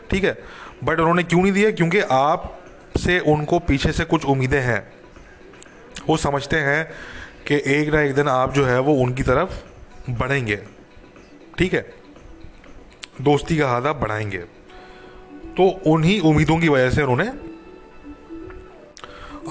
ठीक 0.09 0.23
है? 0.23 0.37
बट 0.83 0.99
उन्होंने 0.99 1.23
क्यों 1.23 1.41
नहीं 1.41 1.51
दिया? 1.53 1.71
क्योंकि 1.71 1.99
आप 1.99 2.59
से 2.97 3.19
उनको 3.19 3.59
पीछे 3.59 3.91
से 3.91 4.03
कुछ 4.05 4.25
उम्मीदें 4.25 4.61
हैं। 4.61 4.94
वो 6.07 6.17
समझते 6.17 6.55
हैं 6.55 6.89
कि 7.47 7.71
एक 7.73 7.93
ना 7.93 8.01
एक 8.01 8.15
दिन 8.15 8.27
आप 8.27 8.53
जो 8.53 8.65
है 8.65 8.79
वो 8.79 8.93
उनकी 8.93 9.23
तरफ़ 9.23 9.63
बढ़ेंगे। 10.09 10.59
ठीक 11.57 11.73
है? 11.73 11.93
दोस्ती 13.21 13.57
का 13.57 13.69
हाथ 13.69 13.81
बढ़ाएँगे। 13.81 14.37
तो 15.57 15.81
उन्हीं 15.87 16.21
उम्मीदों 16.21 16.57
की 16.57 16.69
वजह 16.69 16.89
से 16.89 17.01
उन्होंने 17.01 17.55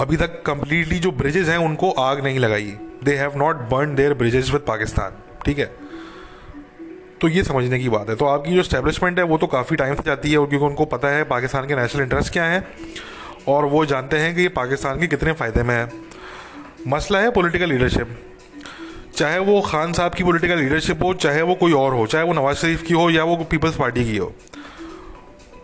अभी 0.00 0.16
तक 0.16 0.42
कंप्लीटली 0.42 0.98
जो 0.98 1.10
ब्रिजेस 1.10 1.48
हैं, 1.48 1.58
उनको 1.58 1.90
आग 1.90 2.24
नहीं 2.24 2.38
लगाई। 2.38 2.76
They 3.04 3.16
have 3.16 3.32
not 3.36 3.56
burn 3.56 3.94
their 3.94 4.14
bridges 4.14 4.50
with 4.50 4.60
Pakistan 4.60 5.12
ठीक 5.44 5.58
है? 5.58 5.84
तो 7.20 7.28
ये 7.28 7.44
समझने 7.44 7.78
की 7.78 7.88
बात 7.88 8.08
है। 8.08 8.16
तो 8.16 8.24
आपकी 8.24 8.54
जो 8.54 8.62
स्टैब्लिशमेंट 8.62 9.18
है, 9.18 9.24
वो 9.24 9.38
तो 9.38 9.46
काफ़ी 9.46 9.76
टाइम 9.76 9.94
से 9.94 10.02
जाती 10.06 10.32
है, 10.32 10.38
और 10.38 10.48
क्योंकि 10.48 10.66
उनको 10.66 10.84
पता 10.84 11.08
है, 11.08 11.24
पाकिस्तान 11.24 11.68
के 11.68 11.76
नेशनल 11.76 12.02
इंटरेस्ट 12.02 12.32
क्या 12.32 12.44
है, 12.44 12.68
और 13.48 13.64
वो 13.64 13.86
जानते 13.86 14.16
हैं 14.16 14.34
कि 14.34 14.42
ये 14.42 14.48
पाकिस्तान 14.48 15.00
के 15.00 15.06
कितने 15.06 15.32
फ़ायदे 15.32 15.62
में 15.62 15.74
है। 15.74 16.13
मसला 16.86 17.18
है 17.18 17.30
पॉलिटिकल 17.30 17.68
लीडरशिप 17.68 18.08
चाहे 19.16 19.38
वो 19.38 19.60
खान 19.60 19.92
साहब 19.92 20.14
की 20.14 20.24
पॉलिटिकल 20.24 20.58
लीडरशिप 20.58 21.02
हो, 21.02 21.12
चाहे 21.14 21.42
वो 21.42 21.54
कोई 21.54 21.72
और 21.72 21.94
हो, 21.94 22.06
चाहे 22.06 22.24
वो 22.24 22.32
नवाज़ 22.32 22.56
शरीफ 22.56 22.82
की 22.82 22.94
हो 22.94 23.08
या 23.10 23.24
वो 23.24 23.36
पीपल्स 23.50 23.76
पार्टी 23.76 24.04
की 24.04 24.16
हो। 24.16 24.26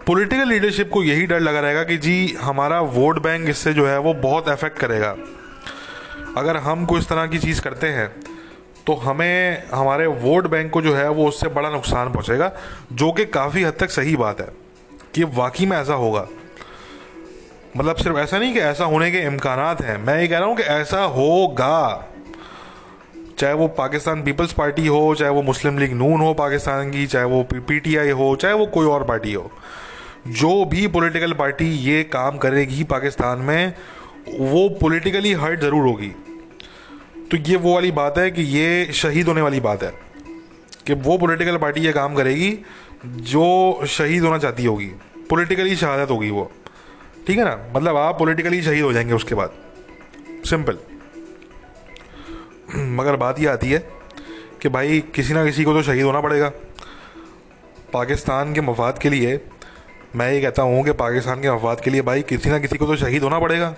पॉलिटिकल 0.07 0.49
लीडरशिप 0.49 0.91
को 0.91 1.03
यही 1.03 1.27
डर 1.27 1.41
लगा 1.41 1.61
रहेगा 1.61 1.83
कि 1.85 1.97
जी, 1.97 2.37
हमारा 2.41 2.81
वोट 2.81 3.23
बैंक 3.23 3.49
इससे 3.49 3.73
जो 3.73 3.87
है 3.87 3.99
वो 3.99 4.15
बहुत 4.15 4.49
अफेक्ट 4.49 4.79
करेगा। 4.79 5.15
अगर 6.37 6.57
हम 6.57 6.85
कोई 6.87 7.01
इस 7.01 7.09
तरह 7.09 7.27
की 7.27 7.39
चीज़ 7.39 7.61
करते 7.61 7.87
हैं 7.87 8.09
तो 8.87 8.95
हमें, 8.95 9.63
हमारे 9.71 10.07
वोट 10.07 10.47
बैंक 10.47 10.73
को 10.73 10.83
जो 10.83 10.95
है 10.95 11.09
वो 11.11 11.29
उससे 11.29 11.49
बड़ा 11.49 11.71
नुकसान 11.71 12.13
पहुंचेगा, 12.13 12.53
जो 12.93 13.13
कि 13.13 13.25
काफ़ी 13.27 13.63
हद 13.63 13.77
तक 13.81 13.91
सही 13.91 14.17
बात 14.17 14.41
है 14.41 14.49
कि 15.15 15.25
वाकई 15.37 15.67
में 15.67 15.77
ऐसा 15.77 15.95
होगा। 15.95 16.27
मतलब 17.77 17.97
सिर्फ़ 17.97 18.19
ऐसा 18.19 18.39
नहीं 18.39 18.53
कि 18.55 18.61
ऐसा 18.61 18.85
होने 18.85 19.11
के 19.11 19.19
इम्कान 19.19 19.85
हैं। 19.85 19.99
मैं 19.99 20.21
ये 20.21 20.29
कह 20.29 20.39
रहा 20.39 20.49
हूँ 20.49 20.57
कि 20.57 20.63
ऐसा 20.63 21.03
होगा। 21.03 22.07
चाहे 23.39 23.55
वो 23.55 23.69
पाकिस्तान 23.69 24.23
पीपल्स 24.23 24.53
पार्टी 24.53 24.87
हो, 24.87 25.15
चाहे 25.15 25.31
वो 25.31 25.43
मुस्लिम 25.43 25.79
लीग 25.79 25.93
नून 25.93 26.21
हो 26.21 26.35
पाकिस्तान 26.35 26.91
की, 26.91 27.07
चाहे 27.07 27.25
वो 27.25 27.43
पीटीआई 27.55 28.11
हो, 28.11 28.37
चाहे 28.37 28.55
वो 28.55 28.67
कोई 28.67 28.87
और 28.87 29.05
पार्टी 29.05 29.33
हो। 29.33 29.51
जो 30.29 30.65
भी 30.65 30.87
पॉलिटिकल 30.87 31.33
पार्टी 31.33 31.65
ये 31.65 32.03
काम 32.05 32.39
करेगी 32.39 32.85
पाकिस्तान 32.85 33.39
में, 33.39 33.75
वो 34.41 34.69
पॉलिटिकली 34.69 35.33
हर्ट 35.33 35.61
ज़रूर 35.61 35.87
होगी। 35.87 36.13
तो 37.31 37.37
ये 37.37 37.57
वो 37.57 37.75
वाली 37.75 37.91
बात 37.91 38.19
है 38.19 38.31
कि 38.31 38.43
ये 38.43 38.93
शहीद 38.93 39.27
होने 39.27 39.41
वाली 39.41 39.61
बात 39.61 39.83
है 39.83 39.93
कि 40.87 40.95
वो 40.95 41.19
पॉलिटिकल 41.19 41.57
पार्टी 41.57 41.81
ये 41.81 41.93
काम 41.93 42.15
करेगी 42.15 42.59
जो 43.07 43.81
शहीद 43.87 44.23
होना 44.23 44.39
चाहती 44.39 44.65
होगी। 44.65 44.91
पॉलिटिकली 45.31 45.77
शहादत 45.77 46.11
होगी 46.11 46.31
वो। 46.31 46.51
ठीक 47.27 47.39
है 47.39 47.45
ना? 47.45 47.57
मतलब 47.75 47.97
आप 47.97 48.19
पॉलिटिकली 48.19 48.63
शहीद 48.63 48.85
हो 48.85 48.93
जाएँगे 48.93 49.15
उसके 49.15 49.35
बाद। 49.35 49.51
सिंपल 50.47 50.79
मगर 52.95 53.17
बात 53.17 53.39
यह 53.41 53.53
आती 53.53 53.71
है 53.71 53.79
कि 54.63 54.69
भाई 54.69 55.01
किसी 55.15 55.35
ना 55.35 55.45
किसी 55.45 55.65
को 55.65 55.73
तो 55.75 55.83
शहीद 55.83 56.05
होना 56.05 56.21
पड़ेगा। 56.21 56.49
पाकिस्तान 57.93 58.53
के 58.55 58.61
मफाद 58.61 58.99
के 58.99 59.11
लिए 59.11 59.41
मैं 60.17 60.31
ये 60.33 60.41
कहता 60.41 60.63
हूँ 60.63 60.85
कि 60.85 60.93
पाकिस्तान 60.93 61.41
के 61.43 61.51
मफाद 61.51 61.81
के 61.81 61.91
लिए 61.91 62.03
भाई 62.03 62.23
किसी 62.23 62.51
ना 62.51 62.59
किसी 62.59 62.77
को 62.79 62.87
तो 62.87 62.97
शहीद 62.97 63.23
होना 63.23 63.39
पड़ेगा। 63.39 63.69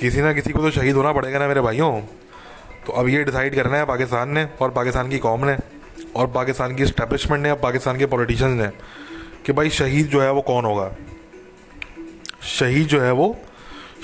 किसी 0.00 0.20
ना 0.20 0.32
किसी 0.32 0.52
को 0.52 0.62
तो 0.62 0.70
शहीद 0.70 0.96
होना 0.96 1.12
पड़ेगा 1.12 1.38
ना 1.38 1.48
मेरे 1.48 1.60
भाइयों। 1.60 2.00
तो 2.86 2.92
अब 2.92 3.08
ये 3.08 3.22
डिसाइड 3.24 3.54
करना 3.54 3.76
है 3.76 3.84
पाकिस्तान 3.86 4.30
ने 4.30 4.48
और 4.60 4.70
पाकिस्तान 4.70 5.08
की 5.08 5.18
कौम 5.18 5.44
ने 5.44 5.56
और 6.16 6.26
पाकिस्तान 6.26 6.74
की 6.76 6.82
इस्टेब्लिशमेंट 6.82 7.42
ने 7.42 7.50
और 7.50 7.58
पाकिस्तान 7.58 7.98
के 7.98 8.06
पॉलिटिशियंस 8.06 8.60
ने 8.60 8.68
कि 9.46 9.52
भाई 9.52 9.70
शहीद 9.70 10.06
जो 10.06 10.20
है 10.22 10.30
वो 10.32 10.42
कौन 10.42 10.64
होगा। 10.64 10.94
शहीद 12.42 12.86
जो 12.88 13.00
है 13.00 13.12
वो, 13.12 13.36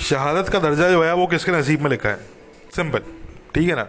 शहादत 0.01 0.49
का 0.49 0.59
दर्जा 0.59 0.91
जो 0.91 1.03
है 1.05 1.15
वो 1.15 1.27
किसके 1.27 1.53
नसीब 1.53 1.81
में 1.81 1.91
लिखा 1.91 2.09
है? 2.09 2.19
सिंपल 2.77 3.03
ठीक 3.55 3.69
है 3.69 3.77
ना? 3.77 3.87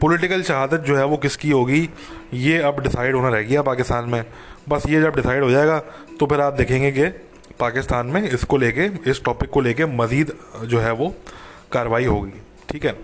पॉलिटिकल 0.00 0.42
शहादत 0.42 0.80
जो 0.80 0.96
है 0.96 1.04
वो 1.04 1.16
किसकी 1.16 1.50
होगी? 1.50 1.88
ये 2.34 2.58
अब 2.60 2.80
डिसाइड 2.82 3.14
होना 3.14 3.28
रह 3.28 3.42
गया 3.42 3.62
पाकिस्तान 3.62 4.08
में। 4.10 4.24
बस 4.68 4.82
ये 4.88 5.00
जब 5.02 5.16
डिसाइड 5.16 5.42
हो 5.42 5.50
जाएगा 5.50 5.78
तो 6.20 6.26
फिर 6.26 6.40
आप 6.40 6.52
देखेंगे 6.52 6.90
कि 6.92 7.08
पाकिस्तान 7.60 8.06
में 8.06 8.22
इसको 8.22 8.56
लेके, 8.56 8.84
इस 9.10 9.22
टॉपिक 9.24 9.50
को 9.50 9.60
लेके 9.60 9.86
मज़ीद 9.86 10.32
जो 10.64 10.78
है 10.80 10.92
वो 10.92 11.14
कार्रवाई 11.72 12.04
होगी, 12.04 12.32
ठीक 12.70 12.84
है? 12.84 12.96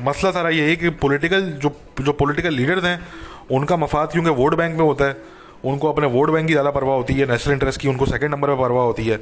मसला 0.00 0.30
सारा 0.30 0.50
ये 0.50 0.68
है 0.68 0.76
कि 0.76 0.90
पॉलिटिकल 0.96 1.50
जो 1.62 1.70
जो 2.00 2.12
पॉलिटिकल 2.12 2.54
लीडर्स 2.54 2.84
हैं, 2.84 3.00
उनका 3.50 3.76
मफाद 3.76 4.12
क्योंकि 4.12 4.30
वोट 4.32 4.54
बैंक 4.54 4.76
में 4.76 4.84
होता 4.84 5.04
है। 5.04 5.16
उनको 5.64 5.92
अपने 5.92 6.06
वोट 6.06 6.30
बैंक 6.30 6.46
की 6.46 6.52
ज़्यादा 6.52 6.70
परवाह 6.70 6.96
होती 6.96 7.14
है, 7.14 7.26
नेशनल 7.26 7.52
इंटरेस्ट 7.52 7.80
की 7.80 7.88
उनको 7.88 8.06
सेकेंड 8.06 8.34
नंबर 8.34 8.48
पर 8.48 8.62
परवाह 8.62 8.84
होती 8.84 9.06
है। 9.06 9.20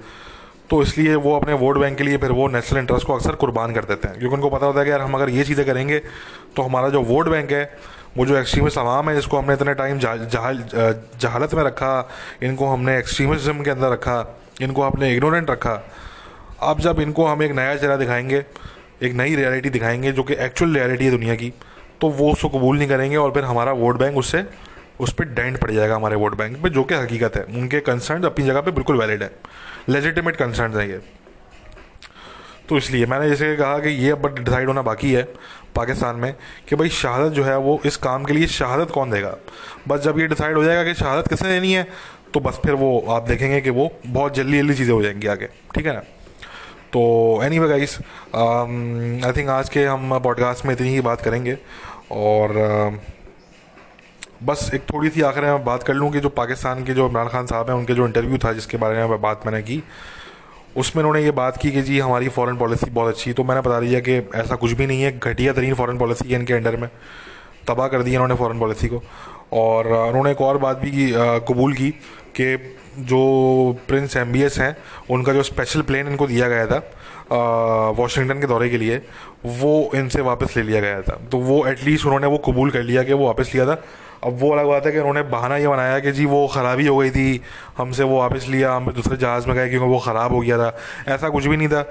तो 0.71 0.83
इसलिए 0.83 1.15
वो 1.17 1.35
अपने 1.37 1.53
वोट 1.55 1.79
बैंक 1.79 1.97
के 1.99 2.05
लिए 2.05 2.17
फिर 2.19 2.33
वो 2.33 2.47
नेशनल 2.49 2.79
इंटरेस्ट 2.79 3.07
को 3.07 3.15
अक्सर 3.15 3.35
कुर्बान 3.35 3.73
कर 3.75 3.85
देते 3.85 4.09
हैं। 4.09 4.19
क्योंकि 4.19 4.35
उनको 4.37 4.51
पता 4.51 4.67
होता 4.67 4.79
है 4.81 4.85
कि 4.85 4.91
यार, 4.91 5.01
हम 5.01 5.15
अगर 5.15 5.29
ये 5.31 5.45
चीज़ें 5.45 5.65
करेंगे 5.67 5.99
तो 6.57 6.63
हमारा 6.63 6.89
जो 6.89 7.03
वोट 7.03 7.29
बैंक 7.29 7.53
है, 7.53 7.79
वो 8.17 8.27
जो 8.27 8.37
एक्सट्रीमिस्ट 8.37 8.79
आवाम 8.79 9.09
है, 9.11 9.15
जिसको 9.15 9.39
हमने 9.39 9.55
इतने 9.55 9.75
टाइम 9.75 9.99
जहालत 9.99 11.55
में 11.55 11.63
रखा, 11.65 12.09
इनको 12.43 12.67
हमने 12.67 12.99
एक्सट्रीमिज्म 12.99 13.63
के 13.63 13.71
अंदर 13.71 13.91
रखा, 13.91 14.19
इनको 14.63 14.83
आपने 14.83 15.13
इग्नोरेंट 15.15 15.51
रखा, 15.51 15.83
अब 16.63 16.81
जब 16.81 17.01
इनको 17.01 17.25
हम 17.27 17.43
एक 17.43 17.53
नया 17.53 17.75
चेहरा 17.77 17.97
दिखाएँगे, 17.97 18.45
एक 19.03 19.13
नई 19.15 19.35
रियलिटी 19.37 19.71
दिखाएँगे, 19.71 20.13
जो 20.13 20.23
कि 20.23 20.35
एक्चुअल 20.35 20.75
रियलिटी 20.75 21.05
है 21.05 21.11
दुनिया 21.11 21.35
की 21.35 21.53
तो 22.01 22.09
वो 22.11 22.31
उसको 22.33 22.49
कबूल 22.49 22.79
नहीं 22.79 22.89
करेंगे 22.89 23.17
और 23.17 23.31
फिर 23.33 23.45
हमारा 23.45 23.73
वोट 23.75 23.99
बैंक 23.99 24.17
उससे 24.19 24.45
उस 25.01 25.13
पर 25.13 25.25
डेंट 25.25 25.59
पड़ 25.59 25.71
जाएगा 25.71 25.95
हमारे 25.97 26.17
वोट 26.17 26.37
बैंक 26.37 26.63
पे 26.63 26.71
जो 26.71 26.85
कि 26.85 26.95
हकीकत 26.95 27.37
है। 27.37 27.43
उनके 27.43 27.81
कंसर्न 27.81 28.23
अपनी 28.23 28.45
जगह 28.47 28.61
पे 28.61 28.71
बिल्कुल 28.71 28.99
वैलिड 28.99 29.23
है। 29.23 29.31
लेजिटिमेट 29.89 30.37
कंसर्न 30.37 30.79
है 30.79 30.89
ये। 30.91 31.01
तो 32.69 32.77
इसलिए 32.77 33.07
मैंने 33.07 33.29
जैसे 33.29 33.55
कहा 33.57 33.79
कि 33.79 33.89
ये 33.89 34.11
अब 34.11 34.27
डिसाइड 34.39 34.69
होना 34.69 34.83
बाकी 34.83 35.13
है 35.13 35.23
पाकिस्तान 35.75 36.17
में 36.17 36.35
कि 36.69 36.77
भाई 36.77 36.89
शहादत 36.89 37.33
जो 37.33 37.45
है 37.45 37.57
वो 37.59 37.81
इस 37.87 37.97
काम 37.97 38.25
के 38.25 38.33
लिए 38.33 38.47
शहादत 38.47 38.91
कौन 38.91 39.11
देगा? 39.11 39.37
बस 39.89 40.01
जब 40.01 40.19
ये 40.19 40.27
डिसाइड 40.27 40.57
हो 40.57 40.65
जाएगा 40.65 40.85
कि 40.85 40.95
शहादत 40.95 41.29
किसने 41.29 41.49
देनी 41.49 41.73
है 41.73 41.87
तो 42.35 42.41
बस 42.41 42.61
फिर 42.65 42.75
वो 42.75 42.99
आप 43.09 43.29
देखेंगे 43.29 43.61
कि 43.61 43.71
वो 43.71 43.91
बहुत 44.07 44.35
जल्दी 44.35 44.59
जल्दी 44.59 44.75
चीज़ें 44.75 44.93
हो 44.95 45.03
जाएँगी 45.03 45.27
आगे। 45.27 45.47
ठीक 45.47 45.87
है 45.87 45.93
ना? 45.95 46.01
तो 46.93 47.41
any 47.43 47.59
way 47.59 47.69
guys 47.69 47.99
I 49.27 49.33
think 49.33 49.49
आज 49.49 49.69
के 49.69 49.85
हम 49.85 50.19
पॉडकास्ट 50.19 50.65
में 50.67 50.73
इतनी 50.75 50.89
ही 50.89 51.01
बात 51.01 51.21
करेंगे 51.21 51.59
और 52.13 52.51
uh, 52.97 53.16
बस 54.43 54.71
एक 54.75 54.83
थोड़ी 54.83 55.09
सी 55.11 55.23
आखिर 55.23 55.45
में 55.45 55.65
बात 55.65 55.83
कर 55.83 55.95
लूँ 55.95 56.11
कि 56.13 56.21
जो 56.21 56.29
पाकिस्तान 56.29 56.83
के 56.85 56.95
जो 56.95 57.09
इमरान 57.09 57.29
खान 57.29 57.47
साहब 57.47 57.71
हैं, 57.71 57.77
उनके 57.77 57.95
जो 57.95 58.07
इंटरव्यू 58.07 58.39
था, 58.39 58.53
जिसके 58.53 58.77
बारे 58.77 59.07
में 59.07 59.21
बात 59.21 59.47
मैंने 59.47 59.63
की, 59.63 59.83
उसमें 60.77 61.03
उन्होंने 61.03 61.23
ये 61.25 61.31
बात 61.31 61.57
की 61.57 61.71
कि 61.71 61.83
जी, 61.83 61.99
हमारी 61.99 62.29
फॉरेन 62.29 62.57
पॉलिसी 62.57 62.91
बहुत 62.91 63.15
अच्छी 63.15 63.33
तो 63.33 63.45
मैंने 63.45 63.61
बता 63.61 63.81
दिया 63.81 64.01
कि 64.01 64.17
ऐसा 64.35 64.57
कुछ 64.57 64.73
भी 64.73 64.87
नहीं 64.87 65.03
है, 65.03 65.19
घटिया 65.19 65.53
तरीन 65.53 65.75
फॉरेन 65.75 65.99
पॉलिसी 65.99 66.29
है 66.29 66.39
इनके 66.41 66.55
अंडर 66.55 66.77
में। 66.77 66.89
तबाह 67.69 67.89
कर 67.89 68.03
दिया 68.03 68.15
इन्होंने 68.15 68.35
फॉरेन 68.35 68.59
पॉलिसी 68.61 68.89
को। 68.89 69.03
और 69.53 69.87
उन्होंने 69.87 70.31
एक 70.31 70.41
और 70.41 70.59
बात 70.59 70.79
भी 70.79 71.13
कबूल 71.49 71.73
की 71.75 71.91
कि 72.41 72.57
जो 72.99 73.79
प्रिंस 73.89 74.17
एमबीएस 74.17 74.59
हैं, 74.59 74.77
उनका 75.11 75.33
जो 75.33 75.43
स्पेशल 75.43 75.83
प्लेन 75.83 76.09
इनको 76.09 76.27
दिया 76.27 76.49
गया 76.49 76.67
था 76.67 77.93
वॉशिंगटन 77.99 78.41
के 78.41 78.47
दौरे 78.47 78.69
के 78.69 78.79
लिए, 78.79 78.97
वो 79.47 79.91
इनसे 79.95 80.21
वापस 80.23 80.57
ले 80.57 80.63
लिया 80.63 80.81
गया 80.81 81.01
था। 81.03 81.21
तो 81.33 81.39
वो 81.39 81.65
एटलीस्ट 81.67 82.07
उन्होंने 82.07 82.27
वो 82.27 82.39
कबूल 82.47 82.71
कर 82.71 82.83
लिया 82.83 83.03
कि 83.03 83.13
वो 83.13 83.27
वापस 83.27 83.51
लिया 83.55 83.67
था। 83.67 83.83
अब 84.25 84.39
वो 84.41 84.51
अलग 84.53 84.67
बात 84.67 84.87
है 84.87 84.93
कि 84.93 84.99
उन्होंने 84.99 85.23
बहाना 85.31 85.57
ये 85.57 85.69
बनाया 85.69 85.99
कि 86.01 86.13
जी 86.13 86.25
वो 86.27 86.47
ख़राबी 86.47 86.87
हो 86.87 86.97
गई 86.97 87.11
थी। 87.11 87.41
हमसे 87.79 88.03
वो 88.03 88.19
वापस 88.19 88.47
लिया 88.49 88.73
हम 88.73 88.91
दूसरे 88.93 89.17
जहाज़ 89.17 89.47
में 89.49 89.55
गए 89.57 89.69
क्योंकि 89.71 89.87
वो 89.87 89.99
ख़राब 89.99 90.33
हो 90.33 90.41
गया 90.41 90.59
था। 90.59 90.77
ऐसा 91.09 91.29
कुछ 91.29 91.47
भी 91.47 91.57
नहीं 91.57 91.69
था। 91.69 91.85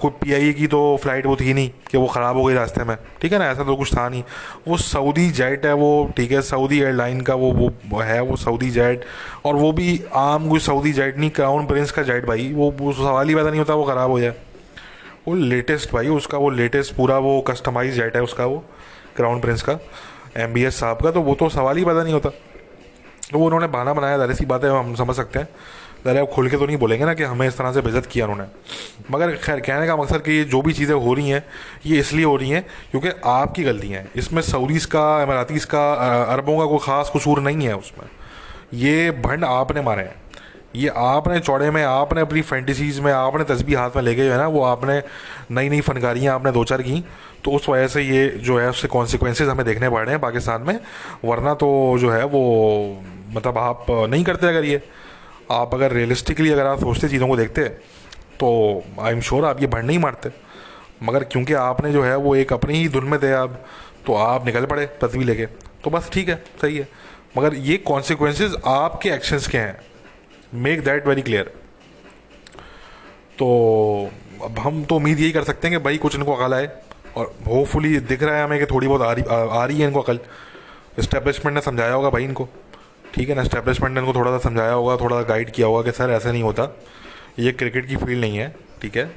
कोई 0.00 0.10
पी 0.22 0.52
की 0.54 0.66
तो 0.66 0.80
फ़्लाइट 1.02 1.26
वो 1.26 1.36
थी 1.36 1.54
नहीं 1.54 1.70
कि 1.90 1.98
वो 1.98 2.06
ख़राब 2.06 2.36
हो 2.36 2.44
गई 2.44 2.54
रास्ते 2.54 2.84
में। 2.84 2.96
ठीक 3.20 3.32
है 3.32 3.38
ना? 3.38 3.50
ऐसा 3.50 3.64
तो 3.64 3.76
कुछ 3.76 3.94
था 3.96 4.08
नहीं। 4.08 4.22
वो 4.68 4.76
सऊदी 4.78 5.28
जेट 5.32 5.66
है 5.66 5.72
वो 5.74 5.92
ठीक 6.16 6.32
है? 6.32 6.40
सऊदी 6.42 6.80
एयरलाइन 6.80 7.20
का 7.20 7.34
वो 7.34 7.52
वो 7.88 8.00
है 8.00 8.20
वो 8.22 8.36
सऊदी 8.36 8.70
जेट। 8.70 9.04
और 9.44 9.56
वो 9.56 9.72
भी 9.72 10.00
आम 10.14 10.48
कोई 10.48 10.60
सऊदी 10.60 10.92
जेट 10.92 11.18
नहीं 11.18 11.30
क्राउन 11.30 11.66
प्रिंस 11.66 11.90
का 11.90 12.02
जेट 12.02 12.26
भाई। 12.26 12.52
वो, 12.54 12.92
सवाल 12.92 13.28
ही 13.28 13.34
पैदा 13.34 13.50
नहीं 13.50 13.58
होता 13.58 13.74
वो 13.74 13.84
ख़राब 13.84 14.10
हो 14.10 14.20
जाए। 14.20 14.34
वो 15.28 15.34
लेटेस्ट 15.34 15.92
भाई 15.92 16.08
उसका 16.08 16.38
वो 16.38 16.50
लेटेस्ट 16.50 16.94
पूरा 16.94 17.18
वो 17.18 17.40
कस्टमाइज 17.40 17.94
जेट 17.94 18.16
है 18.16 18.22
उसका 18.22 18.46
वो 18.46 18.64
क्राउन 19.16 19.40
प्रिंस 19.40 19.62
का। 19.62 19.78
एम 20.36 20.52
बी 20.52 20.64
एस 20.64 20.80
साहब 20.80 21.02
का 21.02 21.10
तो 21.10 21.20
वो 21.22 21.34
तो 21.34 21.48
सवाल 21.50 21.76
ही 21.76 21.84
पता 21.84 22.02
नहीं 22.02 22.14
होता। 22.14 22.28
तो 22.28 23.38
वो 23.38 23.46
उन्होंने 23.46 23.66
बहाना 23.68 23.92
बनाया, 23.94 24.16
ज़ाहिर 24.16 24.34
सी 24.34 24.44
बात 24.46 24.64
है, 24.64 24.70
हम 24.70 24.94
समझ 24.94 25.16
सकते 25.16 25.38
हैं। 25.38 25.48
ज़रा 26.04 26.20
अब 26.20 26.28
खुल 26.28 26.48
के 26.48 26.56
तो 26.56 26.66
नहीं 26.66 26.76
बोलेंगे 26.76 27.04
ना 27.04 27.12
कि 27.14 27.22
हमें 27.24 27.46
इस 27.48 27.56
तरह 27.58 27.72
से 27.72 27.80
बेजत 27.80 28.06
किया 28.06 28.26
उन्होंने। 28.26 28.44
मगर 29.10 29.34
खैर, 29.36 29.60
कहने 29.60 29.86
का 29.86 29.96
मकसद 29.96 30.22
कि 30.22 30.32
ये 30.32 30.44
जो 30.44 30.60
भी 30.62 30.72
चीज़ें 30.72 30.94
हो 30.94 31.14
रही 31.14 31.28
हैं, 31.28 31.44
ये 31.86 31.98
इसलिए 31.98 32.24
हो 32.24 32.36
रही 32.36 32.50
हैं 32.50 32.64
क्योंकि 32.90 33.08
आपकी 33.24 33.64
गलतियाँ 33.64 34.02
हैं। 34.02 34.10
इसमें 34.16 34.42
सऊदीज़ 34.42 34.86
का, 34.86 35.04
अमारातीज़ 35.22 35.66
का 35.66 35.92
अरबों 36.24 36.58
का 36.58 36.66
कोई 36.66 36.78
ख़ास 36.78 37.12
कसूर 37.16 37.40
नहीं 37.40 37.66
है 37.66 37.76
उसमें। 37.76 38.08
ये 38.74 39.10
भंड 39.24 39.44
आपने 39.44 39.80
मारे 39.80 40.02
हैं। 40.02 40.22
ये 40.76 40.88
आपने 40.88 41.38
चौड़े 41.40 41.70
में, 41.70 41.82
आपने 41.84 42.20
अपनी 42.20 42.42
फैंटसीज़ 42.42 43.00
में, 43.00 43.12
आपने 43.12 43.44
तस्वीर 43.44 43.78
हाथ 43.78 43.90
में 43.96 44.02
लेके 44.02 44.24
जो 44.24 44.32
है 44.32 44.38
ना, 44.38 44.46
वो 44.48 44.62
आपने 44.64 45.02
नई 45.50 45.68
नई 45.68 45.80
फनकारियाँ 45.80 46.34
आपने 46.34 46.52
दो 46.52 46.64
चार 46.64 46.82
की। 46.82 47.04
तो 47.44 47.50
उस 47.50 47.68
वजह 47.68 47.86
से 47.88 48.02
ये 48.02 48.26
जो 48.38 48.58
है 48.58 48.68
उससे 48.70 48.88
कॉन्सिक्वेंसेज 48.88 49.48
हमें 49.48 49.64
देखने 49.66 49.90
पड़ 49.90 50.04
रहे 50.04 50.10
हैं 50.10 50.20
पाकिस्तान 50.20 50.62
में। 50.62 50.78
वरना 51.24 51.54
तो 51.54 51.96
जो 51.98 52.10
है, 52.10 52.24
वो 52.24 53.02
मतलब 53.30 53.58
आप 53.58 53.86
नहीं 53.90 54.24
करते 54.24 54.46
अगर 54.46 54.64
ये। 54.64 54.82
आप 55.52 55.74
अगर 55.74 55.92
रियलिस्टिकली 55.92 56.50
अगर 56.50 56.66
आप 56.66 56.80
सोचते 56.80 57.08
चीज़ों 57.08 57.28
को 57.28 57.36
देखते 57.36 57.68
तो 58.34 58.48
आई 59.00 59.12
एम 59.12 59.20
श्योर 59.20 59.44
आप 59.44 59.60
ये 59.60 59.66
भंड 59.66 59.84
नहीं 59.84 59.98
मारते। 59.98 60.30
मगर 61.02 61.24
क्योंकि 61.24 61.52
आपने 61.54 61.92
जो 61.92 62.02
है, 62.02 62.16
वो 62.16 62.34
एक 62.36 62.52
अपनी 62.52 62.74
ही 62.74 62.88
धुन 62.88 63.04
में 63.04 63.18
थे 63.22 63.32
आप 63.32 63.64
तो 64.06 64.14
आप 64.14 64.46
निकल 64.46 64.66
पड़े 64.66 64.86
तस्वीर 65.02 65.26
लेके। 65.26 65.46
तो 65.46 65.90
बस 65.90 66.10
ठीक 66.12 66.28
है, 66.28 66.36
सही 66.62 66.76
है। 66.76 66.88
मगर 67.38 67.54
ये 67.56 67.76
कॉन्सिक्वेंसेज 67.86 68.56
आपके 68.66 69.10
एक्शंस 69.10 69.46
के 69.46 69.58
हैं। 69.58 69.76
मेक 70.54 70.84
दैट 70.84 71.06
वेरी 71.06 71.22
क्लियर 71.22 71.52
तो 73.38 74.10
अब 74.44 74.58
हम 74.58 74.82
तो 74.84 74.96
उम्मीद 74.96 75.20
यही 75.20 75.32
कर 75.32 75.44
सकते 75.44 75.68
हैं 75.68 75.78
कि 75.78 75.84
भाई 75.84 75.98
कुछ 75.98 76.16
इनको 76.16 76.34
अकल 76.34 76.54
आए। 76.54 76.66
और 77.16 77.34
होपफुली 77.46 77.98
दिख 78.00 78.22
रहा 78.22 78.36
है 78.36 78.44
हमें 78.44 78.58
कि 78.58 78.66
थोड़ी 78.66 78.88
बहुत 78.88 79.02
आ 79.02 79.12
रही 79.12 79.24
आ 79.50 79.64
रही 79.64 79.80
है 79.80 79.86
इनको 79.86 80.00
अकल। 80.00 80.18
इस्टेब्लिशमेंट 80.98 81.54
ने 81.54 81.60
समझाया 81.60 81.92
होगा 81.92 82.10
भाई 82.10 82.24
इनको। 82.24 82.48
ठीक 83.14 83.28
है 83.28 83.34
ना? 83.34 83.42
इस्टेब्लिशमेंट 83.42 83.94
ने 83.94 84.00
इनको 84.00 84.14
थोड़ा 84.14 84.30
सा 84.30 84.48
समझाया 84.48 84.72
होगा, 84.72 84.96
थोड़ा 84.96 85.22
सा 85.22 85.28
गाइड 85.28 85.50
किया 85.50 85.66
होगा 85.66 85.82
कि 85.82 85.92
सर 85.92 86.10
ऐसा 86.10 86.32
नहीं 86.32 86.42
होता। 86.42 86.68
ये 87.38 87.52
क्रिकेट 87.52 87.88
की 87.88 87.96
फ़ील्ड 87.96 88.20
नहीं 88.20 88.38
है, 88.38 88.54
ठीक 88.82 88.96
है? 88.96 89.10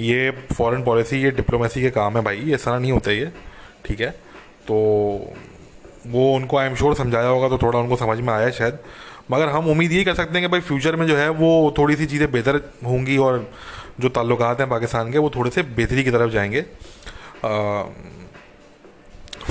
ये 0.00 0.30
फॉरेन 0.30 0.82
पॉलिसी 0.84 1.22
ये 1.22 1.30
डिप्लोमेसी 1.30 1.82
के 1.82 1.90
काम 1.90 2.16
है 2.16 2.22
भाई, 2.24 2.36
ये 2.36 2.54
ऐसा 2.54 2.78
नहीं 2.78 2.92
होता 2.92 3.10
ये, 3.10 3.32
ठीक 3.84 4.00
है? 4.00 4.10
तो 4.68 4.74
वो 6.06 6.34
उनको 6.34 6.56
आई 6.56 6.66
एम 6.66 6.74
श्योर 6.74 6.94
समझाया 6.94 7.26
होगा 7.26 7.48
तो 7.48 7.58
थोड़ा 7.58 7.78
उनको 7.78 7.96
समझ 7.96 8.18
में 8.18 8.32
आया 8.34 8.50
शायद। 8.50 8.78
मगर 9.30 9.48
हम 9.48 9.68
उम्मीद 9.68 9.92
ये 9.92 10.04
कर 10.04 10.14
सकते 10.14 10.38
हैं 10.38 10.42
कि 10.42 10.48
भाई 10.48 10.60
फ्यूचर 10.60 10.96
में 10.96 11.06
जो 11.06 11.16
है, 11.16 11.28
वो 11.28 11.74
थोड़ी 11.78 11.96
सी 11.96 12.06
चीज़ें 12.06 12.30
बेहतर 12.32 12.60
होंगी 12.86 13.16
और 13.16 13.52
जो 14.00 14.08
ताल्लुक 14.08 14.42
हैं 14.42 14.68
पाकिस्तान 14.68 15.12
के, 15.12 15.18
वो 15.18 15.30
थोड़े 15.30 15.50
से 15.50 15.62
बेहतरी 15.62 16.04
की 16.04 16.10
तरफ़ 16.10 16.30
जाएँगे। 16.30 16.64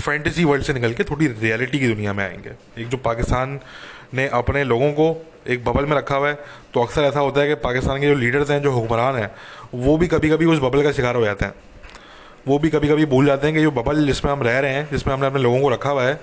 फैंटेसी 0.01 0.43
वर्ल्ड 0.43 0.65
से 0.65 0.73
निकल 0.73 0.93
के 0.93 1.03
थोड़ी 1.03 1.27
रियलिटी 1.27 1.79
की 1.79 1.87
दुनिया 1.87 2.13
में 2.13 2.23
आएँगे। 2.23 2.81
एक 2.81 2.87
जो 2.89 2.97
पाकिस्तान 2.97 3.59
ने 4.13 4.27
अपने 4.27 4.63
लोगों 4.63 4.91
को 4.91 5.25
एक 5.47 5.65
बबल 5.65 5.85
में 5.85 5.97
रखा 5.97 6.15
हुआ 6.15 6.29
है 6.29 6.33
तो 6.73 6.83
अक्सर 6.83 7.01
ऐसा 7.01 7.19
होता 7.19 7.41
है 7.41 7.47
कि 7.47 7.55
पाकिस्तान 7.55 8.01
के 8.01 8.07
जो 8.07 8.15
लीडर्स 8.15 8.51
हैं, 8.51 8.61
जो 8.61 8.71
हुक्मरान 8.71 9.15
हैं, 9.15 9.31
वो 9.75 9.97
भी 9.97 10.07
कभी 10.07 10.29
कभी 10.29 10.45
उस 10.45 10.59
बबल 10.59 10.83
का 10.83 10.91
शिकार 10.91 11.15
हो 11.15 11.25
जाते 11.25 11.45
हैं। 11.45 11.53
वो 12.47 12.59
भी 12.59 12.69
कभी 12.69 12.87
कभी 12.87 13.05
भूल 13.05 13.25
जाते 13.25 13.47
हैं 13.47 13.55
कि 13.55 13.61
जो 13.61 13.71
बबल 13.71 14.07
जिसमें 14.07 14.31
हम 14.31 14.43
रह 14.43 14.59
रहे 14.59 14.73
हैं, 14.73 14.89
जिसमें 14.91 15.13
हमने 15.13 15.27
अपने 15.27 15.41
लोगों 15.41 15.61
को 15.61 15.69
रखा 15.69 15.89
हुआ 15.89 16.03
है, 16.03 16.19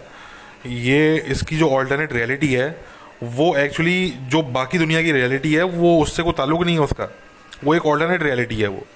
ये 0.67 1.19
इसकी 1.19 1.57
जो 1.57 1.69
ऑल्टरनेट 1.69 2.13
रियलिटी 2.13 2.53
है, 2.55 2.85
वो 3.23 3.57
एक्चुअली 3.57 4.15
जो 4.21 4.43
बाकी 4.43 4.79
दुनिया 4.79 5.03
की 5.03 5.13
रियलिटी 5.13 5.55
है, 5.55 5.63
वो 5.63 6.03
उससे 6.03 6.23
कोई 6.23 6.33
ताल्लुक 6.33 6.63
नहीं 6.63 6.75
है 6.75 6.83
उसका। 6.83 7.13
वो 7.65 7.75
एक 7.75 7.87
ऑल्टरनेट 7.87 8.23
रियलिटी 8.23 8.57
है 8.57 8.69
वो। 8.69 8.87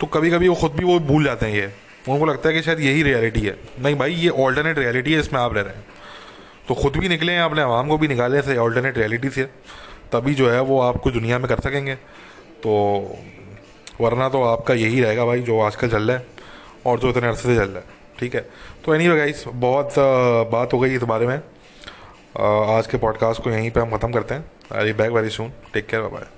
तो 0.00 0.06
कभी 0.06 0.30
कभी 0.30 0.48
वो 0.48 0.54
खुद 0.54 0.72
भी 0.72 0.84
वो 0.84 0.98
भूल 1.00 1.24
जाते 1.24 1.46
हैं 1.46 1.54
ये। 1.54 1.87
उनको 2.08 2.26
लगता 2.26 2.48
है 2.48 2.54
कि 2.54 2.62
शायद 2.62 2.80
यही 2.80 3.02
रियलिटी 3.02 3.40
है। 3.40 3.56
नहीं 3.80 3.94
भाई, 3.96 4.12
ये 4.12 4.28
ऑल्टरनेट 4.28 4.78
रियलिटी 4.78 5.12
है, 5.12 5.20
इसमें 5.20 5.40
आप 5.40 5.54
रह 5.54 5.62
रहे 5.62 5.74
हैं। 5.74 5.84
तो 6.68 6.74
खुद 6.74 6.96
भी 6.96 7.08
निकले 7.08 7.32
हैं, 7.32 7.42
अपने 7.42 7.62
आवाम 7.62 7.88
को 7.88 7.98
भी 7.98 8.08
निकाले 8.08 8.42
से 8.42 8.56
ऑल्टरनेट 8.56 8.98
रियलिटी 8.98 9.30
से। 9.30 9.42
तभी 10.12 10.34
जो 10.34 10.50
है 10.50 10.60
वो 10.60 10.80
आप 10.80 10.96
कुछ 10.96 11.14
दुनिया 11.14 11.38
में 11.38 11.48
कर 11.48 11.60
सकेंगे। 11.60 11.94
तो 12.64 12.72
वरना 14.00 14.28
तो 14.28 14.42
आपका 14.44 14.74
यही 14.74 15.00
रहेगा 15.00 15.24
भाई, 15.26 15.40
जो 15.40 15.60
आजकल 15.60 15.88
चल 15.88 16.10
रहा 16.10 16.16
है 16.16 16.26
और 16.86 16.98
जो 16.98 17.10
इतने 17.10 17.28
अरसे 17.28 17.42
से 17.42 17.56
चल 17.56 17.70
रहा 17.70 17.78
है। 17.78 17.96
ठीक 18.18 18.34
है? 18.34 18.40
तो 18.84 18.94
एनी 18.94 19.06
गाइस 19.08 19.44
बहुत 19.48 19.94
बात 20.52 20.72
हो 20.72 20.78
गई 20.78 20.94
इस 20.94 21.02
बारे 21.04 21.26
में। 21.26 21.36
आज 22.76 22.86
के 22.86 22.96
पॉडकास्ट 22.96 23.42
को 23.42 23.50
यहीं 23.50 23.70
पे 23.70 23.80
हम 23.80 23.96
ख़त्म 23.96 24.12
करते 24.12 24.34
हैं। 24.34 24.50
I 24.78 24.92
back 24.92 25.10
very 25.12 25.30
soon 25.30 25.52
take 25.74 25.86
care 25.86 26.02
bye 26.04 26.37